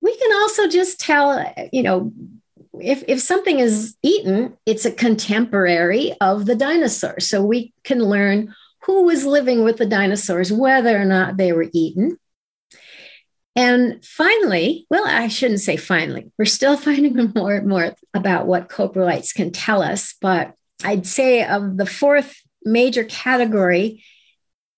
We 0.00 0.16
can 0.16 0.32
also 0.32 0.68
just 0.68 1.00
tell, 1.00 1.52
you 1.72 1.82
know, 1.82 2.12
if, 2.80 3.02
if 3.08 3.20
something 3.20 3.58
is 3.58 3.96
eaten, 4.02 4.56
it's 4.64 4.84
a 4.84 4.92
contemporary 4.92 6.12
of 6.20 6.46
the 6.46 6.54
dinosaurs. 6.54 7.26
So 7.26 7.42
we 7.42 7.74
can 7.84 8.02
learn 8.02 8.54
who 8.84 9.04
was 9.04 9.26
living 9.26 9.64
with 9.64 9.78
the 9.78 9.86
dinosaurs, 9.86 10.52
whether 10.52 10.96
or 10.96 11.04
not 11.04 11.36
they 11.36 11.52
were 11.52 11.66
eaten. 11.72 12.16
And 13.56 14.04
finally, 14.04 14.86
well, 14.90 15.06
I 15.06 15.28
shouldn't 15.28 15.60
say 15.60 15.76
finally, 15.76 16.30
we're 16.38 16.44
still 16.44 16.76
finding 16.76 17.32
more 17.34 17.54
and 17.54 17.66
more 17.66 17.94
about 18.14 18.46
what 18.46 18.68
coprolites 18.68 19.34
can 19.34 19.50
tell 19.50 19.82
us. 19.82 20.14
But 20.20 20.54
I'd 20.84 21.06
say 21.06 21.44
of 21.44 21.76
the 21.76 21.86
fourth 21.86 22.40
major 22.62 23.02
category 23.02 24.04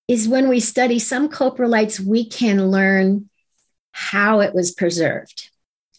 is 0.09 0.27
when 0.27 0.49
we 0.49 0.59
study 0.59 0.97
some 0.97 1.29
coprolites, 1.29 1.99
we 1.99 2.25
can 2.25 2.71
learn 2.71 3.29
how 3.91 4.39
it 4.39 4.55
was 4.55 4.71
preserved. 4.71 5.51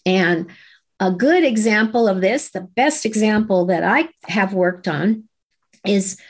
And 0.05 0.51
a 0.99 1.13
good 1.13 1.45
example 1.45 2.09
of 2.09 2.21
this, 2.21 2.51
the 2.51 2.61
best 2.61 3.07
example 3.07 3.67
that 3.67 3.85
I 3.85 4.09
have 4.25 4.53
worked 4.53 4.89
on, 4.89 5.29
is 5.87 6.21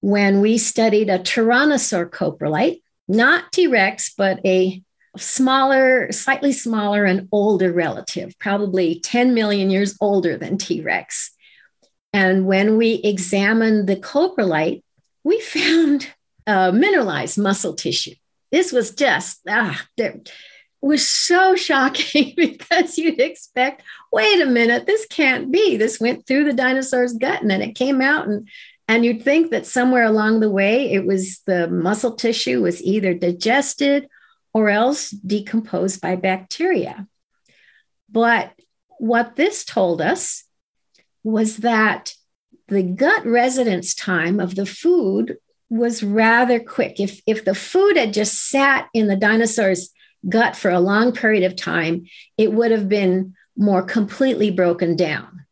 when 0.00 0.40
we 0.40 0.58
studied 0.58 1.08
a 1.08 1.20
tyrannosaur 1.20 2.10
coprolite, 2.10 2.82
not 3.06 3.52
T 3.52 3.68
Rex, 3.68 4.12
but 4.18 4.44
a 4.44 4.82
smaller, 5.16 6.10
slightly 6.10 6.52
smaller, 6.52 7.04
and 7.04 7.28
older 7.30 7.72
relative, 7.72 8.36
probably 8.40 8.98
10 8.98 9.32
million 9.32 9.70
years 9.70 9.96
older 10.00 10.36
than 10.36 10.58
T 10.58 10.80
Rex. 10.80 11.30
And 12.12 12.46
when 12.46 12.76
we 12.76 12.94
examined 12.94 13.88
the 13.88 13.96
coprolite, 13.96 14.82
we 15.22 15.40
found 15.54 16.08
uh, 16.46 16.72
mineralized 16.72 17.38
muscle 17.38 17.74
tissue. 17.74 18.14
This 18.52 18.72
was 18.72 18.92
just, 18.92 19.40
ah, 19.48 19.84
it 19.96 20.30
was 20.80 21.08
so 21.08 21.54
shocking 21.56 22.34
because 22.36 22.98
you'd 22.98 23.20
expect, 23.20 23.82
wait 24.12 24.40
a 24.40 24.46
minute, 24.46 24.86
this 24.86 25.06
can't 25.06 25.50
be. 25.50 25.76
This 25.76 26.00
went 26.00 26.26
through 26.26 26.44
the 26.44 26.52
dinosaur's 26.52 27.12
gut 27.14 27.42
and 27.42 27.50
then 27.50 27.62
it 27.62 27.74
came 27.74 28.00
out 28.00 28.28
and 28.28 28.48
and 28.88 29.04
you'd 29.04 29.22
think 29.22 29.50
that 29.50 29.66
somewhere 29.66 30.04
along 30.04 30.38
the 30.38 30.50
way 30.50 30.92
it 30.92 31.04
was 31.04 31.40
the 31.40 31.66
muscle 31.66 32.14
tissue 32.14 32.62
was 32.62 32.80
either 32.82 33.14
digested 33.14 34.08
or 34.54 34.68
else 34.68 35.10
decomposed 35.10 36.00
by 36.00 36.14
bacteria. 36.14 37.08
But 38.08 38.52
what 38.98 39.34
this 39.34 39.64
told 39.64 40.00
us 40.00 40.44
was 41.24 41.58
that 41.58 42.14
the 42.68 42.82
gut 42.82 43.26
residence 43.26 43.94
time 43.94 44.38
of 44.38 44.54
the 44.54 44.66
food 44.66 45.36
was 45.68 46.02
rather 46.02 46.60
quick. 46.60 47.00
If, 47.00 47.20
if 47.26 47.44
the 47.44 47.54
food 47.54 47.96
had 47.96 48.14
just 48.14 48.48
sat 48.50 48.88
in 48.94 49.08
the 49.08 49.16
dinosaur's 49.16 49.90
gut 50.28 50.56
for 50.56 50.70
a 50.70 50.80
long 50.80 51.12
period 51.12 51.44
of 51.44 51.56
time, 51.56 52.06
it 52.38 52.52
would 52.52 52.70
have 52.70 52.88
been 52.88 53.34
more 53.56 53.82
completely 53.82 54.50
broken 54.50 54.96
down. 54.96 55.44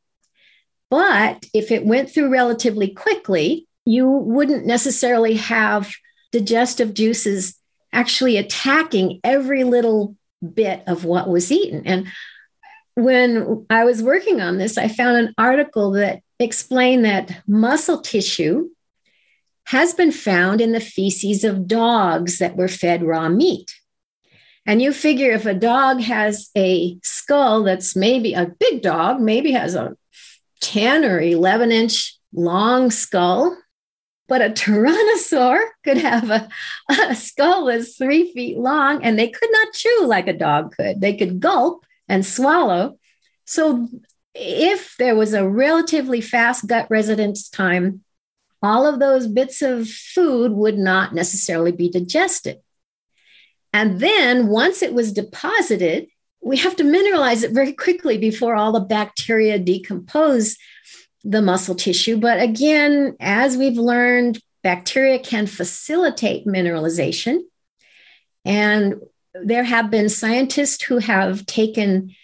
But 0.91 1.45
if 1.53 1.71
it 1.71 1.87
went 1.87 2.11
through 2.11 2.31
relatively 2.31 2.89
quickly, 2.89 3.67
you 3.85 4.09
wouldn't 4.09 4.67
necessarily 4.67 5.35
have 5.35 5.93
digestive 6.33 6.95
juices 6.95 7.57
actually 7.93 8.37
attacking 8.37 9.21
every 9.25 9.65
little 9.65 10.17
bit 10.43 10.83
of 10.87 11.05
what 11.05 11.29
was 11.29 11.51
eaten. 11.51 11.87
And 11.87 12.09
when 12.95 13.67
I 13.71 13.85
was 13.85 14.03
working 14.03 14.41
on 14.41 14.59
this, 14.59 14.79
I 14.79 14.89
found 14.89 15.17
an 15.17 15.35
article 15.39 15.93
that 15.93 16.21
explained 16.39 17.05
that 17.05 17.43
muscle 17.47 18.01
tissue 18.01 18.69
has 19.67 19.95
been 19.95 20.13
found 20.13 20.61
in 20.61 20.73
the 20.73 20.81
feces 20.81 21.45
of 21.45 21.67
dogs 21.67 22.39
that 22.39 22.57
were 22.57 22.69
fed 22.69 23.03
raw 23.03 23.29
meat. 23.29 23.75
And 24.67 24.81
you 24.81 24.93
figure 24.93 25.33
if 25.33 25.47
a 25.47 25.55
dog 25.55 26.01
has 26.01 26.51
a 26.57 26.99
skull 27.03 27.65
that's 27.65 27.95
maybe 27.95 28.35
a 28.35 28.47
big 28.47 28.83
dog, 28.83 29.21
maybe 29.21 29.53
has 29.53 29.75
a 29.75 29.97
10 30.61 31.05
or 31.05 31.21
11 31.21 31.71
inch 31.71 32.19
long 32.33 32.91
skull, 32.91 33.57
but 34.27 34.43
a 34.43 34.49
tyrannosaur 34.51 35.61
could 35.85 35.99
have 35.99 36.31
a, 36.31 36.49
a 37.09 37.15
skull 37.15 37.67
that's 37.67 37.97
three 37.97 38.33
feet 38.33 38.59
long 38.59 39.05
and 39.05 39.19
they 39.19 39.29
could 39.29 39.51
not 39.53 39.75
chew 39.75 40.07
like 40.07 40.29
a 40.29 40.33
dog 40.33 40.75
could. 40.75 41.01
They 41.01 41.15
could 41.15 41.41
gulp 41.41 41.85
and 42.09 42.25
swallow. 42.25 42.99
So, 43.45 43.89
if 44.37 44.97
there 44.99 45.15
was 45.15 45.33
a 45.33 45.49
relatively 45.49 46.21
fast 46.21 46.67
gut 46.67 46.89
residence 46.91 47.49
time, 47.49 48.04
all 48.65 48.87
of 48.87 48.99
those 48.99 49.27
bits 49.27 49.63
of 49.63 49.89
food 49.89 50.53
would 50.53 50.79
not 50.79 51.15
necessarily 51.15 51.73
be 51.73 51.91
digested. 51.91 52.59
And 53.73 54.01
then 54.01 54.47
once 54.47 54.83
it 54.83 54.95
was 54.95 55.13
deposited, 55.13 56.07
we 56.41 56.59
have 56.59 56.77
to 56.77 56.85
mineralize 56.85 57.43
it 57.43 57.53
very 57.53 57.73
quickly 57.73 58.19
before 58.19 58.55
all 58.55 58.73
the 58.73 58.81
bacteria 58.81 59.59
decompose 59.59 60.57
the 61.25 61.43
muscle 61.43 61.75
tissue. 61.75 62.19
But 62.19 62.41
again, 62.41 63.17
as 63.19 63.57
we've 63.57 63.79
learned, 63.79 64.41
bacteria 64.63 65.19
can 65.19 65.47
facilitate 65.47 66.47
mineralization. 66.47 67.41
And 68.45 68.97
there 69.35 69.65
have 69.65 69.91
been 69.91 70.09
scientists 70.09 70.83
who 70.85 70.99
have 70.99 71.47
taken 71.47 72.15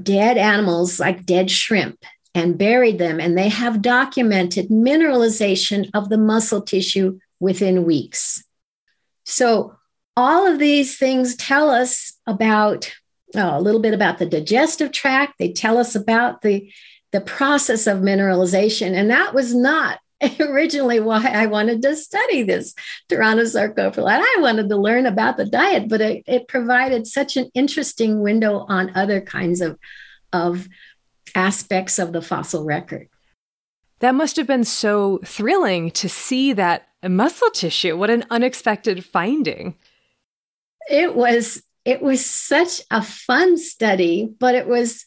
dead 0.00 0.38
animals 0.38 1.00
like 1.00 1.26
dead 1.26 1.50
shrimp 1.50 2.04
and 2.34 2.58
buried 2.58 2.98
them, 2.98 3.20
and 3.20 3.36
they 3.36 3.48
have 3.48 3.82
documented 3.82 4.68
mineralization 4.68 5.90
of 5.94 6.08
the 6.08 6.18
muscle 6.18 6.62
tissue 6.62 7.18
within 7.40 7.84
weeks. 7.84 8.44
So, 9.24 9.76
all 10.16 10.46
of 10.46 10.58
these 10.58 10.98
things 10.98 11.36
tell 11.36 11.70
us 11.70 12.14
about 12.26 12.92
oh, 13.34 13.58
a 13.58 13.60
little 13.60 13.80
bit 13.80 13.94
about 13.94 14.18
the 14.18 14.26
digestive 14.26 14.92
tract. 14.92 15.34
They 15.38 15.52
tell 15.52 15.78
us 15.78 15.94
about 15.94 16.42
the 16.42 16.70
the 17.12 17.20
process 17.20 17.86
of 17.86 17.98
mineralization. 17.98 18.92
And 18.92 19.10
that 19.10 19.34
was 19.34 19.54
not 19.54 19.98
originally 20.40 21.00
why 21.00 21.26
I 21.26 21.46
wanted 21.46 21.82
to 21.82 21.96
study 21.96 22.42
this 22.42 22.74
Tyrannosaurus 23.08 23.74
coprolite. 23.74 24.20
I 24.20 24.38
wanted 24.40 24.68
to 24.68 24.76
learn 24.76 25.06
about 25.06 25.36
the 25.36 25.46
diet, 25.46 25.88
but 25.88 26.00
it, 26.00 26.24
it 26.26 26.48
provided 26.48 27.06
such 27.06 27.36
an 27.36 27.50
interesting 27.54 28.20
window 28.20 28.66
on 28.68 28.94
other 28.94 29.20
kinds 29.20 29.60
of, 29.60 29.78
of 30.32 30.68
aspects 31.34 31.98
of 31.98 32.12
the 32.12 32.22
fossil 32.22 32.64
record. 32.64 33.08
That 34.00 34.14
must 34.14 34.36
have 34.36 34.46
been 34.46 34.64
so 34.64 35.20
thrilling 35.24 35.90
to 35.92 36.08
see 36.08 36.52
that 36.54 36.88
muscle 37.06 37.50
tissue. 37.50 37.96
What 37.96 38.10
an 38.10 38.24
unexpected 38.30 39.04
finding. 39.04 39.76
It 40.90 41.14
was 41.14 41.62
it 41.84 42.02
was 42.02 42.24
such 42.24 42.82
a 42.90 43.02
fun 43.02 43.56
study, 43.56 44.32
but 44.38 44.54
it 44.54 44.66
was 44.66 45.06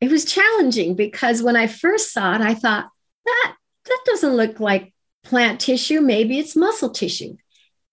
it 0.00 0.10
was 0.10 0.24
challenging 0.24 0.94
because 0.94 1.42
when 1.42 1.56
I 1.56 1.66
first 1.66 2.12
saw 2.12 2.34
it, 2.34 2.40
I 2.40 2.54
thought 2.54 2.88
that 3.24 3.56
that 3.86 3.98
doesn't 4.04 4.36
look 4.36 4.60
like 4.60 4.92
plant 5.24 5.60
tissue. 5.60 6.00
Maybe 6.00 6.38
it's 6.38 6.56
muscle 6.56 6.90
tissue. 6.90 7.36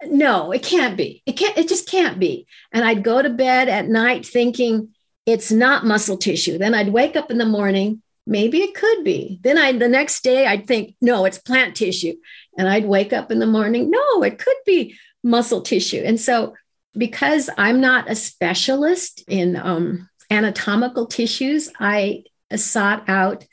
No, 0.05 0.51
it 0.51 0.63
can't 0.63 0.97
be. 0.97 1.23
It 1.25 1.33
can't. 1.33 1.57
It 1.57 1.69
just 1.69 1.89
can't 1.89 2.19
be. 2.19 2.45
And 2.71 2.83
I'd 2.83 3.03
go 3.03 3.21
to 3.21 3.29
bed 3.29 3.69
at 3.69 3.87
night 3.87 4.25
thinking 4.25 4.92
it's 5.25 5.51
not 5.51 5.85
muscle 5.85 6.17
tissue. 6.17 6.57
Then 6.57 6.73
I'd 6.73 6.91
wake 6.91 7.15
up 7.15 7.31
in 7.31 7.37
the 7.37 7.45
morning. 7.45 8.01
Maybe 8.25 8.59
it 8.59 8.75
could 8.75 9.03
be. 9.03 9.39
Then 9.41 9.57
I 9.57 9.73
the 9.73 9.87
next 9.87 10.23
day 10.23 10.45
I'd 10.45 10.67
think 10.67 10.95
no, 11.01 11.25
it's 11.25 11.37
plant 11.37 11.75
tissue. 11.75 12.15
And 12.57 12.67
I'd 12.67 12.85
wake 12.85 13.13
up 13.13 13.31
in 13.31 13.39
the 13.39 13.45
morning. 13.45 13.89
No, 13.89 14.23
it 14.23 14.39
could 14.39 14.57
be 14.65 14.95
muscle 15.23 15.61
tissue. 15.61 16.01
And 16.05 16.19
so 16.19 16.53
because 16.95 17.49
I'm 17.57 17.81
not 17.81 18.09
a 18.09 18.15
specialist 18.15 19.23
in 19.27 19.55
um, 19.55 20.09
anatomical 20.29 21.07
tissues, 21.07 21.69
I 21.79 22.23
sought 22.55 23.07
out 23.09 23.45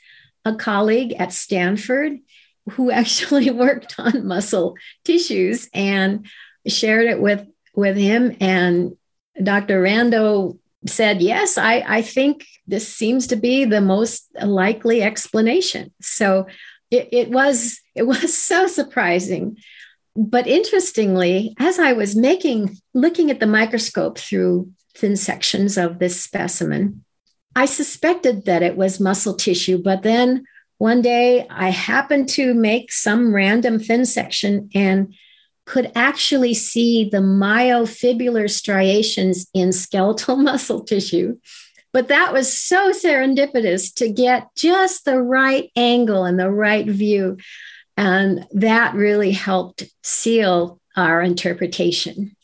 a 0.45 0.55
colleague 0.55 1.13
at 1.13 1.33
Stanford 1.33 2.19
who 2.71 2.91
actually 2.91 3.49
worked 3.49 3.95
on 3.99 4.27
muscle 4.27 4.75
tissues 5.03 5.69
and 5.73 6.25
shared 6.67 7.07
it 7.07 7.19
with, 7.19 7.47
with 7.75 7.97
him. 7.97 8.35
And 8.39 8.95
Dr. 9.41 9.81
Rando 9.81 10.59
said, 10.87 11.21
Yes, 11.21 11.57
I, 11.57 11.83
I 11.87 12.01
think 12.01 12.45
this 12.67 12.87
seems 12.87 13.27
to 13.27 13.35
be 13.35 13.65
the 13.65 13.81
most 13.81 14.27
likely 14.41 15.01
explanation. 15.01 15.91
So 16.01 16.47
it, 16.89 17.09
it 17.11 17.29
was 17.29 17.79
it 17.95 18.03
was 18.03 18.35
so 18.37 18.67
surprising. 18.67 19.57
But 20.15 20.45
interestingly, 20.45 21.55
as 21.57 21.79
I 21.79 21.93
was 21.93 22.15
making 22.15 22.77
looking 22.93 23.31
at 23.31 23.39
the 23.39 23.47
microscope 23.47 24.17
through 24.17 24.71
thin 24.95 25.15
sections 25.15 25.77
of 25.77 25.99
this 25.99 26.21
specimen. 26.21 27.03
I 27.55 27.65
suspected 27.65 28.45
that 28.45 28.63
it 28.63 28.77
was 28.77 28.99
muscle 28.99 29.35
tissue, 29.35 29.81
but 29.81 30.03
then 30.03 30.45
one 30.77 31.01
day 31.01 31.45
I 31.49 31.69
happened 31.69 32.29
to 32.29 32.53
make 32.53 32.91
some 32.91 33.33
random 33.33 33.79
thin 33.79 34.05
section 34.05 34.69
and 34.73 35.13
could 35.71 35.89
actually 35.95 36.53
see 36.53 37.07
the 37.09 37.19
myofibrillar 37.19 38.49
striations 38.49 39.47
in 39.53 39.71
skeletal 39.71 40.35
muscle 40.49 40.83
tissue. 40.83 41.37
But 41.93 42.09
that 42.09 42.33
was 42.33 42.51
so 42.51 42.91
serendipitous 42.91 43.93
to 43.95 44.11
get 44.11 44.49
just 44.53 45.05
the 45.05 45.21
right 45.21 45.71
angle 45.77 46.25
and 46.25 46.37
the 46.37 46.51
right 46.51 46.85
view. 46.85 47.37
And 47.95 48.45
that 48.51 48.95
really 48.95 49.31
helped 49.31 49.85
seal 50.03 50.81
our 50.97 51.21
interpretation. 51.21 52.35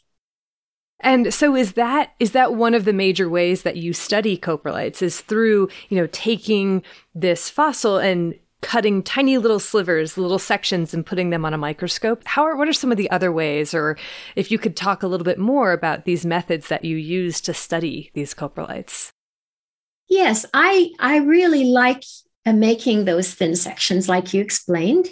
And 1.01 1.33
so 1.33 1.53
is 1.53 1.73
that 1.73 2.13
is 2.21 2.31
that 2.31 2.55
one 2.55 2.73
of 2.73 2.85
the 2.85 2.93
major 2.93 3.27
ways 3.27 3.63
that 3.63 3.75
you 3.75 3.91
study 3.91 4.37
coprolites 4.37 5.01
is 5.01 5.19
through, 5.19 5.67
you 5.89 5.97
know, 5.97 6.07
taking 6.13 6.81
this 7.13 7.49
fossil 7.49 7.97
and 7.97 8.35
cutting 8.61 9.03
tiny 9.03 9.37
little 9.37 9.59
slivers, 9.59 10.17
little 10.17 10.39
sections 10.39 10.93
and 10.93 11.05
putting 11.05 11.29
them 11.29 11.45
on 11.45 11.53
a 11.53 11.57
microscope? 11.57 12.23
How 12.25 12.43
are 12.43 12.55
what 12.55 12.67
are 12.67 12.73
some 12.73 12.91
of 12.91 12.97
the 12.97 13.09
other 13.11 13.31
ways 13.31 13.73
or 13.73 13.97
if 14.35 14.51
you 14.51 14.57
could 14.57 14.75
talk 14.75 15.03
a 15.03 15.07
little 15.07 15.25
bit 15.25 15.39
more 15.39 15.71
about 15.71 16.05
these 16.05 16.25
methods 16.25 16.67
that 16.67 16.85
you 16.85 16.97
use 16.97 17.41
to 17.41 17.53
study 17.53 18.11
these 18.13 18.33
coprolites? 18.33 19.11
Yes, 20.09 20.45
I 20.53 20.91
I 20.99 21.17
really 21.17 21.65
like 21.65 22.03
uh, 22.45 22.53
making 22.53 23.05
those 23.05 23.33
thin 23.33 23.55
sections 23.55 24.07
like 24.07 24.33
you 24.33 24.41
explained 24.41 25.09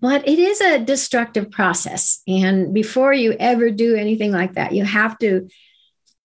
but 0.00 0.26
it 0.26 0.38
is 0.38 0.60
a 0.60 0.78
destructive 0.78 1.50
process. 1.50 2.22
And 2.26 2.72
before 2.72 3.12
you 3.12 3.36
ever 3.38 3.70
do 3.70 3.94
anything 3.94 4.32
like 4.32 4.54
that, 4.54 4.72
you 4.72 4.84
have 4.84 5.18
to, 5.18 5.48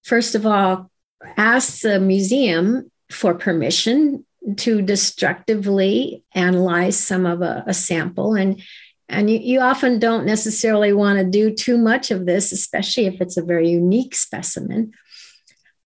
first 0.03 0.35
of 0.35 0.45
all, 0.45 0.89
ask 1.37 1.81
the 1.81 1.99
museum 1.99 2.89
for 3.11 3.33
permission 3.33 4.25
to 4.57 4.81
destructively 4.81 6.23
analyze 6.33 6.99
some 6.99 7.25
of 7.25 7.41
a, 7.41 7.63
a 7.67 7.73
sample. 7.73 8.35
And, 8.35 8.61
and 9.09 9.29
you, 9.29 9.39
you 9.39 9.59
often 9.59 9.99
don't 9.99 10.25
necessarily 10.25 10.93
want 10.93 11.19
to 11.19 11.25
do 11.25 11.53
too 11.53 11.77
much 11.77 12.11
of 12.11 12.25
this, 12.25 12.51
especially 12.51 13.05
if 13.05 13.21
it's 13.21 13.37
a 13.37 13.43
very 13.43 13.69
unique 13.69 14.15
specimen. 14.15 14.93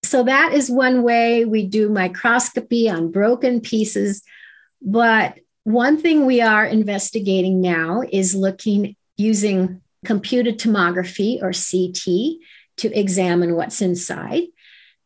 So 0.03 0.23
that 0.23 0.53
is 0.53 0.69
one 0.69 1.03
way 1.03 1.45
we 1.45 1.65
do 1.65 1.89
microscopy 1.89 2.89
on 2.89 3.11
broken 3.11 3.61
pieces. 3.61 4.23
But 4.81 5.39
one 5.63 6.01
thing 6.01 6.25
we 6.25 6.41
are 6.41 6.65
investigating 6.65 7.61
now 7.61 8.03
is 8.11 8.33
looking 8.33 8.95
using 9.17 9.81
computed 10.05 10.57
tomography 10.57 11.41
or 11.41 11.51
CT 11.51 12.39
to 12.77 12.97
examine 12.97 13.55
what's 13.55 13.81
inside. 13.81 14.43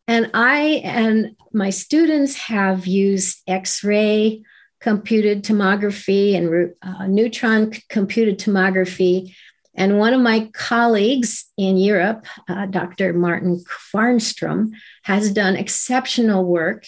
And 0.07 0.29
I 0.33 0.81
and 0.83 1.35
my 1.53 1.69
students 1.69 2.35
have 2.35 2.87
used 2.87 3.41
X 3.47 3.83
ray 3.83 4.43
computed 4.81 5.43
tomography 5.43 6.35
and 6.35 6.73
uh, 6.81 7.07
neutron 7.07 7.71
computed 7.89 8.37
tomography. 8.37 9.33
And 9.75 9.97
one 9.97 10.13
of 10.13 10.21
my 10.21 10.49
colleagues 10.53 11.45
in 11.57 11.77
Europe, 11.77 12.27
uh, 12.49 12.65
Dr. 12.67 13.13
Martin 13.13 13.63
Qvarnström, 13.63 14.71
has 15.03 15.31
done 15.31 15.55
exceptional 15.55 16.43
work 16.45 16.85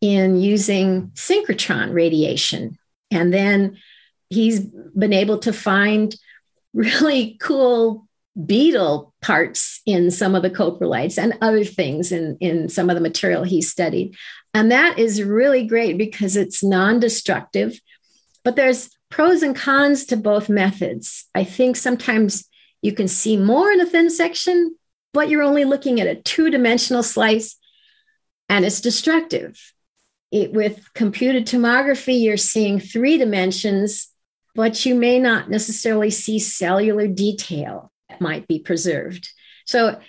in 0.00 0.40
using 0.40 1.08
synchrotron 1.14 1.92
radiation 1.92 2.78
and 3.12 3.32
then 3.32 3.76
he's 4.30 4.60
been 4.60 5.12
able 5.12 5.38
to 5.38 5.52
find 5.52 6.16
really 6.74 7.36
cool 7.40 8.08
beetle 8.46 9.12
parts 9.20 9.82
in 9.84 10.10
some 10.10 10.34
of 10.34 10.42
the 10.42 10.50
coprolites 10.50 11.18
and 11.18 11.36
other 11.40 11.64
things 11.64 12.12
in, 12.12 12.36
in 12.40 12.68
some 12.68 12.88
of 12.88 12.94
the 12.94 13.02
material 13.02 13.44
he 13.44 13.60
studied. 13.60 14.16
And 14.54 14.70
that 14.70 14.98
is 14.98 15.22
really 15.22 15.66
great 15.66 15.98
because 15.98 16.36
it's 16.36 16.62
non 16.62 17.00
destructive. 17.00 17.78
But 18.44 18.56
there's 18.56 18.90
pros 19.10 19.42
and 19.42 19.54
cons 19.54 20.06
to 20.06 20.16
both 20.16 20.48
methods. 20.48 21.28
I 21.34 21.44
think 21.44 21.76
sometimes 21.76 22.48
you 22.80 22.92
can 22.92 23.08
see 23.08 23.36
more 23.36 23.70
in 23.70 23.80
a 23.80 23.86
thin 23.86 24.10
section, 24.10 24.76
but 25.12 25.28
you're 25.28 25.42
only 25.42 25.64
looking 25.64 26.00
at 26.00 26.06
a 26.06 26.16
two 26.16 26.50
dimensional 26.50 27.02
slice 27.02 27.56
and 28.48 28.64
it's 28.64 28.80
destructive. 28.80 29.58
It, 30.30 30.52
with 30.52 30.92
computed 30.94 31.46
tomography, 31.46 32.22
you're 32.22 32.38
seeing 32.38 32.80
three 32.80 33.18
dimensions, 33.18 34.08
but 34.54 34.84
you 34.86 34.94
may 34.94 35.18
not 35.18 35.50
necessarily 35.50 36.10
see 36.10 36.38
cellular 36.38 37.06
detail 37.06 37.91
might 38.20 38.46
be 38.46 38.58
preserved. 38.58 39.28
So 39.66 40.00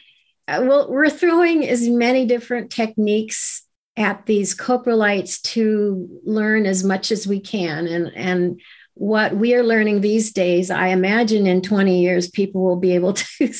uh, 0.48 0.63
well, 0.68 0.92
we're 0.92 1.10
throwing 1.10 1.68
as 1.68 1.88
many 1.88 2.26
different 2.26 2.70
techniques 2.70 3.63
at 3.96 4.26
these 4.26 4.56
coprolites 4.56 5.42
to 5.42 6.20
learn 6.26 6.66
as 6.66 6.84
much 6.84 7.12
as 7.12 7.28
we 7.28 7.39
can. 7.39 7.88
And, 7.88 8.12
and 8.16 8.62
what 8.96 9.36
we 9.36 9.56
are 9.56 9.63
learning 9.63 10.02
these 10.02 10.34
days, 10.34 10.70
I 10.70 10.88
imagine 10.88 11.48
in 11.48 11.62
20 11.62 12.02
years, 12.02 12.30
people 12.30 12.63
will 12.63 12.76
be 12.76 12.94
able 12.96 13.13
to, 13.39 13.54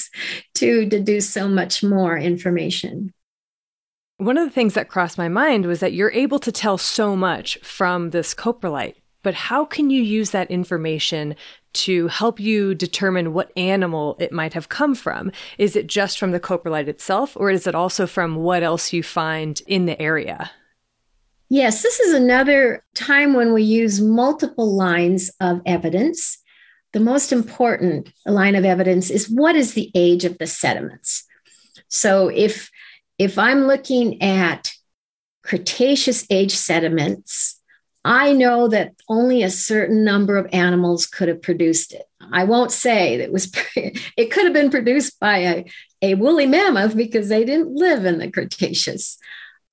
to 0.56 0.86
deduce 0.86 1.30
so 1.30 1.48
much 1.48 1.84
more 1.84 2.18
information. 2.18 3.14
One 4.18 4.38
of 4.38 4.46
the 4.46 4.54
things 4.54 4.74
that 4.74 4.90
crossed 4.90 5.18
my 5.18 5.30
mind 5.30 5.66
was 5.66 5.80
that 5.80 5.94
you're 5.94 6.12
able 6.12 6.40
to 6.40 6.52
tell 6.52 6.78
so 6.78 7.16
much 7.16 7.58
from 7.64 8.10
this 8.10 8.34
coprolite, 8.34 8.96
but 9.24 9.34
how 9.34 9.66
can 9.66 9.90
you 9.90 10.02
use 10.02 10.32
that 10.32 10.52
information 10.52 11.36
to 11.74 12.08
help 12.10 12.40
you 12.40 12.76
determine 12.76 13.34
what 13.34 13.52
animal 13.58 14.16
it 14.20 14.32
might 14.32 14.54
have 14.54 14.70
come 14.70 14.94
from? 14.94 15.32
Is 15.58 15.76
it 15.76 15.88
just 15.88 16.20
from 16.20 16.32
the 16.32 16.40
coprolite 16.40 16.88
itself, 16.88 17.36
or 17.36 17.50
is 17.50 17.66
it 17.66 17.74
also 17.74 18.06
from 18.06 18.36
what 18.36 18.62
else 18.62 18.94
you 18.94 19.02
find 19.02 19.62
in 19.66 19.86
the 19.86 20.00
area? 20.00 20.52
Yes, 21.50 21.82
this 21.82 22.00
is 22.00 22.14
another 22.14 22.84
time 22.96 23.34
when 23.34 23.54
we 23.54 23.64
use 23.64 24.02
multiple 24.02 24.76
lines 24.76 25.32
of 25.40 25.62
evidence. 25.66 26.38
The 26.94 27.00
most 27.00 27.32
important 27.32 28.12
line 28.26 28.56
of 28.56 28.66
evidence 28.66 29.10
is 29.10 29.30
what 29.30 29.56
is 29.56 29.74
the 29.74 29.92
age 29.96 30.26
of 30.26 30.38
the 30.38 30.48
sediments? 30.48 31.24
So 31.88 32.28
if 32.30 32.70
if 33.20 33.38
I'm 33.38 33.68
looking 33.68 34.22
at 34.22 34.72
Cretaceous 35.44 36.26
age 36.30 36.56
sediments, 36.56 37.60
I 38.06 38.34
know 38.34 38.68
that 38.68 38.94
only 39.08 39.44
a 39.44 39.50
certain 39.50 40.04
number 40.04 40.38
of 40.38 40.50
animals 40.52 41.06
could 41.08 41.30
have 41.30 41.42
produced 41.42 41.94
it. 41.94 42.04
I 42.32 42.44
won't 42.44 42.72
say 42.72 43.18
that 43.18 43.26
it 43.26 43.32
was 43.32 43.52
it 43.76 44.32
could 44.32 44.44
have 44.44 44.54
been 44.54 44.70
produced 44.70 45.20
by 45.20 45.38
a, 45.38 45.66
a 46.02 46.16
woolly 46.16 46.46
mammoth 46.46 46.96
because 46.96 47.30
they 47.30 47.46
didn't 47.46 47.74
live 47.74 48.06
in 48.06 48.18
the 48.18 48.30
Cretaceous. 48.30 49.18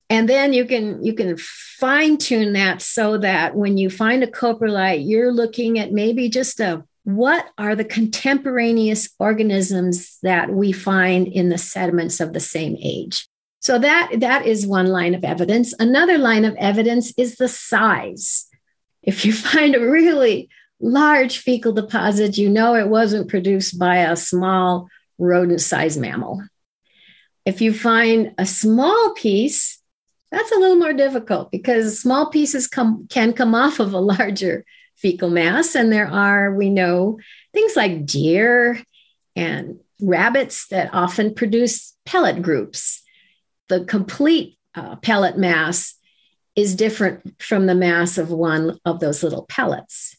And 0.09 0.27
then 0.27 0.53
you 0.53 0.65
can 0.65 1.03
you 1.03 1.13
can 1.13 1.37
fine 1.37 2.17
tune 2.17 2.53
that 2.53 2.81
so 2.81 3.17
that 3.17 3.55
when 3.55 3.77
you 3.77 3.89
find 3.89 4.23
a 4.23 4.27
coprolite, 4.27 5.07
you're 5.07 5.31
looking 5.31 5.79
at 5.79 5.91
maybe 5.91 6.29
just 6.29 6.59
a 6.59 6.83
what 7.03 7.47
are 7.57 7.75
the 7.75 7.85
contemporaneous 7.85 9.09
organisms 9.17 10.19
that 10.21 10.51
we 10.51 10.71
find 10.71 11.27
in 11.27 11.49
the 11.49 11.57
sediments 11.57 12.19
of 12.19 12.33
the 12.33 12.39
same 12.39 12.77
age? 12.79 13.27
So 13.61 13.77
that 13.77 14.19
that 14.19 14.45
is 14.47 14.65
one 14.65 14.87
line 14.87 15.13
of 15.13 15.23
evidence. 15.23 15.73
Another 15.79 16.17
line 16.17 16.45
of 16.45 16.55
evidence 16.55 17.13
is 17.15 17.35
the 17.35 17.47
size. 17.47 18.47
If 19.03 19.23
you 19.23 19.31
find 19.51 19.75
a 19.75 19.79
really 19.89 20.49
large 20.79 21.37
fecal 21.37 21.71
deposit, 21.71 22.37
you 22.37 22.49
know 22.49 22.75
it 22.75 22.89
wasn't 22.89 23.29
produced 23.29 23.79
by 23.79 23.97
a 23.97 24.15
small 24.15 24.89
rodent-sized 25.19 26.01
mammal. 26.01 26.43
If 27.45 27.61
you 27.61 27.71
find 27.71 28.33
a 28.39 28.47
small 28.47 29.13
piece, 29.13 29.79
that's 30.31 30.51
a 30.51 30.57
little 30.57 30.77
more 30.77 30.93
difficult 30.93 31.51
because 31.51 32.01
small 32.01 32.31
pieces 32.31 32.67
come, 32.67 33.07
can 33.09 33.31
come 33.33 33.53
off 33.53 33.79
of 33.79 33.93
a 33.93 33.99
larger 34.15 34.65
fecal 34.95 35.29
mass. 35.29 35.75
And 35.75 35.91
there 35.91 36.07
are, 36.07 36.55
we 36.55 36.69
know, 36.69 37.19
things 37.53 37.75
like 37.75 38.07
deer 38.07 38.81
and 39.35 39.79
rabbits 39.99 40.67
that 40.69 40.89
often 40.93 41.35
produce 41.35 41.95
pellet 42.05 42.41
groups 42.41 43.00
the 43.71 43.85
complete 43.85 44.57
uh, 44.75 44.97
pellet 44.97 45.37
mass 45.37 45.95
is 46.57 46.75
different 46.75 47.41
from 47.41 47.65
the 47.65 47.75
mass 47.75 48.17
of 48.17 48.29
one 48.29 48.77
of 48.83 48.99
those 48.99 49.23
little 49.23 49.45
pellets. 49.45 50.15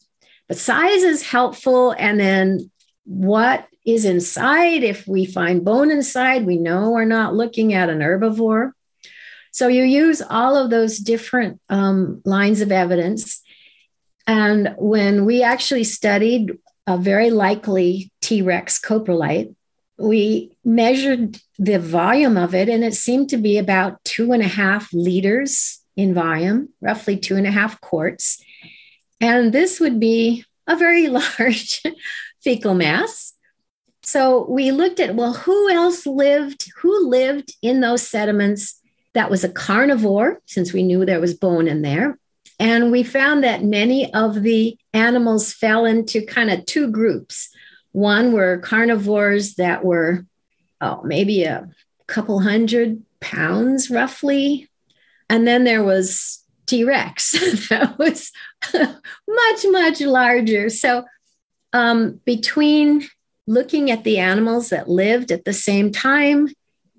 But 0.49 0.57
size 0.57 1.03
is 1.03 1.23
helpful. 1.29 1.95
And 1.99 2.19
then 2.19 2.71
what 3.05 3.67
is 3.85 4.07
inside? 4.07 4.83
If 4.83 5.07
we 5.07 5.27
find 5.27 5.65
bone 5.65 5.91
inside, 5.91 6.47
we 6.47 6.57
know 6.57 6.91
we're 6.91 7.05
not 7.05 7.35
looking 7.35 7.75
at 7.75 7.91
an 7.91 7.99
herbivore. 7.99 8.73
So 9.51 9.69
you 9.69 9.83
use 9.83 10.23
all 10.23 10.57
of 10.57 10.71
those 10.71 10.97
different 10.97 11.61
um, 11.69 12.23
lines 12.25 12.62
of 12.62 12.73
evidence. 12.73 13.43
And 14.27 14.75
when 14.79 15.27
we 15.27 15.43
actually 15.43 15.85
studied 15.85 16.59
a 16.87 16.97
very 16.97 17.31
likely 17.31 18.11
T 18.23 18.41
Rex 18.41 18.81
coprolite, 18.81 19.55
we 19.98 20.57
measured 20.64 21.38
the 21.59 21.78
volume 21.78 22.37
of 22.37 22.55
it, 22.55 22.68
and 22.68 22.85
it 22.85 22.94
seemed 22.94 23.28
to 23.31 23.37
be 23.37 23.59
about 23.59 24.02
two 24.05 24.33
and 24.33 24.42
a 24.42 24.48
half 24.48 24.92
liters 24.92 25.81
in 25.96 26.14
volume, 26.14 26.68
roughly 26.81 27.16
two 27.16 27.37
and 27.37 27.46
a 27.46 27.50
half 27.50 27.81
quarts. 27.81 28.42
And 29.20 29.52
this 29.52 29.78
would 29.78 30.00
be 30.00 30.44
a 30.66 30.76
very 30.76 31.09
large 31.09 31.83
fecal 32.42 32.74
mass. 32.74 33.35
So 34.02 34.46
we 34.48 34.72
looked 34.72 34.98
at, 34.98 35.14
well, 35.14 35.33
who 35.33 35.70
else 35.70 36.07
lived? 36.07 36.70
Who 36.78 37.09
lived 37.09 37.55
in 37.62 37.81
those 37.81 38.07
sediments 38.07 38.81
that 39.14 39.31
was 39.31 39.44
a 39.44 39.48
carnivore, 39.48 40.40
since 40.46 40.72
we 40.72 40.83
knew 40.83 41.05
there 41.05 41.20
was 41.20 41.35
bone 41.35 41.68
in 41.68 41.83
there? 41.83 42.18
And 42.59 42.90
we 42.90 43.02
found 43.02 43.44
that 43.44 43.64
many 43.64 44.12
of 44.12 44.42
the 44.42 44.76
animals 44.92 45.52
fell 45.52 45.85
into 45.85 46.24
kind 46.26 46.50
of 46.50 46.66
two 46.66 46.90
groups. 46.90 47.48
One 47.92 48.33
were 48.33 48.59
carnivores 48.59 49.55
that 49.55 49.85
were, 49.85 50.26
oh, 50.81 51.02
maybe 51.05 51.44
a 51.44 51.68
couple 52.07 52.40
hundred 52.40 53.02
pounds 53.20 53.90
roughly. 53.90 54.68
And 55.28 55.46
then 55.46 55.64
there 55.64 55.83
was 55.83 56.42
T 56.66 56.85
Rex 56.85 57.33
that 57.68 57.98
was 57.98 58.33
much, 58.74 59.64
much 59.70 60.00
larger. 60.00 60.68
So, 60.68 61.05
um, 61.72 62.20
between 62.26 63.09
looking 63.46 63.90
at 63.90 64.05
the 64.05 64.18
animals 64.18 64.70
that 64.70 64.88
lived 64.88 65.31
at 65.31 65.44
the 65.44 65.52
same 65.52 65.90
time, 65.90 66.48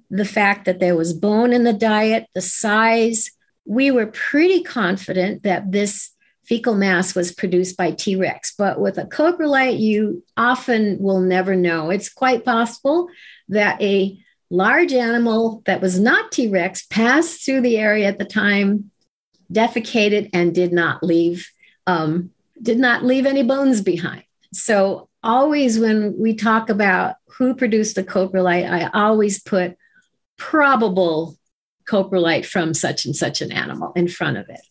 the 0.09 0.25
fact 0.25 0.65
that 0.65 0.79
there 0.79 0.95
was 0.95 1.13
bone 1.13 1.53
in 1.53 1.63
the 1.63 1.73
diet, 1.73 2.27
the 2.33 2.41
size, 2.41 3.31
we 3.65 3.91
were 3.91 4.07
pretty 4.07 4.61
confident 4.61 5.43
that 5.43 5.71
this 5.71 6.11
fecal 6.45 6.75
mass 6.75 7.15
was 7.15 7.31
produced 7.31 7.77
by 7.77 7.91
T 7.91 8.15
Rex. 8.15 8.53
But 8.57 8.79
with 8.79 8.97
a 8.97 9.05
coprolite, 9.05 9.79
you 9.79 10.23
often 10.37 10.97
will 10.99 11.21
never 11.21 11.55
know. 11.55 11.89
It's 11.89 12.09
quite 12.09 12.45
possible 12.45 13.07
that 13.49 13.81
a 13.81 14.19
large 14.49 14.93
animal 14.93 15.63
that 15.65 15.81
was 15.81 15.99
not 15.99 16.31
T 16.31 16.47
Rex 16.47 16.85
passed 16.85 17.45
through 17.45 17.61
the 17.61 17.77
area 17.77 18.07
at 18.07 18.19
the 18.19 18.25
time, 18.25 18.91
defecated, 19.51 20.29
and 20.33 20.53
did 20.53 20.73
not 20.73 21.03
leave. 21.03 21.49
Um, 21.87 22.31
did 22.61 22.79
not 22.79 23.03
leave 23.03 23.25
any 23.25 23.43
bones 23.43 23.81
behind. 23.81 24.23
So 24.53 25.09
always 25.21 25.79
when 25.79 26.17
we 26.17 26.33
talk 26.33 26.69
about 26.69 27.15
who 27.27 27.55
produced 27.55 27.95
the 27.95 28.03
coprolite, 28.03 28.69
I 28.69 28.89
always 28.93 29.41
put 29.41 29.75
probable 30.37 31.37
coprolite 31.85 32.45
from 32.45 32.73
such 32.73 33.05
and 33.05 33.15
such 33.15 33.41
an 33.41 33.51
animal 33.51 33.91
in 33.95 34.07
front 34.07 34.37
of 34.37 34.47
it. 34.49 34.61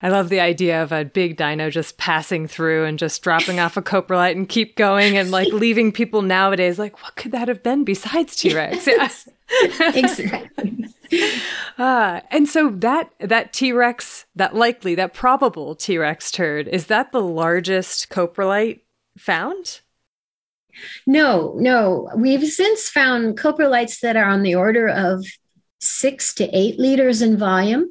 I 0.00 0.10
love 0.10 0.28
the 0.28 0.40
idea 0.40 0.82
of 0.82 0.92
a 0.92 1.04
big 1.04 1.36
dino 1.36 1.70
just 1.70 1.98
passing 1.98 2.46
through 2.46 2.84
and 2.84 2.98
just 2.98 3.20
dropping 3.20 3.58
off 3.58 3.76
a 3.76 3.82
coprolite 3.82 4.32
and 4.32 4.48
keep 4.48 4.76
going 4.76 5.16
and 5.16 5.30
like 5.30 5.48
leaving 5.52 5.90
people 5.90 6.22
nowadays 6.22 6.78
like, 6.78 7.02
what 7.02 7.16
could 7.16 7.32
that 7.32 7.48
have 7.48 7.62
been 7.62 7.84
besides 7.84 8.36
T 8.36 8.54
Rex? 8.54 8.86
Yes. 8.86 9.28
exactly. 9.80 10.86
Uh, 11.78 12.20
and 12.30 12.48
so 12.48 12.70
that 12.70 13.10
that 13.18 13.52
T 13.52 13.72
Rex, 13.72 14.26
that 14.36 14.54
likely, 14.54 14.94
that 14.94 15.14
probable 15.14 15.74
T 15.74 15.98
Rex 15.98 16.30
turd, 16.30 16.68
is 16.68 16.86
that 16.86 17.10
the 17.10 17.22
largest 17.22 18.08
coprolite 18.08 18.80
found? 19.16 19.80
No, 21.06 21.54
no. 21.56 22.08
We've 22.14 22.46
since 22.46 22.88
found 22.88 23.36
coprolites 23.36 24.00
that 24.00 24.16
are 24.16 24.28
on 24.28 24.42
the 24.42 24.54
order 24.54 24.88
of 24.88 25.24
six 25.80 26.34
to 26.34 26.44
eight 26.56 26.78
liters 26.78 27.20
in 27.20 27.36
volume. 27.36 27.90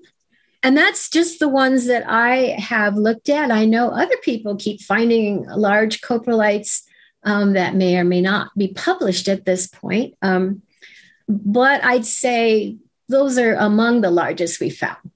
And 0.63 0.75
that's 0.75 1.09
just 1.09 1.39
the 1.39 1.47
ones 1.47 1.85
that 1.85 2.03
I 2.07 2.55
have 2.59 2.95
looked 2.95 3.29
at. 3.29 3.51
I 3.51 3.65
know 3.65 3.89
other 3.89 4.17
people 4.23 4.55
keep 4.55 4.81
finding 4.81 5.45
large 5.45 6.01
coprolites 6.01 6.81
um, 7.23 7.53
that 7.53 7.75
may 7.75 7.97
or 7.97 8.03
may 8.03 8.21
not 8.21 8.51
be 8.57 8.69
published 8.69 9.27
at 9.27 9.45
this 9.45 9.67
point. 9.67 10.15
Um, 10.21 10.63
but 11.27 11.83
I'd 11.83 12.05
say 12.05 12.77
those 13.09 13.37
are 13.37 13.53
among 13.53 14.01
the 14.01 14.11
largest 14.11 14.59
we 14.59 14.69
found. 14.69 15.11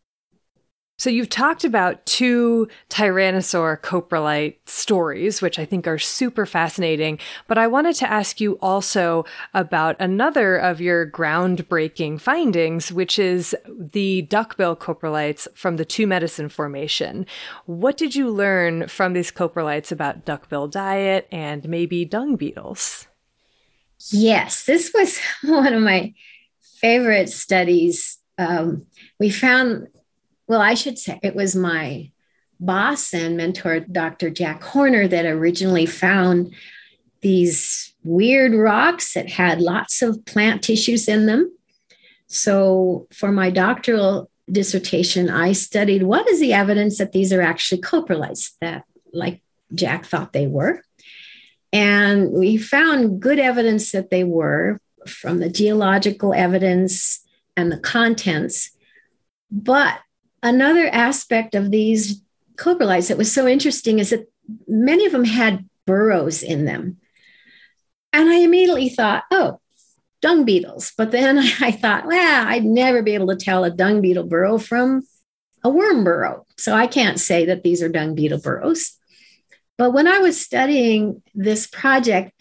So 1.01 1.09
you've 1.09 1.29
talked 1.29 1.63
about 1.63 2.05
two 2.05 2.67
Tyrannosaur 2.91 3.81
coprolite 3.81 4.57
stories, 4.67 5.41
which 5.41 5.57
I 5.57 5.65
think 5.65 5.87
are 5.87 5.97
super 5.97 6.45
fascinating. 6.45 7.17
But 7.47 7.57
I 7.57 7.65
wanted 7.65 7.95
to 7.95 8.11
ask 8.11 8.39
you 8.39 8.59
also 8.61 9.25
about 9.55 9.95
another 9.99 10.57
of 10.57 10.79
your 10.79 11.09
groundbreaking 11.09 12.21
findings, 12.21 12.91
which 12.91 13.17
is 13.17 13.55
the 13.67 14.21
duckbill 14.29 14.75
coprolites 14.75 15.47
from 15.55 15.77
the 15.77 15.85
Two 15.85 16.05
Medicine 16.05 16.49
Formation. 16.49 17.25
What 17.65 17.97
did 17.97 18.15
you 18.15 18.29
learn 18.29 18.87
from 18.87 19.13
these 19.13 19.31
coprolites 19.31 19.91
about 19.91 20.23
duckbill 20.23 20.67
diet 20.67 21.27
and 21.31 21.67
maybe 21.67 22.05
dung 22.05 22.35
beetles? 22.35 23.07
Yes, 24.11 24.65
this 24.65 24.91
was 24.93 25.19
one 25.45 25.73
of 25.73 25.81
my 25.81 26.13
favorite 26.79 27.29
studies. 27.29 28.19
Um, 28.37 28.85
we 29.19 29.31
found 29.31 29.87
well, 30.51 30.59
I 30.59 30.73
should 30.73 30.99
say 30.99 31.17
it 31.23 31.33
was 31.33 31.55
my 31.55 32.11
boss 32.59 33.13
and 33.13 33.37
mentor, 33.37 33.79
Dr. 33.79 34.29
Jack 34.29 34.61
Horner, 34.61 35.07
that 35.07 35.25
originally 35.25 35.85
found 35.85 36.53
these 37.21 37.93
weird 38.03 38.53
rocks 38.53 39.13
that 39.13 39.29
had 39.29 39.61
lots 39.61 40.01
of 40.01 40.25
plant 40.25 40.61
tissues 40.61 41.07
in 41.07 41.25
them. 41.25 41.49
So, 42.27 43.07
for 43.13 43.31
my 43.31 43.49
doctoral 43.49 44.29
dissertation, 44.51 45.29
I 45.29 45.53
studied 45.53 46.03
what 46.03 46.27
is 46.27 46.41
the 46.41 46.51
evidence 46.51 46.97
that 46.97 47.13
these 47.13 47.31
are 47.31 47.41
actually 47.41 47.79
coprolites 47.79 48.51
that, 48.59 48.83
like 49.13 49.41
Jack 49.73 50.03
thought 50.03 50.33
they 50.33 50.47
were. 50.47 50.83
And 51.71 52.29
we 52.33 52.57
found 52.57 53.21
good 53.21 53.39
evidence 53.39 53.93
that 53.93 54.09
they 54.09 54.25
were 54.25 54.81
from 55.07 55.39
the 55.39 55.49
geological 55.49 56.33
evidence 56.33 57.25
and 57.55 57.71
the 57.71 57.79
contents. 57.79 58.71
But 59.49 59.97
another 60.43 60.87
aspect 60.87 61.55
of 61.55 61.71
these 61.71 62.21
coprolites 62.55 63.07
that 63.07 63.17
was 63.17 63.31
so 63.31 63.47
interesting 63.47 63.99
is 63.99 64.11
that 64.11 64.31
many 64.67 65.05
of 65.05 65.11
them 65.11 65.25
had 65.25 65.67
burrows 65.85 66.43
in 66.43 66.65
them. 66.65 66.97
And 68.13 68.29
I 68.29 68.35
immediately 68.35 68.89
thought, 68.89 69.23
oh, 69.31 69.59
dung 70.21 70.45
beetles. 70.45 70.93
But 70.97 71.11
then 71.11 71.37
I 71.61 71.71
thought, 71.71 72.05
well, 72.05 72.47
I'd 72.47 72.65
never 72.65 73.01
be 73.01 73.13
able 73.13 73.27
to 73.27 73.35
tell 73.35 73.63
a 73.63 73.71
dung 73.71 74.01
beetle 74.01 74.25
burrow 74.25 74.57
from 74.57 75.03
a 75.63 75.69
worm 75.69 76.03
burrow. 76.03 76.45
So 76.57 76.73
I 76.73 76.87
can't 76.87 77.19
say 77.19 77.45
that 77.45 77.63
these 77.63 77.81
are 77.81 77.89
dung 77.89 78.15
beetle 78.15 78.39
burrows. 78.39 78.97
But 79.77 79.91
when 79.91 80.07
I 80.07 80.19
was 80.19 80.39
studying 80.39 81.23
this 81.33 81.67
project, 81.67 82.33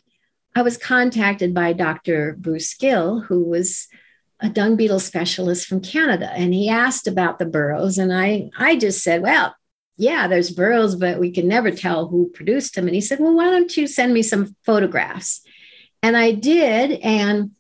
I 0.55 0.63
was 0.63 0.77
contacted 0.77 1.55
by 1.55 1.73
Dr. 1.73 2.37
Bruce 2.39 2.75
Gill, 2.75 3.21
who 3.21 3.45
was 3.45 3.89
a 4.43 4.49
dung 4.49 4.77
beetle 4.77 5.01
specialist 5.01 5.67
from 5.67 5.81
Canada, 5.81 6.31
and 6.35 6.55
he 6.55 6.69
asked 6.69 7.07
about 7.07 7.39
the 7.39 7.47
burrows, 7.47 7.99
and 7.99 8.13
I 8.13 8.51
I 8.57 8.77
just 8.77 9.03
said, 9.03 9.23
well, 9.23 9.55
yeah, 9.97 10.29
there's 10.29 10.51
burrows, 10.51 10.97
but 10.97 11.19
we 11.19 11.31
can 11.31 11.47
never 11.47 11.71
tell 11.71 12.09
who 12.09 12.31
produced 12.31 12.75
them. 12.75 12.87
And 12.87 12.95
he 12.95 13.03
said, 13.03 13.21
well, 13.21 13.35
why 13.35 13.51
don't 13.51 13.77
you 13.77 13.87
send 13.87 14.15
me 14.15 14.23
some 14.23 14.57
photographs? 14.65 15.43
And 16.03 16.17
I 16.17 16.33
did, 16.33 16.93
and 17.03 17.51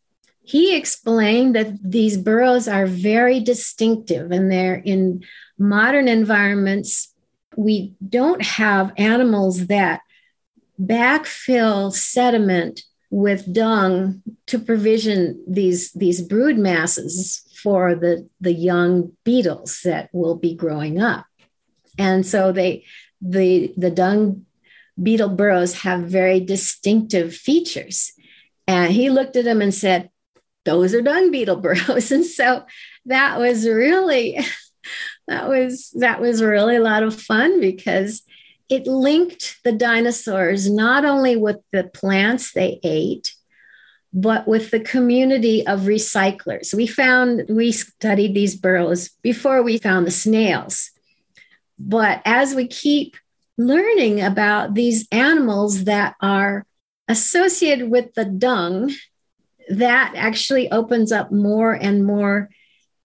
he 0.42 0.74
explained 0.74 1.54
that 1.54 1.74
these 1.84 2.16
burrows 2.16 2.66
are 2.66 2.86
very 2.86 3.40
distinctive, 3.40 4.30
and 4.30 4.50
they're 4.50 4.74
in 4.74 5.22
modern 5.58 6.08
environments. 6.08 7.12
We 7.56 7.94
don't 8.08 8.42
have 8.42 8.92
animals 8.96 9.66
that 9.66 10.00
backfill 10.80 11.92
sediment 11.92 12.84
with 13.10 13.52
dung 13.52 14.22
to 14.46 14.58
provision 14.58 15.42
these 15.48 15.92
these 15.92 16.22
brood 16.22 16.56
masses 16.56 17.42
for 17.62 17.94
the 17.94 18.28
the 18.40 18.52
young 18.52 19.12
beetles 19.24 19.80
that 19.84 20.08
will 20.12 20.36
be 20.36 20.54
growing 20.54 21.00
up. 21.00 21.26
And 21.98 22.24
so 22.24 22.52
they 22.52 22.84
the 23.20 23.74
the 23.76 23.90
dung 23.90 24.46
beetle 25.00 25.30
burrows 25.30 25.80
have 25.80 26.02
very 26.02 26.40
distinctive 26.40 27.34
features. 27.34 28.12
And 28.66 28.92
he 28.92 29.10
looked 29.10 29.36
at 29.36 29.44
them 29.44 29.60
and 29.60 29.74
said 29.74 30.10
those 30.64 30.94
are 30.94 31.02
dung 31.02 31.30
beetle 31.30 31.56
burrows. 31.56 32.12
And 32.12 32.24
so 32.24 32.64
that 33.06 33.38
was 33.38 33.66
really 33.66 34.38
that 35.28 35.48
was 35.48 35.90
that 35.98 36.20
was 36.20 36.42
really 36.42 36.76
a 36.76 36.82
lot 36.82 37.02
of 37.02 37.20
fun 37.20 37.60
because 37.60 38.22
it 38.70 38.86
linked 38.86 39.58
the 39.64 39.72
dinosaurs 39.72 40.70
not 40.70 41.04
only 41.04 41.36
with 41.36 41.58
the 41.72 41.84
plants 41.84 42.52
they 42.52 42.78
ate, 42.84 43.34
but 44.12 44.46
with 44.46 44.70
the 44.70 44.80
community 44.80 45.66
of 45.66 45.80
recyclers. 45.80 46.72
We 46.72 46.86
found, 46.86 47.46
we 47.48 47.72
studied 47.72 48.34
these 48.34 48.56
burrows 48.56 49.10
before 49.22 49.62
we 49.62 49.78
found 49.78 50.06
the 50.06 50.12
snails. 50.12 50.90
But 51.78 52.22
as 52.24 52.54
we 52.54 52.66
keep 52.66 53.16
learning 53.58 54.20
about 54.20 54.74
these 54.74 55.06
animals 55.12 55.84
that 55.84 56.14
are 56.20 56.64
associated 57.08 57.90
with 57.90 58.14
the 58.14 58.24
dung, 58.24 58.92
that 59.68 60.12
actually 60.16 60.70
opens 60.70 61.12
up 61.12 61.30
more 61.30 61.72
and 61.72 62.04
more 62.04 62.50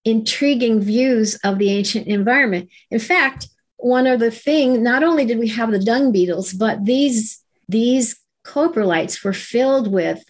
intriguing 0.04 0.80
views 0.80 1.36
of 1.44 1.58
the 1.58 1.70
ancient 1.70 2.08
environment. 2.08 2.70
In 2.92 3.00
fact, 3.00 3.48
one 3.78 4.08
other 4.08 4.32
thing, 4.32 4.84
not 4.84 5.04
only 5.04 5.26
did 5.26 5.40
we 5.40 5.50
have 5.50 5.72
the 5.72 5.80
dung 5.80 6.12
beetles, 6.12 6.54
but 6.54 6.86
these, 6.86 7.44
these 7.68 8.20
coprolites 8.46 9.24
were 9.24 9.34
filled 9.34 9.92
with 9.92 10.24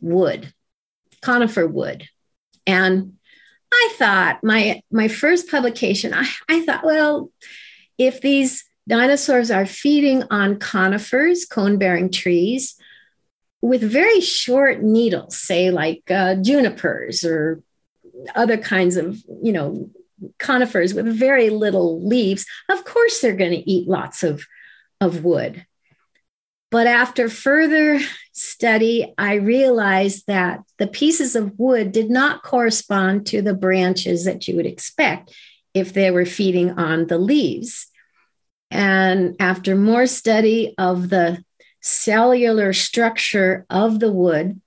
wood, 0.00 0.52
conifer 1.20 1.66
wood. 1.66 2.08
And 2.66 3.14
I 3.72 3.94
thought 3.96 4.42
my 4.42 4.82
my 4.90 5.08
first 5.08 5.50
publication, 5.50 6.12
I, 6.12 6.28
I 6.48 6.64
thought, 6.64 6.84
well, 6.84 7.30
if 7.98 8.20
these 8.20 8.64
dinosaurs 8.88 9.50
are 9.50 9.66
feeding 9.66 10.24
on 10.30 10.58
conifers, 10.58 11.44
cone-bearing 11.44 12.10
trees, 12.10 12.76
with 13.62 13.82
very 13.82 14.20
short 14.20 14.82
needles, 14.82 15.36
say 15.36 15.70
like 15.70 16.02
uh, 16.10 16.34
junipers 16.36 17.24
or 17.24 17.62
other 18.34 18.56
kinds 18.56 18.96
of, 18.96 19.22
you 19.42 19.52
know, 19.52 19.90
conifers 20.38 20.94
with 20.94 21.06
very 21.06 21.50
little 21.50 22.06
leaves, 22.06 22.46
of 22.68 22.84
course 22.84 23.20
they're 23.20 23.36
going 23.36 23.52
to 23.52 23.70
eat 23.70 23.88
lots 23.88 24.22
of, 24.22 24.44
of 25.00 25.24
wood. 25.24 25.66
But 26.70 26.86
after 26.86 27.28
further 27.28 28.00
study, 28.32 29.12
I 29.18 29.34
realized 29.34 30.26
that 30.28 30.60
the 30.78 30.86
pieces 30.86 31.34
of 31.34 31.58
wood 31.58 31.90
did 31.90 32.10
not 32.10 32.42
correspond 32.42 33.26
to 33.26 33.42
the 33.42 33.54
branches 33.54 34.24
that 34.24 34.46
you 34.46 34.56
would 34.56 34.66
expect 34.66 35.34
if 35.74 35.92
they 35.92 36.10
were 36.10 36.26
feeding 36.26 36.70
on 36.72 37.06
the 37.06 37.18
leaves. 37.18 37.88
And 38.70 39.34
after 39.40 39.74
more 39.74 40.06
study 40.06 40.74
of 40.78 41.10
the 41.10 41.44
cellular 41.80 42.72
structure 42.72 43.66
of 43.68 43.98
the 43.98 44.12
wood, 44.12 44.60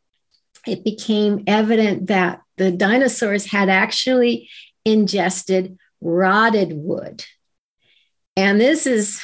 it 0.67 0.83
became 0.83 1.43
evident 1.47 2.07
that 2.07 2.41
the 2.57 2.71
dinosaurs 2.71 3.45
had 3.45 3.69
actually 3.69 4.49
ingested 4.85 5.77
rotted 6.01 6.73
wood. 6.73 7.25
And 8.35 8.59
this 8.59 8.85
is, 8.87 9.21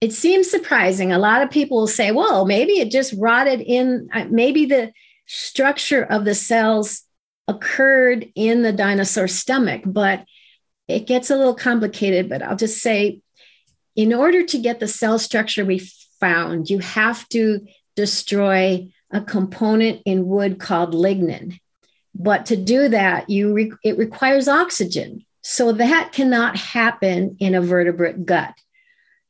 it 0.00 0.12
seems 0.12 0.50
surprising. 0.50 1.12
A 1.12 1.18
lot 1.18 1.42
of 1.42 1.50
people 1.50 1.78
will 1.78 1.86
say, 1.86 2.10
well, 2.10 2.46
maybe 2.46 2.72
it 2.74 2.90
just 2.90 3.14
rotted 3.18 3.60
in, 3.60 4.08
uh, 4.12 4.26
maybe 4.30 4.64
the 4.66 4.92
structure 5.26 6.02
of 6.02 6.24
the 6.24 6.34
cells 6.34 7.02
occurred 7.46 8.30
in 8.34 8.62
the 8.62 8.72
dinosaur 8.72 9.28
stomach, 9.28 9.82
but 9.84 10.24
it 10.86 11.06
gets 11.06 11.30
a 11.30 11.36
little 11.36 11.54
complicated. 11.54 12.28
But 12.28 12.42
I'll 12.42 12.56
just 12.56 12.82
say, 12.82 13.20
in 13.96 14.14
order 14.14 14.44
to 14.44 14.58
get 14.58 14.80
the 14.80 14.88
cell 14.88 15.18
structure 15.18 15.64
we 15.64 15.90
found, 16.20 16.70
you 16.70 16.78
have 16.78 17.28
to 17.30 17.66
destroy 17.96 18.88
a 19.10 19.20
component 19.20 20.02
in 20.04 20.26
wood 20.26 20.58
called 20.58 20.94
lignin. 20.94 21.58
But 22.18 22.46
to 22.46 22.56
do 22.56 22.88
that, 22.88 23.30
you 23.30 23.54
re- 23.54 23.72
it 23.84 23.96
requires 23.96 24.48
oxygen. 24.48 25.24
So 25.42 25.72
that 25.72 26.10
cannot 26.12 26.56
happen 26.56 27.36
in 27.38 27.54
a 27.54 27.62
vertebrate 27.62 28.26
gut. 28.26 28.54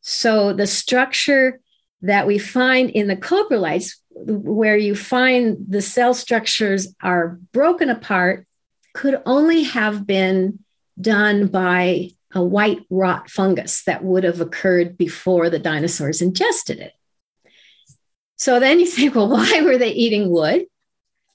So 0.00 0.54
the 0.54 0.66
structure 0.66 1.60
that 2.02 2.26
we 2.26 2.38
find 2.38 2.90
in 2.90 3.06
the 3.06 3.16
coprolites, 3.16 3.96
where 4.10 4.76
you 4.76 4.94
find 4.94 5.58
the 5.68 5.82
cell 5.82 6.14
structures 6.14 6.94
are 7.02 7.38
broken 7.52 7.90
apart, 7.90 8.46
could 8.94 9.20
only 9.26 9.64
have 9.64 10.06
been 10.06 10.60
done 11.00 11.46
by 11.46 12.10
a 12.34 12.42
white 12.42 12.80
rot 12.90 13.30
fungus 13.30 13.84
that 13.84 14.02
would 14.02 14.24
have 14.24 14.40
occurred 14.40 14.96
before 14.96 15.50
the 15.50 15.58
dinosaurs 15.58 16.22
ingested 16.22 16.78
it. 16.78 16.92
So 18.36 18.60
then 18.60 18.80
you 18.80 18.86
think, 18.86 19.14
well, 19.14 19.28
why 19.30 19.60
were 19.62 19.78
they 19.78 19.90
eating 19.90 20.30
wood? 20.30 20.66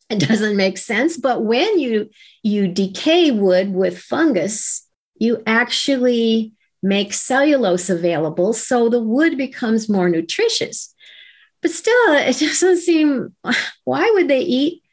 It 0.09 0.19
doesn't 0.19 0.57
make 0.57 0.77
sense 0.77 1.17
but 1.17 1.43
when 1.43 1.79
you 1.79 2.09
you 2.41 2.67
decay 2.67 3.31
wood 3.31 3.73
with 3.73 3.97
fungus 3.97 4.87
you 5.15 5.41
actually 5.45 6.53
make 6.81 7.13
cellulose 7.13 7.89
available 7.89 8.53
so 8.53 8.89
the 8.89 9.01
wood 9.01 9.37
becomes 9.37 9.89
more 9.89 10.09
nutritious 10.09 10.93
but 11.61 11.71
still 11.71 12.13
it 12.13 12.37
doesn't 12.39 12.77
seem 12.77 13.35
why 13.83 14.09
would 14.13 14.27
they 14.27 14.41
eat 14.41 14.83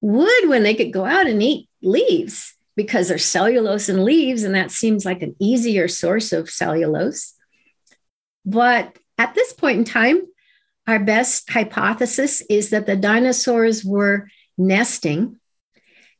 wood 0.00 0.48
when 0.48 0.62
they 0.62 0.74
could 0.74 0.92
go 0.92 1.04
out 1.04 1.26
and 1.26 1.42
eat 1.42 1.68
leaves 1.82 2.54
because 2.76 3.08
there's 3.08 3.24
cellulose 3.24 3.88
in 3.88 4.04
leaves, 4.04 4.42
and 4.42 4.54
that 4.54 4.70
seems 4.70 5.04
like 5.04 5.22
an 5.22 5.36
easier 5.38 5.88
source 5.88 6.32
of 6.32 6.50
cellulose. 6.50 7.34
But 8.44 8.96
at 9.16 9.34
this 9.34 9.52
point 9.52 9.78
in 9.78 9.84
time, 9.84 10.22
our 10.86 10.98
best 10.98 11.50
hypothesis 11.50 12.42
is 12.50 12.70
that 12.70 12.86
the 12.86 12.96
dinosaurs 12.96 13.84
were 13.84 14.28
nesting 14.58 15.38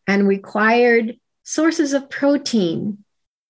and 0.06 0.26
required 0.26 1.18
sources 1.42 1.92
of 1.92 2.10
protein 2.10 3.04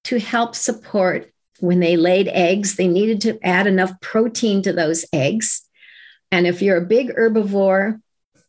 to 0.05 0.19
help 0.19 0.55
support 0.55 1.33
when 1.61 1.81
they 1.81 1.97
laid 1.97 2.29
eggs. 2.29 2.77
They 2.77 2.89
needed 2.89 3.21
to 3.23 3.39
add 3.47 3.67
enough 3.67 4.01
protein 4.01 4.63
to 4.63 4.73
those 4.73 5.05
eggs. 5.13 5.63
And 6.31 6.47
if 6.47 6.61
you're 6.61 6.79
a 6.79 6.87
big 6.87 7.15
herbivore, 7.15 8.01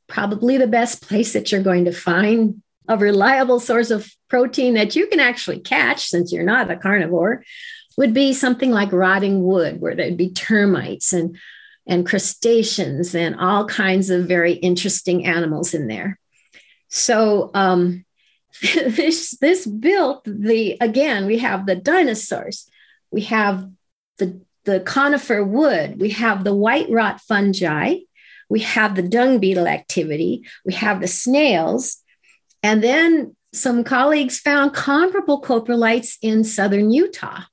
probably 0.07 0.57
the 0.57 0.67
best 0.67 1.01
place 1.01 1.33
that 1.33 1.51
you're 1.51 1.61
going 1.61 1.85
to 1.85 1.91
find 1.91 2.61
a 2.87 2.97
reliable 2.97 3.59
source 3.59 3.89
of 3.89 4.11
protein 4.29 4.75
that 4.75 4.95
you 4.95 5.07
can 5.07 5.19
actually 5.19 5.59
catch 5.59 6.07
since 6.07 6.31
you're 6.31 6.43
not 6.43 6.69
a 6.69 6.75
carnivore 6.75 7.43
would 7.97 8.13
be 8.13 8.33
something 8.33 8.71
like 8.71 8.91
rotting 8.91 9.43
wood 9.43 9.79
where 9.79 9.95
there'd 9.95 10.17
be 10.17 10.29
termites 10.29 11.13
and 11.13 11.37
and 11.87 12.05
crustaceans 12.05 13.13
and 13.13 13.35
all 13.39 13.65
kinds 13.65 14.09
of 14.09 14.27
very 14.27 14.53
interesting 14.53 15.25
animals 15.25 15.73
in 15.73 15.87
there 15.87 16.19
so 16.89 17.51
um, 17.53 18.05
this 18.61 19.37
this 19.39 19.65
built 19.65 20.23
the 20.25 20.77
again 20.81 21.25
we 21.25 21.37
have 21.37 21.65
the 21.65 21.75
dinosaurs 21.75 22.69
we 23.11 23.21
have 23.21 23.69
the 24.17 24.41
the 24.63 24.79
conifer 24.79 25.43
wood 25.43 25.99
we 25.99 26.09
have 26.09 26.43
the 26.43 26.55
white 26.55 26.89
rot 26.89 27.21
fungi 27.21 27.95
we 28.49 28.59
have 28.59 28.95
the 28.95 29.01
dung 29.01 29.39
beetle 29.39 29.67
activity 29.67 30.43
we 30.65 30.73
have 30.73 31.01
the 31.01 31.07
snails 31.07 32.01
and 32.63 32.83
then 32.83 33.35
some 33.55 33.83
colleagues 33.83 34.39
found 34.39 34.73
comparable 34.73 35.41
coprolites 35.41 36.17
in 36.21 36.43
southern 36.43 36.91
Utah. 36.91 37.43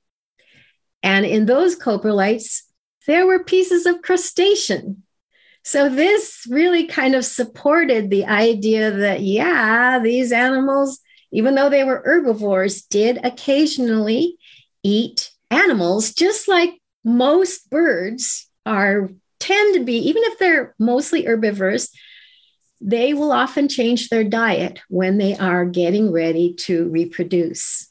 And 1.01 1.25
in 1.25 1.45
those 1.45 1.75
coprolites, 1.75 2.63
there 3.07 3.25
were 3.25 3.43
pieces 3.43 3.85
of 3.85 4.01
crustacean. 4.01 5.03
So 5.63 5.87
this 5.87 6.45
really 6.49 6.87
kind 6.87 7.15
of 7.15 7.23
supported 7.23 8.09
the 8.09 8.25
idea 8.25 8.91
that, 8.91 9.21
yeah, 9.21 9.99
these 9.99 10.31
animals, 10.31 10.99
even 11.31 11.55
though 11.55 11.69
they 11.69 11.83
were 11.83 12.01
herbivores, 12.03 12.81
did 12.81 13.19
occasionally 13.23 14.37
eat 14.83 15.31
animals, 15.49 16.13
just 16.13 16.47
like 16.47 16.81
most 17.03 17.69
birds 17.69 18.49
are 18.65 19.09
tend 19.39 19.75
to 19.75 19.83
be, 19.83 19.97
even 19.97 20.23
if 20.25 20.39
they're 20.39 20.73
mostly 20.79 21.25
herbivorous, 21.25 21.93
they 22.79 23.13
will 23.13 23.31
often 23.31 23.67
change 23.69 24.09
their 24.09 24.23
diet 24.23 24.79
when 24.89 25.17
they 25.17 25.35
are 25.37 25.65
getting 25.65 26.11
ready 26.11 26.53
to 26.53 26.89
reproduce. 26.89 27.89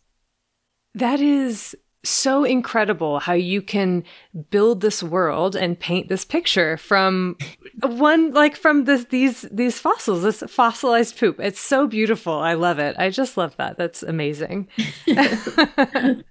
That 0.94 1.20
is 1.20 1.74
so 2.04 2.44
incredible 2.44 3.20
how 3.20 3.32
you 3.32 3.62
can 3.62 4.02
build 4.50 4.80
this 4.80 5.02
world 5.02 5.54
and 5.54 5.78
paint 5.78 6.08
this 6.08 6.24
picture 6.24 6.76
from 6.76 7.36
one 7.80 8.32
like 8.32 8.56
from 8.56 8.84
this 8.84 9.04
these 9.06 9.42
these 9.52 9.78
fossils 9.78 10.22
this 10.22 10.42
fossilized 10.48 11.18
poop. 11.18 11.38
It's 11.38 11.60
so 11.60 11.86
beautiful. 11.86 12.34
I 12.34 12.54
love 12.54 12.78
it. 12.78 12.96
I 12.98 13.10
just 13.10 13.36
love 13.36 13.56
that. 13.56 13.76
That's 13.76 14.02
amazing. 14.02 14.68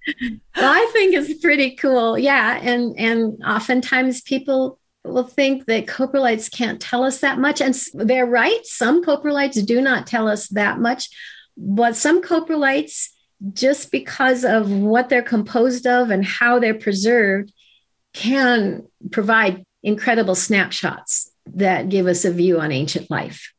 Well, 0.58 0.74
i 0.74 0.90
think 0.94 1.16
it's 1.16 1.42
pretty 1.42 1.76
cool. 1.76 2.20
Yeah. 2.20 2.60
And 2.62 2.94
and 2.98 3.42
oftentimes 3.44 4.22
people 4.22 4.80
will 5.04 5.24
think 5.24 5.66
that 5.66 5.88
coprolites 5.88 6.52
can't 6.52 6.82
tell 6.82 7.04
us 7.04 7.20
that 7.22 7.40
much. 7.40 7.62
And 7.62 7.76
they're 7.94 8.26
right. 8.26 8.60
Some 8.64 9.04
coprolites 9.04 9.66
do 9.66 9.82
not 9.82 10.08
tell 10.08 10.28
us 10.28 10.48
that 10.50 10.80
much, 10.80 11.10
but 11.58 11.96
some 11.96 12.22
coprolites, 12.22 13.10
just 13.54 13.92
because 13.92 14.46
of 14.46 14.70
what 14.70 15.10
they're 15.10 15.22
composed 15.22 15.88
of 15.88 16.10
and 16.10 16.24
how 16.24 16.60
they're 16.60 16.74
preserved, 16.74 17.52
can 18.14 18.86
provide 19.12 19.64
incredible 19.84 20.36
snapshots 20.36 21.32
that 21.46 21.90
give 21.90 22.08
us 22.08 22.26
a 22.26 22.32
view 22.32 22.60
on 22.60 22.72
ancient 22.72 23.10
life. 23.10 23.54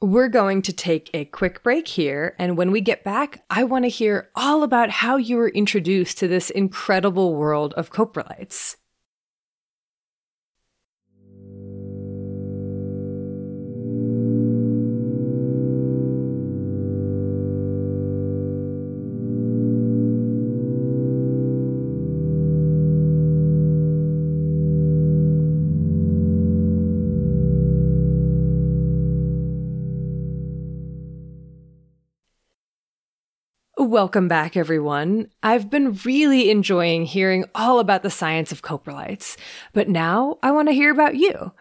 We're 0.00 0.28
going 0.28 0.62
to 0.62 0.72
take 0.72 1.10
a 1.14 1.26
quick 1.26 1.62
break 1.62 1.86
here. 1.86 2.34
And 2.38 2.56
when 2.56 2.72
we 2.72 2.80
get 2.80 3.04
back, 3.04 3.44
I 3.48 3.62
want 3.64 3.84
to 3.84 3.88
hear 3.88 4.30
all 4.34 4.64
about 4.64 4.90
how 4.90 5.16
you 5.16 5.36
were 5.36 5.48
introduced 5.48 6.18
to 6.18 6.28
this 6.28 6.50
incredible 6.50 7.34
world 7.34 7.72
of 7.74 7.92
coprolites. 7.92 8.76
Welcome 33.92 34.26
back, 34.26 34.56
everyone. 34.56 35.28
I've 35.42 35.68
been 35.68 35.92
really 36.06 36.50
enjoying 36.50 37.04
hearing 37.04 37.44
all 37.54 37.78
about 37.78 38.02
the 38.02 38.08
science 38.08 38.50
of 38.50 38.62
coprolites, 38.62 39.36
but 39.74 39.86
now 39.86 40.38
I 40.42 40.50
want 40.50 40.68
to 40.68 40.74
hear 40.74 40.90
about 40.90 41.16
you. 41.16 41.52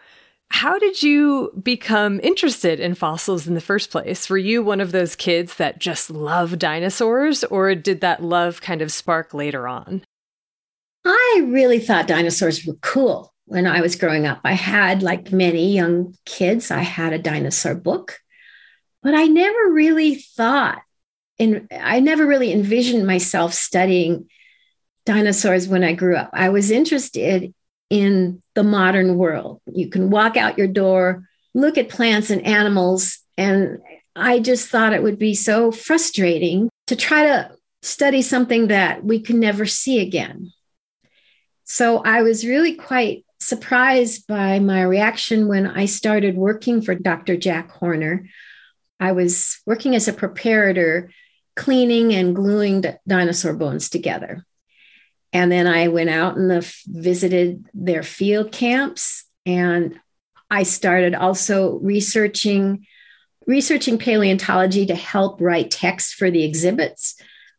How 0.49 0.79
did 0.79 1.03
you 1.03 1.51
become 1.61 2.21
interested 2.23 2.79
in 2.79 2.95
fossils 2.95 3.47
in 3.47 3.53
the 3.53 3.59
first 3.59 3.91
place? 3.91 4.29
Were 4.29 4.37
you 4.37 4.63
one 4.63 4.79
of 4.79 4.93
those 4.93 5.13
kids 5.13 5.55
that 5.55 5.79
just 5.79 6.09
love 6.09 6.57
dinosaurs, 6.57 7.43
or 7.43 7.75
did 7.75 7.99
that 7.99 8.23
love 8.23 8.61
kind 8.61 8.81
of 8.81 8.93
spark 8.93 9.33
later 9.33 9.67
on? 9.67 10.01
I 11.03 11.41
really 11.47 11.79
thought 11.79 12.07
dinosaurs 12.07 12.65
were 12.65 12.75
cool 12.75 13.33
when 13.43 13.67
I 13.67 13.81
was 13.81 13.97
growing 13.97 14.25
up. 14.25 14.39
I 14.45 14.53
had, 14.53 15.03
like 15.03 15.33
many 15.33 15.73
young 15.73 16.15
kids, 16.25 16.71
I 16.71 16.79
had 16.79 17.11
a 17.11 17.19
dinosaur 17.19 17.75
book, 17.75 18.21
but 19.03 19.13
I 19.13 19.25
never 19.25 19.69
really 19.69 20.15
thought 20.15 20.81
in, 21.37 21.67
I 21.71 21.99
never 21.99 22.25
really 22.25 22.51
envisioned 22.51 23.07
myself 23.07 23.53
studying 23.53 24.29
dinosaurs 25.05 25.67
when 25.67 25.83
I 25.83 25.93
grew 25.93 26.15
up. 26.15 26.29
I 26.33 26.49
was 26.49 26.71
interested 26.71 27.53
in 27.89 28.41
the 28.55 28.63
modern 28.63 29.17
world. 29.17 29.61
You 29.65 29.89
can 29.89 30.09
walk 30.09 30.37
out 30.37 30.57
your 30.57 30.67
door, 30.67 31.27
look 31.53 31.77
at 31.77 31.89
plants 31.89 32.29
and 32.29 32.45
animals, 32.45 33.19
and 33.37 33.79
I 34.15 34.39
just 34.39 34.69
thought 34.69 34.93
it 34.93 35.03
would 35.03 35.19
be 35.19 35.33
so 35.33 35.71
frustrating 35.71 36.69
to 36.87 36.95
try 36.95 37.23
to 37.23 37.51
study 37.81 38.21
something 38.21 38.67
that 38.67 39.03
we 39.03 39.19
can 39.19 39.39
never 39.39 39.65
see 39.65 39.99
again. 39.99 40.51
So 41.63 41.99
I 42.03 42.21
was 42.21 42.45
really 42.45 42.75
quite 42.75 43.25
surprised 43.39 44.27
by 44.27 44.59
my 44.59 44.83
reaction 44.83 45.47
when 45.47 45.65
I 45.65 45.85
started 45.85 46.35
working 46.35 46.81
for 46.81 46.93
Dr. 46.93 47.37
Jack 47.37 47.71
Horner. 47.71 48.27
I 49.01 49.11
was 49.13 49.59
working 49.65 49.95
as 49.95 50.07
a 50.07 50.13
preparator 50.13 51.09
cleaning 51.55 52.13
and 52.13 52.35
gluing 52.35 52.85
dinosaur 53.07 53.53
bones 53.53 53.89
together. 53.89 54.45
And 55.33 55.51
then 55.51 55.65
I 55.65 55.87
went 55.87 56.11
out 56.11 56.37
and 56.37 56.49
the, 56.49 56.75
visited 56.85 57.65
their 57.73 58.03
field 58.03 58.51
camps, 58.51 59.25
and 59.45 59.99
I 60.49 60.63
started 60.63 61.15
also 61.15 61.79
researching 61.79 62.85
researching 63.47 63.97
paleontology 63.97 64.85
to 64.85 64.95
help 64.95 65.41
write 65.41 65.71
text 65.71 66.13
for 66.13 66.29
the 66.29 66.43
exhibits. 66.43 67.15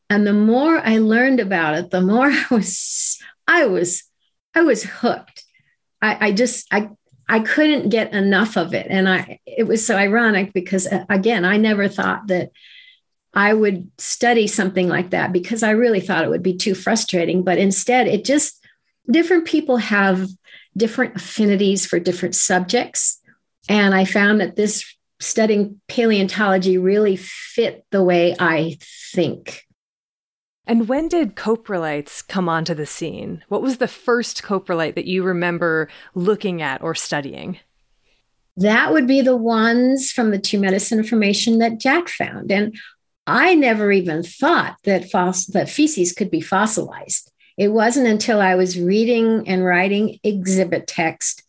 And 0.08 0.24
the 0.24 0.32
more 0.32 0.78
I 0.78 0.98
learned 0.98 1.40
about 1.40 1.74
it, 1.74 1.90
the 1.90 2.00
more 2.00 2.30
I 2.30 2.46
was 2.50 3.18
I 3.48 3.66
was 3.66 4.04
I 4.54 4.62
was 4.62 4.84
hooked. 4.84 5.44
I, 6.00 6.28
I 6.28 6.32
just 6.32 6.66
I 6.72 6.90
I 7.32 7.40
couldn't 7.40 7.88
get 7.88 8.12
enough 8.12 8.56
of 8.56 8.74
it, 8.74 8.86
and 8.90 9.08
I 9.08 9.40
it 9.46 9.64
was 9.64 9.84
so 9.84 9.96
ironic 9.96 10.52
because 10.52 10.86
uh, 10.86 11.04
again 11.08 11.44
I 11.44 11.56
never 11.56 11.88
thought 11.88 12.26
that 12.28 12.50
I 13.34 13.54
would 13.54 13.90
study 13.98 14.46
something 14.46 14.88
like 14.88 15.10
that 15.10 15.32
because 15.32 15.62
I 15.62 15.70
really 15.70 16.00
thought 16.00 16.24
it 16.24 16.30
would 16.30 16.42
be 16.42 16.56
too 16.56 16.74
frustrating. 16.74 17.42
But 17.42 17.58
instead, 17.58 18.06
it 18.06 18.24
just, 18.24 18.62
different 19.10 19.46
people 19.46 19.78
have 19.78 20.28
different 20.76 21.16
affinities 21.16 21.86
for 21.86 21.98
different 21.98 22.34
subjects. 22.34 23.18
And 23.68 23.94
I 23.94 24.04
found 24.04 24.40
that 24.40 24.56
this 24.56 24.84
studying 25.20 25.80
paleontology 25.88 26.76
really 26.76 27.16
fit 27.16 27.84
the 27.90 28.02
way 28.02 28.36
I 28.38 28.76
think. 29.14 29.64
And 30.66 30.88
when 30.88 31.08
did 31.08 31.34
coprolites 31.34 32.26
come 32.26 32.48
onto 32.48 32.74
the 32.74 32.86
scene? 32.86 33.42
What 33.48 33.62
was 33.62 33.78
the 33.78 33.88
first 33.88 34.42
coprolite 34.42 34.94
that 34.94 35.06
you 35.06 35.22
remember 35.22 35.88
looking 36.14 36.62
at 36.62 36.82
or 36.82 36.94
studying? 36.94 37.58
That 38.56 38.92
would 38.92 39.06
be 39.06 39.22
the 39.22 39.36
ones 39.36 40.12
from 40.12 40.30
the 40.30 40.38
two 40.38 40.60
medicine 40.60 41.02
formation 41.02 41.58
that 41.58 41.80
Jack 41.80 42.08
found. 42.08 42.52
And 42.52 42.76
I 43.26 43.54
never 43.54 43.90
even 43.90 44.22
thought 44.22 44.76
that 44.84 45.10
foss- 45.10 45.46
that 45.46 45.68
feces 45.68 46.12
could 46.12 46.30
be 46.30 46.40
fossilized. 46.40 47.30
It 47.56 47.68
wasn't 47.68 48.06
until 48.06 48.40
I 48.40 48.54
was 48.54 48.78
reading 48.78 49.48
and 49.48 49.64
writing 49.64 50.18
exhibit 50.22 50.86
text 50.86 51.42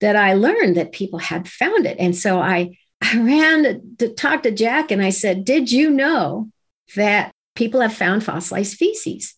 that 0.00 0.16
I 0.16 0.34
learned 0.34 0.76
that 0.76 0.92
people 0.92 1.18
had 1.18 1.48
found 1.48 1.86
it. 1.86 1.96
And 1.98 2.16
so 2.16 2.38
I, 2.38 2.76
I 3.00 3.18
ran 3.18 3.62
to, 3.62 3.80
to 3.98 4.14
talk 4.14 4.42
to 4.42 4.50
Jack 4.50 4.90
and 4.90 5.02
I 5.02 5.10
said, 5.10 5.44
Did 5.44 5.70
you 5.70 5.90
know 5.90 6.50
that 6.96 7.32
people 7.54 7.80
have 7.80 7.94
found 7.94 8.24
fossilized 8.24 8.76
feces. 8.76 9.34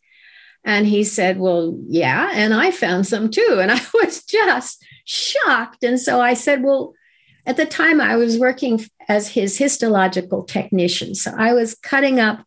And 0.65 0.87
he 0.87 1.05
said, 1.05 1.39
Well, 1.39 1.79
yeah. 1.87 2.31
And 2.33 2.55
I 2.55 2.71
found 2.71 3.07
some 3.07 3.31
too. 3.31 3.59
And 3.61 3.71
I 3.71 3.81
was 3.95 4.25
just 4.25 4.85
shocked. 5.05 5.85
And 5.85 6.01
so 6.01 6.21
I 6.21 6.35
said, 6.35 6.63
Well, 6.63 6.95
at 7.47 7.57
the 7.57 7.67
time 7.67 8.01
I 8.01 8.17
was 8.17 8.39
working 8.39 8.85
as 9.09 9.29
his 9.29 9.59
histological 9.59 10.45
technician. 10.45 11.15
So 11.15 11.35
I 11.37 11.53
was 11.53 11.75
cutting 11.75 12.19
up 12.19 12.45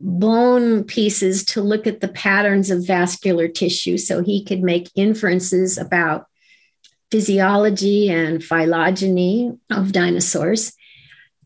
bone 0.00 0.84
pieces 0.84 1.44
to 1.44 1.62
look 1.62 1.86
at 1.86 2.00
the 2.00 2.08
patterns 2.08 2.70
of 2.70 2.86
vascular 2.86 3.48
tissue 3.48 3.96
so 3.96 4.22
he 4.22 4.44
could 4.44 4.62
make 4.62 4.90
inferences 4.94 5.78
about 5.78 6.26
physiology 7.10 8.10
and 8.10 8.44
phylogeny 8.44 9.56
of 9.70 9.92
dinosaurs. 9.92 10.72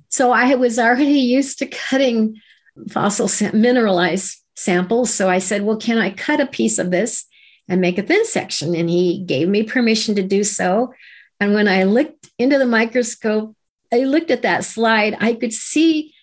So 0.08 0.32
I 0.32 0.54
was 0.56 0.78
already 0.78 1.04
used 1.20 1.58
to 1.60 1.66
cutting 1.66 2.40
fossil 2.88 3.28
mineralized 3.52 4.38
samples. 4.56 5.12
So 5.12 5.28
I 5.28 5.38
said, 5.38 5.62
Well, 5.62 5.76
can 5.76 5.98
I 5.98 6.10
cut 6.10 6.40
a 6.40 6.46
piece 6.46 6.78
of 6.78 6.90
this 6.90 7.26
and 7.68 7.80
make 7.80 7.98
a 7.98 8.02
thin 8.02 8.24
section? 8.24 8.74
And 8.74 8.88
he 8.88 9.22
gave 9.24 9.48
me 9.48 9.62
permission 9.62 10.14
to 10.16 10.22
do 10.22 10.44
so. 10.44 10.92
And 11.40 11.54
when 11.54 11.68
I 11.68 11.84
looked 11.84 12.30
into 12.38 12.58
the 12.58 12.66
microscope, 12.66 13.56
I 13.92 14.00
looked 14.00 14.30
at 14.30 14.42
that 14.42 14.64
slide, 14.64 15.16
I 15.20 15.34
could 15.34 15.52
see 15.52 16.14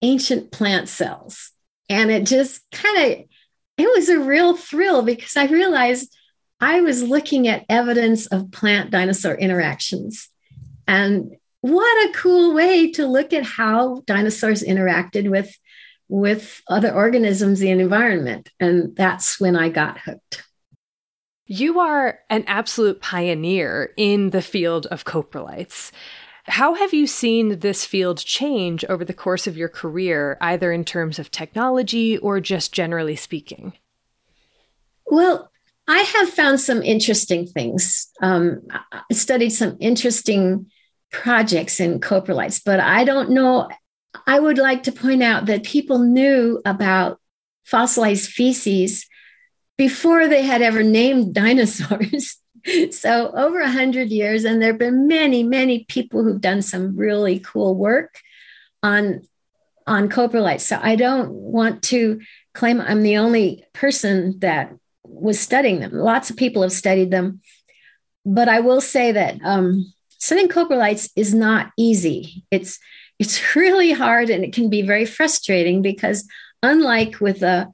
ancient 0.00 0.50
plant 0.50 0.88
cells. 0.88 1.52
And 1.88 2.10
it 2.10 2.24
just 2.24 2.62
kind 2.72 2.98
of, 2.98 3.18
it 3.76 3.88
was 3.94 4.08
a 4.08 4.18
real 4.18 4.56
thrill 4.56 5.02
because 5.02 5.36
I 5.36 5.46
realized 5.46 6.16
I 6.60 6.80
was 6.80 7.02
looking 7.02 7.48
at 7.48 7.66
evidence 7.68 8.26
of 8.26 8.50
plant 8.50 8.90
dinosaur 8.90 9.34
interactions. 9.34 10.28
And 10.86 11.36
what 11.60 12.08
a 12.08 12.12
cool 12.12 12.54
way 12.54 12.90
to 12.92 13.06
look 13.06 13.32
at 13.32 13.44
how 13.44 14.02
dinosaurs 14.06 14.62
interacted 14.62 15.30
with 15.30 15.56
with 16.12 16.60
other 16.68 16.92
organisms 16.92 17.62
in 17.62 17.78
the 17.78 17.82
environment. 17.84 18.50
And 18.60 18.94
that's 18.94 19.40
when 19.40 19.56
I 19.56 19.70
got 19.70 19.98
hooked. 19.98 20.44
You 21.46 21.80
are 21.80 22.18
an 22.28 22.44
absolute 22.46 23.00
pioneer 23.00 23.94
in 23.96 24.28
the 24.28 24.42
field 24.42 24.84
of 24.86 25.06
coprolites. 25.06 25.90
How 26.44 26.74
have 26.74 26.92
you 26.92 27.06
seen 27.06 27.60
this 27.60 27.86
field 27.86 28.18
change 28.18 28.84
over 28.90 29.06
the 29.06 29.14
course 29.14 29.46
of 29.46 29.56
your 29.56 29.70
career, 29.70 30.36
either 30.42 30.70
in 30.70 30.84
terms 30.84 31.18
of 31.18 31.30
technology 31.30 32.18
or 32.18 32.40
just 32.40 32.74
generally 32.74 33.16
speaking? 33.16 33.72
Well, 35.06 35.50
I 35.88 36.00
have 36.00 36.28
found 36.28 36.60
some 36.60 36.82
interesting 36.82 37.46
things. 37.46 38.10
Um, 38.20 38.66
I 38.92 39.00
studied 39.12 39.50
some 39.50 39.78
interesting 39.80 40.66
projects 41.10 41.80
in 41.80 42.00
coprolites, 42.00 42.60
but 42.62 42.80
I 42.80 43.04
don't 43.04 43.30
know 43.30 43.70
I 44.26 44.38
would 44.38 44.58
like 44.58 44.82
to 44.84 44.92
point 44.92 45.22
out 45.22 45.46
that 45.46 45.64
people 45.64 45.98
knew 45.98 46.60
about 46.64 47.20
fossilized 47.64 48.30
feces 48.30 49.06
before 49.78 50.28
they 50.28 50.42
had 50.42 50.62
ever 50.62 50.82
named 50.82 51.34
dinosaurs. 51.34 52.38
so 52.90 53.32
over 53.34 53.60
a 53.60 53.70
hundred 53.70 54.10
years, 54.10 54.44
and 54.44 54.60
there 54.60 54.72
have 54.72 54.78
been 54.78 55.06
many, 55.06 55.42
many 55.42 55.84
people 55.84 56.22
who've 56.22 56.40
done 56.40 56.62
some 56.62 56.96
really 56.96 57.40
cool 57.40 57.74
work 57.74 58.20
on 58.82 59.22
on 59.86 60.08
coprolites. 60.08 60.60
So 60.60 60.78
I 60.80 60.94
don't 60.94 61.30
want 61.32 61.82
to 61.84 62.20
claim 62.54 62.80
I'm 62.80 63.02
the 63.02 63.16
only 63.16 63.64
person 63.72 64.38
that 64.38 64.72
was 65.02 65.40
studying 65.40 65.80
them. 65.80 65.92
Lots 65.92 66.30
of 66.30 66.36
people 66.36 66.62
have 66.62 66.72
studied 66.72 67.10
them, 67.10 67.40
but 68.24 68.48
I 68.48 68.60
will 68.60 68.80
say 68.80 69.10
that 69.12 69.38
um, 69.42 69.92
studying 70.18 70.48
coprolites 70.48 71.10
is 71.16 71.34
not 71.34 71.72
easy. 71.76 72.44
It's 72.52 72.78
it's 73.22 73.54
really 73.56 73.92
hard 73.92 74.30
and 74.30 74.44
it 74.44 74.52
can 74.52 74.68
be 74.68 74.82
very 74.82 75.06
frustrating 75.06 75.80
because 75.80 76.28
unlike 76.62 77.20
with 77.20 77.42
a 77.42 77.70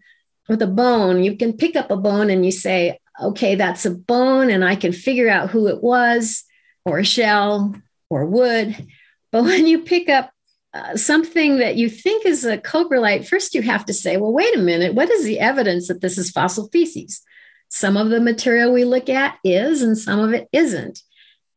with 0.49 0.63
a 0.63 0.67
bone 0.67 1.25
you 1.25 1.37
can 1.37 1.53
pick 1.53 1.75
up 1.77 1.91
a 1.91 1.97
bone 1.97 2.31
and 2.31 2.45
you 2.45 2.53
say 2.53 2.99
okay 3.21 3.55
that's 3.55 3.87
a 3.87 3.91
bone 3.91 4.51
and 4.51 4.65
i 4.65 4.77
can 4.77 4.93
figure 4.93 5.29
out 5.29 5.51
who 5.51 5.67
it 5.67 5.83
was 5.83 6.45
or 6.85 6.99
a 6.99 7.05
shell 7.05 7.75
or 8.11 8.25
wood. 8.25 8.87
But 9.31 9.45
when 9.49 9.67
you 9.67 9.81
pick 9.81 10.09
up 10.09 10.31
uh, 10.75 10.97
something 10.97 11.59
that 11.59 11.77
you 11.77 11.89
think 11.89 12.27
is 12.27 12.45
a 12.45 12.59
coprolite 12.59 13.27
first 13.27 13.55
you 13.55 13.63
have 13.63 13.87
to 13.87 13.95
say 13.95 14.19
well 14.19 14.35
wait 14.35 14.55
a 14.55 14.61
minute 14.61 14.95
what 14.95 15.11
is 15.11 15.25
the 15.25 15.41
evidence 15.41 15.89
that 15.89 16.03
this 16.03 16.19
is 16.19 16.31
fossil 16.31 16.69
feces? 16.69 17.23
Some 17.71 17.97
of 17.97 18.11
the 18.11 18.21
material 18.21 18.73
we 18.73 18.85
look 18.85 19.09
at 19.09 19.39
is 19.45 19.83
and 19.83 19.97
some 19.97 20.21
of 20.21 20.33
it 20.33 20.49
isn't. 20.53 21.03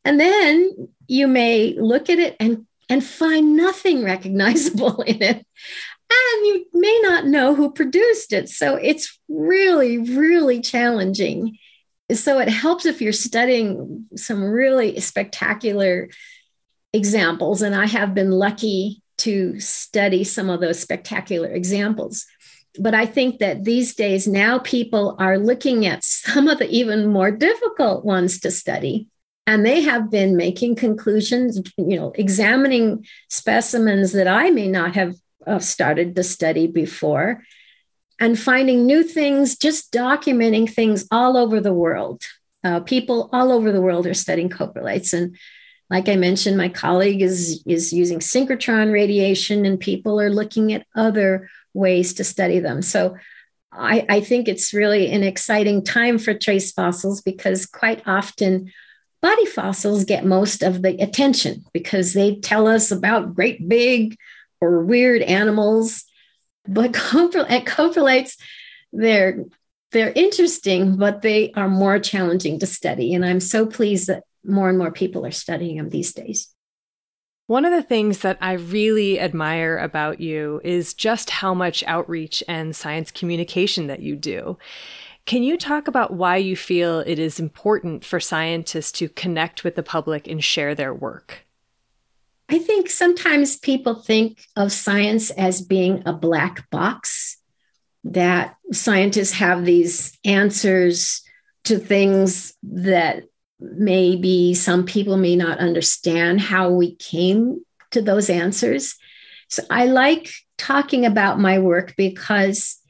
And 0.03 0.19
then 0.19 0.89
you 1.07 1.27
may 1.27 1.75
look 1.77 2.09
at 2.09 2.19
it 2.19 2.35
and 2.39 2.65
and 2.91 3.03
find 3.03 3.55
nothing 3.55 4.03
recognizable 4.13 5.01
in 5.01 5.23
it. 5.23 5.47
And 6.13 6.45
you 6.45 6.65
may 6.73 6.99
not 7.03 7.25
know 7.25 7.55
who 7.55 7.71
produced 7.71 8.33
it. 8.33 8.49
So 8.49 8.75
it's 8.75 9.17
really, 9.29 9.97
really 9.97 10.59
challenging. 10.59 11.57
So 12.11 12.39
it 12.39 12.49
helps 12.49 12.85
if 12.85 13.01
you're 13.01 13.13
studying 13.13 14.07
some 14.17 14.43
really 14.43 14.99
spectacular 14.99 16.09
examples. 16.91 17.61
And 17.61 17.73
I 17.73 17.87
have 17.87 18.13
been 18.13 18.31
lucky 18.31 19.01
to 19.19 19.57
study 19.61 20.25
some 20.25 20.49
of 20.49 20.59
those 20.59 20.81
spectacular 20.81 21.47
examples. 21.47 22.25
But 22.77 22.93
I 22.93 23.05
think 23.05 23.39
that 23.39 23.63
these 23.63 23.95
days 23.95 24.27
now 24.27 24.59
people 24.59 25.15
are 25.17 25.37
looking 25.37 25.85
at 25.85 26.03
some 26.03 26.49
of 26.49 26.59
the 26.59 26.69
even 26.69 27.07
more 27.07 27.31
difficult 27.31 28.03
ones 28.03 28.41
to 28.41 28.51
study 28.51 29.07
and 29.47 29.65
they 29.65 29.81
have 29.81 30.09
been 30.11 30.37
making 30.37 30.75
conclusions 30.75 31.61
you 31.77 31.97
know 31.97 32.11
examining 32.15 33.05
specimens 33.29 34.11
that 34.11 34.27
i 34.27 34.49
may 34.49 34.67
not 34.67 34.95
have 34.95 35.15
uh, 35.47 35.59
started 35.59 36.15
to 36.15 36.23
study 36.23 36.67
before 36.67 37.41
and 38.21 38.37
finding 38.37 38.85
new 38.85 39.03
things 39.03 39.57
just 39.57 39.91
documenting 39.91 40.71
things 40.71 41.07
all 41.11 41.35
over 41.35 41.59
the 41.59 41.73
world. 41.73 42.23
Uh, 42.63 42.79
people 42.79 43.27
all 43.33 43.51
over 43.51 43.71
the 43.71 43.81
world 43.81 44.05
are 44.05 44.13
studying 44.13 44.49
coprolites. 44.49 45.11
And 45.11 45.35
like 45.89 46.07
i 46.07 46.15
mentioned 46.15 46.55
my 46.55 46.69
colleague 46.69 47.21
is 47.21 47.63
is 47.65 47.91
using 47.91 48.19
synchrotron 48.19 48.93
radiation 48.93 49.65
and 49.65 49.77
people 49.77 50.21
are 50.21 50.29
looking 50.29 50.71
at 50.71 50.85
other 50.95 51.49
ways 51.73 52.13
to 52.13 52.23
study 52.23 52.59
them. 52.59 52.81
So 52.81 53.17
I, 53.73 54.05
I 54.07 54.21
think 54.21 54.47
it's 54.47 54.73
really 54.73 55.11
an 55.11 55.23
exciting 55.23 55.83
time 55.83 56.19
for 56.19 56.33
trace 56.33 56.71
fossils 56.71 57.21
because 57.21 57.65
quite 57.65 58.03
often 58.05 58.71
body 59.21 59.45
fossils 59.45 60.05
get 60.05 60.25
most 60.25 60.63
of 60.63 60.81
the 60.81 61.01
attention 61.01 61.63
because 61.73 62.13
they 62.13 62.35
tell 62.35 62.67
us 62.67 62.91
about 62.91 63.35
great 63.35 63.67
big 63.67 64.17
or 64.59 64.83
weird 64.83 65.21
animals. 65.21 66.05
But 66.67 66.89
at 66.95 67.65
coprolites, 67.65 68.37
they're 68.91 69.45
they're 69.91 70.13
interesting, 70.15 70.95
but 70.95 71.21
they 71.21 71.51
are 71.53 71.67
more 71.67 71.99
challenging 71.99 72.59
to 72.59 72.65
study. 72.65 73.13
And 73.13 73.25
I'm 73.25 73.41
so 73.41 73.65
pleased 73.65 74.07
that 74.07 74.23
more 74.43 74.69
and 74.69 74.77
more 74.77 74.91
people 74.91 75.25
are 75.25 75.31
studying 75.31 75.77
them 75.77 75.89
these 75.89 76.13
days. 76.13 76.47
One 77.47 77.65
of 77.65 77.73
the 77.73 77.83
things 77.83 78.19
that 78.19 78.37
I 78.39 78.53
really 78.53 79.19
admire 79.19 79.77
about 79.77 80.21
you 80.21 80.61
is 80.63 80.93
just 80.93 81.29
how 81.29 81.53
much 81.53 81.83
outreach 81.85 82.41
and 82.47 82.73
science 82.73 83.11
communication 83.11 83.87
that 83.87 83.99
you 83.99 84.15
do. 84.15 84.57
Can 85.31 85.43
you 85.43 85.55
talk 85.55 85.87
about 85.87 86.11
why 86.11 86.35
you 86.35 86.57
feel 86.57 86.99
it 86.99 87.17
is 87.17 87.39
important 87.39 88.03
for 88.03 88.19
scientists 88.19 88.91
to 88.99 89.07
connect 89.07 89.63
with 89.63 89.75
the 89.75 89.81
public 89.81 90.27
and 90.27 90.43
share 90.43 90.75
their 90.75 90.93
work? 90.93 91.45
I 92.49 92.59
think 92.59 92.89
sometimes 92.89 93.55
people 93.55 93.95
think 93.95 94.45
of 94.57 94.73
science 94.73 95.29
as 95.29 95.61
being 95.61 96.03
a 96.05 96.11
black 96.11 96.69
box, 96.69 97.37
that 98.03 98.57
scientists 98.73 99.31
have 99.31 99.63
these 99.63 100.19
answers 100.25 101.21
to 101.63 101.79
things 101.79 102.53
that 102.63 103.23
maybe 103.57 104.53
some 104.53 104.85
people 104.85 105.15
may 105.15 105.37
not 105.37 105.59
understand 105.59 106.41
how 106.41 106.71
we 106.71 106.95
came 106.95 107.63
to 107.91 108.01
those 108.01 108.29
answers. 108.29 108.97
So 109.47 109.63
I 109.69 109.85
like 109.85 110.29
talking 110.57 111.05
about 111.05 111.39
my 111.39 111.59
work 111.59 111.93
because 111.95 112.80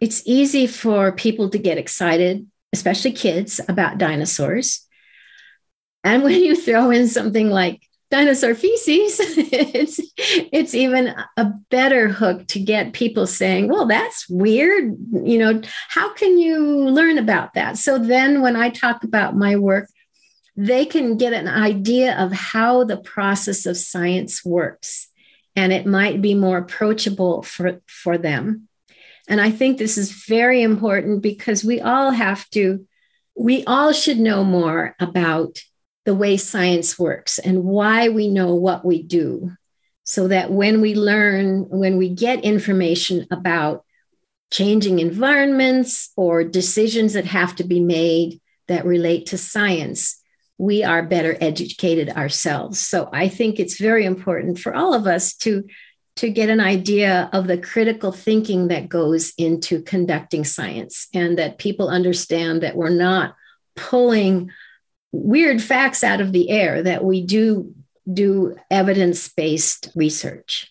it's 0.00 0.22
easy 0.24 0.66
for 0.66 1.12
people 1.12 1.50
to 1.50 1.58
get 1.58 1.78
excited, 1.78 2.46
especially 2.72 3.12
kids, 3.12 3.60
about 3.68 3.98
dinosaurs. 3.98 4.86
And 6.02 6.22
when 6.22 6.40
you 6.42 6.56
throw 6.56 6.90
in 6.90 7.06
something 7.06 7.50
like 7.50 7.82
dinosaur 8.10 8.54
feces, 8.54 9.20
it's 9.36 10.00
it's 10.16 10.74
even 10.74 11.14
a 11.36 11.44
better 11.70 12.08
hook 12.08 12.46
to 12.48 12.60
get 12.60 12.94
people 12.94 13.26
saying, 13.26 13.68
"Well, 13.68 13.86
that's 13.86 14.28
weird." 14.28 14.96
You 15.12 15.38
know, 15.38 15.60
how 15.88 16.14
can 16.14 16.38
you 16.38 16.88
learn 16.88 17.18
about 17.18 17.54
that? 17.54 17.76
So 17.76 17.98
then, 17.98 18.40
when 18.40 18.56
I 18.56 18.70
talk 18.70 19.04
about 19.04 19.36
my 19.36 19.56
work, 19.56 19.88
they 20.56 20.86
can 20.86 21.18
get 21.18 21.34
an 21.34 21.48
idea 21.48 22.16
of 22.16 22.32
how 22.32 22.84
the 22.84 22.96
process 22.96 23.66
of 23.66 23.76
science 23.76 24.42
works, 24.44 25.08
and 25.54 25.72
it 25.74 25.84
might 25.84 26.22
be 26.22 26.34
more 26.34 26.56
approachable 26.56 27.42
for 27.42 27.82
for 27.86 28.16
them. 28.16 28.69
And 29.30 29.40
I 29.40 29.50
think 29.50 29.78
this 29.78 29.96
is 29.96 30.26
very 30.26 30.60
important 30.60 31.22
because 31.22 31.64
we 31.64 31.80
all 31.80 32.10
have 32.10 32.50
to, 32.50 32.86
we 33.34 33.64
all 33.64 33.92
should 33.92 34.18
know 34.18 34.44
more 34.44 34.94
about 35.00 35.58
the 36.04 36.14
way 36.14 36.36
science 36.36 36.98
works 36.98 37.38
and 37.38 37.64
why 37.64 38.08
we 38.08 38.28
know 38.28 38.54
what 38.56 38.84
we 38.84 39.02
do. 39.02 39.52
so 40.10 40.26
that 40.26 40.50
when 40.50 40.80
we 40.80 40.96
learn, 40.96 41.68
when 41.68 41.96
we 41.96 42.08
get 42.08 42.42
information 42.42 43.28
about 43.30 43.84
changing 44.50 44.98
environments 44.98 46.10
or 46.16 46.42
decisions 46.42 47.12
that 47.12 47.26
have 47.26 47.54
to 47.54 47.62
be 47.62 47.78
made 47.78 48.40
that 48.66 48.84
relate 48.84 49.26
to 49.26 49.38
science, 49.38 50.20
we 50.58 50.82
are 50.82 51.04
better 51.04 51.36
educated 51.40 52.10
ourselves. 52.10 52.80
So 52.80 53.08
I 53.12 53.28
think 53.28 53.60
it's 53.60 53.78
very 53.78 54.04
important 54.04 54.58
for 54.58 54.74
all 54.74 54.94
of 54.94 55.06
us 55.06 55.34
to 55.36 55.62
to 56.16 56.30
get 56.30 56.50
an 56.50 56.60
idea 56.60 57.30
of 57.32 57.46
the 57.46 57.58
critical 57.58 58.12
thinking 58.12 58.68
that 58.68 58.88
goes 58.88 59.32
into 59.38 59.82
conducting 59.82 60.44
science 60.44 61.08
and 61.14 61.38
that 61.38 61.58
people 61.58 61.88
understand 61.88 62.62
that 62.62 62.76
we're 62.76 62.90
not 62.90 63.34
pulling 63.76 64.50
weird 65.12 65.62
facts 65.62 66.04
out 66.04 66.20
of 66.20 66.32
the 66.32 66.50
air 66.50 66.82
that 66.82 67.04
we 67.04 67.24
do 67.24 67.74
do 68.12 68.56
evidence-based 68.70 69.90
research 69.94 70.70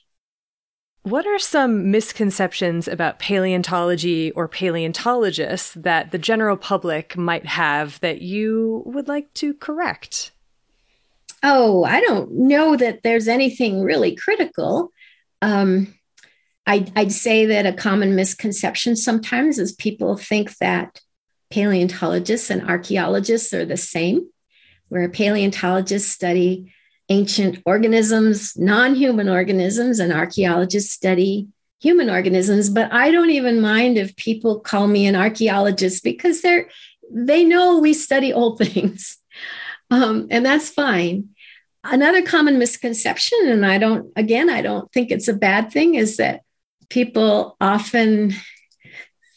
what 1.03 1.25
are 1.25 1.39
some 1.39 1.91
misconceptions 1.91 2.87
about 2.87 3.19
paleontology 3.19 4.31
or 4.31 4.47
paleontologists 4.47 5.73
that 5.73 6.11
the 6.11 6.17
general 6.17 6.57
public 6.57 7.15
might 7.17 7.45
have 7.45 7.99
that 8.01 8.21
you 8.21 8.83
would 8.85 9.07
like 9.07 9.33
to 9.35 9.53
correct? 9.53 10.31
Oh, 11.41 11.85
I 11.85 12.01
don't 12.01 12.31
know 12.33 12.75
that 12.75 13.01
there's 13.03 13.29
anything 13.29 13.81
really 13.81 14.13
critical. 14.13 14.91
Um, 15.41 15.93
I'd, 16.65 16.91
I'd 16.95 17.11
say 17.11 17.45
that 17.47 17.65
a 17.65 17.73
common 17.73 18.15
misconception 18.15 18.95
sometimes 18.95 19.57
is 19.57 19.71
people 19.71 20.17
think 20.17 20.55
that 20.57 21.01
paleontologists 21.49 22.49
and 22.49 22.67
archaeologists 22.69 23.53
are 23.53 23.65
the 23.65 23.77
same, 23.77 24.29
where 24.89 25.09
paleontologists 25.09 26.11
study 26.11 26.71
ancient 27.09 27.59
organisms, 27.65 28.55
non 28.55 28.95
human 28.95 29.27
organisms, 29.27 29.99
and 29.99 30.13
archaeologists 30.13 30.93
study 30.93 31.47
human 31.81 32.09
organisms. 32.09 32.69
But 32.69 32.93
I 32.93 33.11
don't 33.11 33.31
even 33.31 33.61
mind 33.61 33.97
if 33.97 34.15
people 34.15 34.59
call 34.59 34.87
me 34.87 35.07
an 35.07 35.15
archaeologist 35.15 36.03
because 36.03 36.41
they're 36.41 36.69
they 37.11 37.43
know 37.43 37.79
we 37.79 37.93
study 37.93 38.31
old 38.31 38.59
things. 38.63 39.17
Um, 39.91 40.27
and 40.29 40.45
that's 40.45 40.69
fine. 40.69 41.29
Another 41.83 42.21
common 42.21 42.59
misconception, 42.59 43.39
and 43.45 43.65
I 43.65 43.77
don't, 43.77 44.11
again, 44.15 44.49
I 44.49 44.61
don't 44.61 44.91
think 44.91 45.11
it's 45.11 45.27
a 45.27 45.33
bad 45.33 45.71
thing, 45.71 45.95
is 45.95 46.17
that 46.17 46.41
people 46.89 47.55
often 47.61 48.33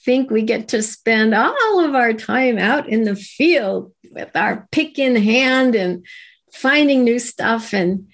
think 0.05 0.31
we 0.31 0.43
get 0.43 0.69
to 0.69 0.83
spend 0.83 1.35
all 1.35 1.85
of 1.85 1.95
our 1.95 2.13
time 2.13 2.59
out 2.59 2.89
in 2.89 3.05
the 3.05 3.15
field 3.15 3.93
with 4.11 4.35
our 4.35 4.67
pick 4.73 4.99
in 4.99 5.17
hand 5.17 5.75
and 5.75 6.05
finding 6.53 7.05
new 7.05 7.19
stuff 7.19 7.73
and 7.73 8.09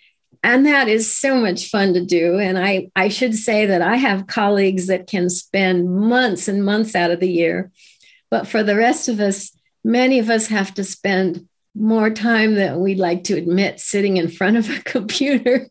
and 0.44 0.66
that 0.66 0.86
is 0.86 1.12
so 1.12 1.34
much 1.34 1.68
fun 1.68 1.94
to 1.94 2.04
do. 2.04 2.38
And 2.38 2.58
i 2.58 2.90
i 2.94 3.08
should 3.08 3.34
say 3.34 3.66
that 3.66 3.82
i 3.82 3.96
have 3.96 4.26
colleagues 4.26 4.86
that 4.86 5.06
can 5.06 5.30
spend 5.30 5.90
months 5.90 6.46
and 6.46 6.64
months 6.64 6.94
out 6.94 7.10
of 7.10 7.20
the 7.20 7.30
year 7.30 7.72
but 8.30 8.46
for 8.46 8.62
the 8.62 8.76
rest 8.76 9.08
of 9.08 9.18
us 9.20 9.50
many 9.82 10.18
of 10.18 10.30
us 10.30 10.48
have 10.48 10.74
to 10.74 10.84
spend 10.84 11.48
more 11.78 12.10
time 12.10 12.54
than 12.54 12.80
we'd 12.80 12.98
like 12.98 13.24
to 13.24 13.36
admit 13.36 13.80
sitting 13.80 14.16
in 14.16 14.28
front 14.28 14.56
of 14.56 14.68
a 14.70 14.80
computer 14.84 15.68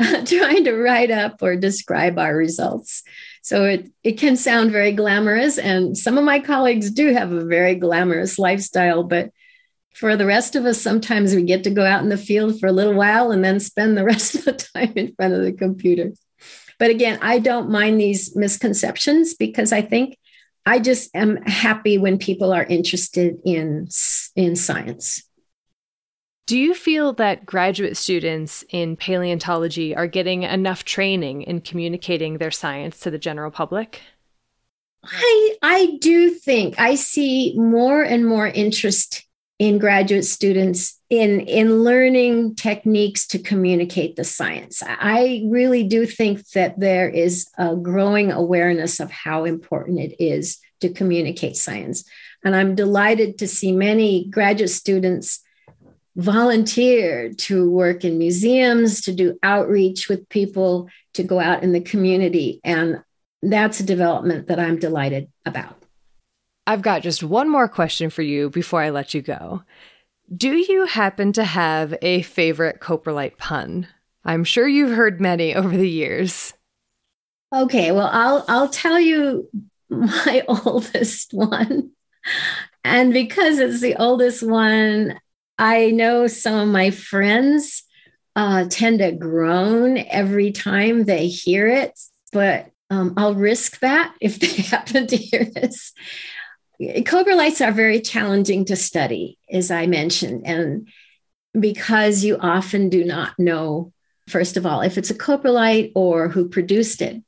uh, 0.00 0.24
trying 0.24 0.64
to 0.64 0.74
write 0.74 1.10
up 1.10 1.42
or 1.42 1.56
describe 1.56 2.18
our 2.18 2.36
results 2.36 3.02
so 3.42 3.64
it, 3.64 3.88
it 4.02 4.12
can 4.12 4.36
sound 4.36 4.70
very 4.70 4.92
glamorous 4.92 5.58
and 5.58 5.96
some 5.96 6.18
of 6.18 6.24
my 6.24 6.40
colleagues 6.40 6.90
do 6.90 7.12
have 7.12 7.32
a 7.32 7.44
very 7.44 7.74
glamorous 7.74 8.38
lifestyle 8.38 9.02
but 9.02 9.30
for 9.94 10.16
the 10.16 10.26
rest 10.26 10.56
of 10.56 10.66
us, 10.66 10.80
sometimes 10.80 11.34
we 11.34 11.42
get 11.42 11.64
to 11.64 11.70
go 11.70 11.84
out 11.84 12.02
in 12.02 12.08
the 12.08 12.18
field 12.18 12.58
for 12.58 12.66
a 12.66 12.72
little 12.72 12.94
while 12.94 13.30
and 13.30 13.44
then 13.44 13.60
spend 13.60 13.96
the 13.96 14.04
rest 14.12 14.34
of 14.34 14.44
the 14.44 14.52
time 14.52 14.92
in 14.96 15.14
front 15.14 15.34
of 15.34 15.42
the 15.42 15.52
computer. 15.52 16.12
But 16.78 16.90
again, 16.90 17.18
I 17.22 17.38
don't 17.38 17.70
mind 17.70 18.00
these 18.00 18.34
misconceptions 18.34 19.34
because 19.34 19.72
I 19.72 19.80
think 19.80 20.18
I 20.66 20.78
just 20.78 21.14
am 21.14 21.36
happy 21.42 21.98
when 21.98 22.18
people 22.18 22.52
are 22.52 22.64
interested 22.64 23.38
in, 23.44 23.88
in 24.34 24.56
science. 24.56 25.22
Do 26.46 26.58
you 26.58 26.74
feel 26.74 27.14
that 27.14 27.46
graduate 27.46 27.96
students 27.96 28.64
in 28.68 28.96
paleontology 28.96 29.96
are 29.96 30.06
getting 30.06 30.42
enough 30.42 30.84
training 30.84 31.42
in 31.42 31.60
communicating 31.62 32.36
their 32.36 32.50
science 32.50 33.00
to 33.00 33.10
the 33.10 33.18
general 33.18 33.50
public? 33.50 34.02
I 35.02 35.56
I 35.62 35.98
do 36.00 36.30
think 36.30 36.78
I 36.78 36.94
see 36.94 37.54
more 37.56 38.02
and 38.02 38.26
more 38.26 38.46
interest 38.46 39.26
in 39.58 39.78
graduate 39.78 40.24
students 40.24 41.00
in 41.10 41.40
in 41.40 41.84
learning 41.84 42.56
techniques 42.56 43.26
to 43.28 43.38
communicate 43.38 44.16
the 44.16 44.24
science. 44.24 44.82
I 44.84 45.44
really 45.48 45.84
do 45.84 46.06
think 46.06 46.48
that 46.50 46.78
there 46.80 47.08
is 47.08 47.46
a 47.56 47.76
growing 47.76 48.32
awareness 48.32 48.98
of 48.98 49.10
how 49.10 49.44
important 49.44 50.00
it 50.00 50.22
is 50.22 50.58
to 50.80 50.88
communicate 50.90 51.56
science. 51.56 52.04
And 52.44 52.54
i'm 52.56 52.74
delighted 52.74 53.38
to 53.38 53.48
see 53.48 53.72
many 53.72 54.26
graduate 54.28 54.70
students 54.70 55.40
volunteer 56.16 57.32
to 57.32 57.70
work 57.70 58.04
in 58.04 58.18
museums 58.18 59.00
to 59.02 59.12
do 59.12 59.38
outreach 59.42 60.08
with 60.08 60.28
people 60.28 60.88
to 61.14 61.24
go 61.24 61.40
out 61.40 61.64
in 61.64 61.72
the 61.72 61.80
community. 61.80 62.60
And 62.62 63.02
that's 63.42 63.80
a 63.80 63.84
development 63.84 64.48
that 64.48 64.58
i'm 64.58 64.78
delighted 64.78 65.30
about 65.44 65.83
I've 66.66 66.82
got 66.82 67.02
just 67.02 67.22
one 67.22 67.50
more 67.50 67.68
question 67.68 68.10
for 68.10 68.22
you 68.22 68.50
before 68.50 68.80
I 68.80 68.90
let 68.90 69.14
you 69.14 69.22
go. 69.22 69.62
Do 70.34 70.54
you 70.54 70.86
happen 70.86 71.32
to 71.34 71.44
have 71.44 71.94
a 72.00 72.22
favorite 72.22 72.80
coprolite 72.80 73.36
pun? 73.36 73.86
I'm 74.24 74.44
sure 74.44 74.66
you've 74.66 74.96
heard 74.96 75.20
many 75.20 75.54
over 75.54 75.76
the 75.76 75.88
years. 75.88 76.54
Okay, 77.52 77.92
well, 77.92 78.08
I'll 78.10 78.44
I'll 78.48 78.68
tell 78.68 78.98
you 78.98 79.48
my 79.90 80.42
oldest 80.48 81.32
one. 81.34 81.90
And 82.82 83.12
because 83.12 83.58
it's 83.58 83.80
the 83.80 83.96
oldest 83.96 84.42
one, 84.42 85.18
I 85.58 85.90
know 85.90 86.26
some 86.26 86.54
of 86.54 86.68
my 86.68 86.90
friends 86.90 87.84
uh, 88.34 88.66
tend 88.68 88.98
to 88.98 89.12
groan 89.12 89.98
every 89.98 90.50
time 90.50 91.04
they 91.04 91.28
hear 91.28 91.68
it, 91.68 91.98
but 92.32 92.70
um, 92.90 93.14
I'll 93.16 93.34
risk 93.34 93.80
that 93.80 94.14
if 94.20 94.38
they 94.40 94.62
happen 94.62 95.06
to 95.06 95.16
hear 95.16 95.44
this 95.44 95.92
coprolites 96.80 97.66
are 97.66 97.72
very 97.72 98.00
challenging 98.00 98.64
to 98.66 98.76
study, 98.76 99.38
as 99.50 99.70
I 99.70 99.86
mentioned, 99.86 100.46
and 100.46 100.88
because 101.58 102.24
you 102.24 102.36
often 102.38 102.88
do 102.88 103.04
not 103.04 103.38
know, 103.38 103.92
first 104.28 104.56
of 104.56 104.66
all, 104.66 104.80
if 104.80 104.98
it's 104.98 105.10
a 105.10 105.14
coprolite 105.14 105.92
or 105.94 106.28
who 106.28 106.48
produced 106.48 107.00
it. 107.00 107.22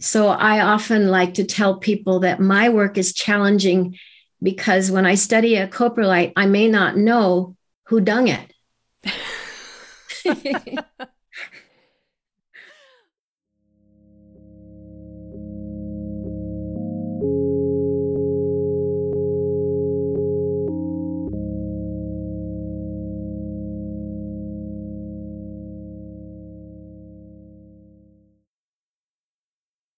So 0.00 0.28
I 0.28 0.60
often 0.60 1.08
like 1.08 1.34
to 1.34 1.44
tell 1.44 1.78
people 1.78 2.20
that 2.20 2.40
my 2.40 2.68
work 2.70 2.98
is 2.98 3.12
challenging 3.12 3.96
because 4.42 4.90
when 4.90 5.06
I 5.06 5.14
study 5.14 5.56
a 5.56 5.68
coprolite, 5.68 6.32
I 6.36 6.46
may 6.46 6.68
not 6.68 6.96
know 6.96 7.56
who 7.84 8.00
dung 8.00 8.28
it. 8.28 8.52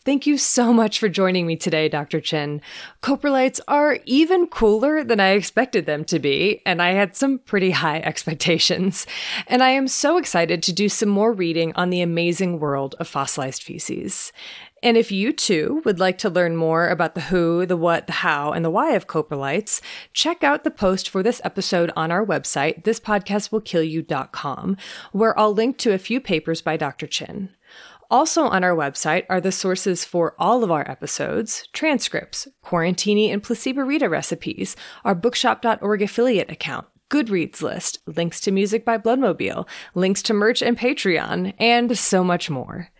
Thank 0.04 0.26
you 0.26 0.36
so 0.36 0.72
much 0.72 0.98
for 0.98 1.08
joining 1.08 1.46
me 1.46 1.54
today, 1.54 1.88
Dr. 1.88 2.20
Chin. 2.20 2.60
Coprolites 3.04 3.60
are 3.68 4.00
even 4.04 4.48
cooler 4.48 5.04
than 5.04 5.20
I 5.20 5.28
expected 5.30 5.86
them 5.86 6.04
to 6.06 6.18
be, 6.18 6.60
and 6.66 6.82
I 6.82 6.90
had 6.90 7.14
some 7.14 7.38
pretty 7.38 7.70
high 7.70 7.98
expectations. 8.04 9.06
And 9.46 9.62
I 9.62 9.70
am 9.70 9.86
so 9.86 10.16
excited 10.16 10.60
to 10.64 10.72
do 10.72 10.88
some 10.88 11.08
more 11.08 11.32
reading 11.32 11.72
on 11.76 11.90
the 11.90 12.00
amazing 12.00 12.58
world 12.58 12.96
of 12.98 13.06
fossilized 13.06 13.62
feces. 13.62 14.32
And 14.82 14.96
if 14.96 15.12
you 15.12 15.32
too 15.32 15.82
would 15.84 16.00
like 16.00 16.18
to 16.18 16.28
learn 16.28 16.56
more 16.56 16.88
about 16.88 17.14
the 17.14 17.20
who, 17.20 17.64
the 17.64 17.76
what, 17.76 18.08
the 18.08 18.14
how, 18.14 18.50
and 18.50 18.64
the 18.64 18.70
why 18.70 18.94
of 18.94 19.06
coprolites, 19.06 19.80
check 20.12 20.42
out 20.42 20.64
the 20.64 20.72
post 20.72 21.08
for 21.08 21.22
this 21.22 21.40
episode 21.44 21.92
on 21.94 22.10
our 22.10 22.26
website, 22.26 22.82
thispodcastwillkillyou.com, 22.82 24.76
where 25.12 25.38
I'll 25.38 25.54
link 25.54 25.78
to 25.78 25.92
a 25.92 25.98
few 25.98 26.20
papers 26.20 26.60
by 26.60 26.76
Dr. 26.76 27.06
Chin. 27.06 27.50
Also 28.12 28.42
on 28.42 28.62
our 28.62 28.76
website 28.76 29.24
are 29.30 29.40
the 29.40 29.50
sources 29.50 30.04
for 30.04 30.34
all 30.38 30.62
of 30.62 30.70
our 30.70 30.86
episodes, 30.88 31.66
transcripts, 31.72 32.46
Quarantini 32.62 33.32
and 33.32 33.42
Placebo-Rita 33.42 34.06
recipes, 34.06 34.76
our 35.02 35.14
bookshop.org 35.14 36.02
affiliate 36.02 36.50
account, 36.50 36.86
Goodreads 37.08 37.62
list, 37.62 38.00
links 38.04 38.38
to 38.40 38.50
music 38.50 38.84
by 38.84 38.98
Bloodmobile, 38.98 39.66
links 39.94 40.20
to 40.24 40.34
merch 40.34 40.60
and 40.60 40.78
Patreon, 40.78 41.54
and 41.58 41.96
so 41.96 42.22
much 42.22 42.50
more. 42.50 42.90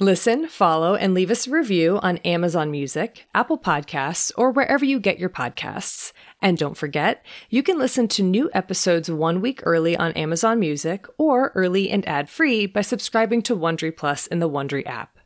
Listen, 0.00 0.48
follow, 0.48 0.96
and 0.96 1.14
leave 1.14 1.30
us 1.30 1.46
a 1.46 1.50
review 1.52 2.00
on 2.02 2.16
Amazon 2.18 2.72
Music, 2.72 3.26
Apple 3.36 3.58
Podcasts, 3.58 4.32
or 4.36 4.50
wherever 4.50 4.84
you 4.84 4.98
get 4.98 5.20
your 5.20 5.30
podcasts. 5.30 6.12
And 6.42 6.58
don't 6.58 6.76
forget, 6.76 7.24
you 7.48 7.62
can 7.62 7.78
listen 7.78 8.08
to 8.08 8.22
new 8.22 8.50
episodes 8.52 9.08
one 9.08 9.40
week 9.40 9.60
early 9.62 9.96
on 9.96 10.12
Amazon 10.12 10.58
Music 10.58 11.06
or 11.16 11.52
early 11.54 11.88
and 11.88 12.06
ad 12.06 12.28
free 12.28 12.66
by 12.66 12.80
subscribing 12.80 13.42
to 13.42 13.56
Wondery 13.56 13.96
Plus 13.96 14.26
in 14.26 14.40
the 14.40 14.50
Wondery 14.50 14.84
app. 14.84 15.18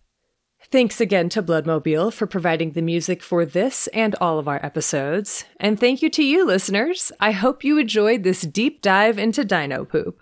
Thanks 0.69 1.01
again 1.01 1.29
to 1.31 1.43
Bloodmobile 1.43 2.13
for 2.13 2.27
providing 2.27 2.73
the 2.73 2.83
music 2.83 3.23
for 3.23 3.47
this 3.47 3.87
and 3.89 4.17
all 4.17 4.39
of 4.39 4.49
our 4.49 4.65
episodes. 4.67 5.45
And 5.59 5.79
thank 5.79 6.03
you 6.03 6.11
to 6.11 6.25
you, 6.25 6.45
listeners. 6.45 7.13
I 7.21 7.31
hope 7.31 7.65
you 7.65 7.79
enjoyed 7.79 8.25
this 8.25 8.43
deep 8.43 8.83
dive 8.83 9.17
into 9.17 9.45
dino 9.45 9.85
poop. 9.85 10.21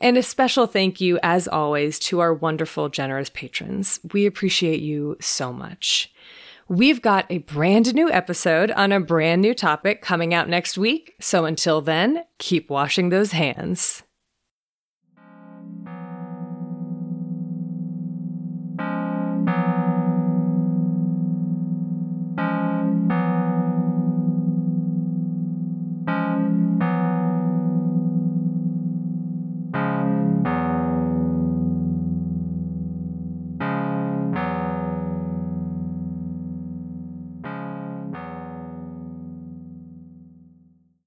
And 0.00 0.16
a 0.16 0.22
special 0.22 0.66
thank 0.66 1.00
you, 1.00 1.18
as 1.22 1.46
always, 1.46 1.98
to 2.00 2.20
our 2.20 2.32
wonderful, 2.34 2.88
generous 2.88 3.30
patrons. 3.30 4.00
We 4.12 4.26
appreciate 4.26 4.80
you 4.80 5.16
so 5.20 5.52
much. 5.52 6.13
We've 6.68 7.02
got 7.02 7.26
a 7.28 7.38
brand 7.38 7.94
new 7.94 8.10
episode 8.10 8.70
on 8.70 8.90
a 8.90 9.00
brand 9.00 9.42
new 9.42 9.52
topic 9.52 10.00
coming 10.00 10.32
out 10.32 10.48
next 10.48 10.78
week. 10.78 11.14
So 11.20 11.44
until 11.44 11.82
then, 11.82 12.24
keep 12.38 12.70
washing 12.70 13.10
those 13.10 13.32
hands. 13.32 14.03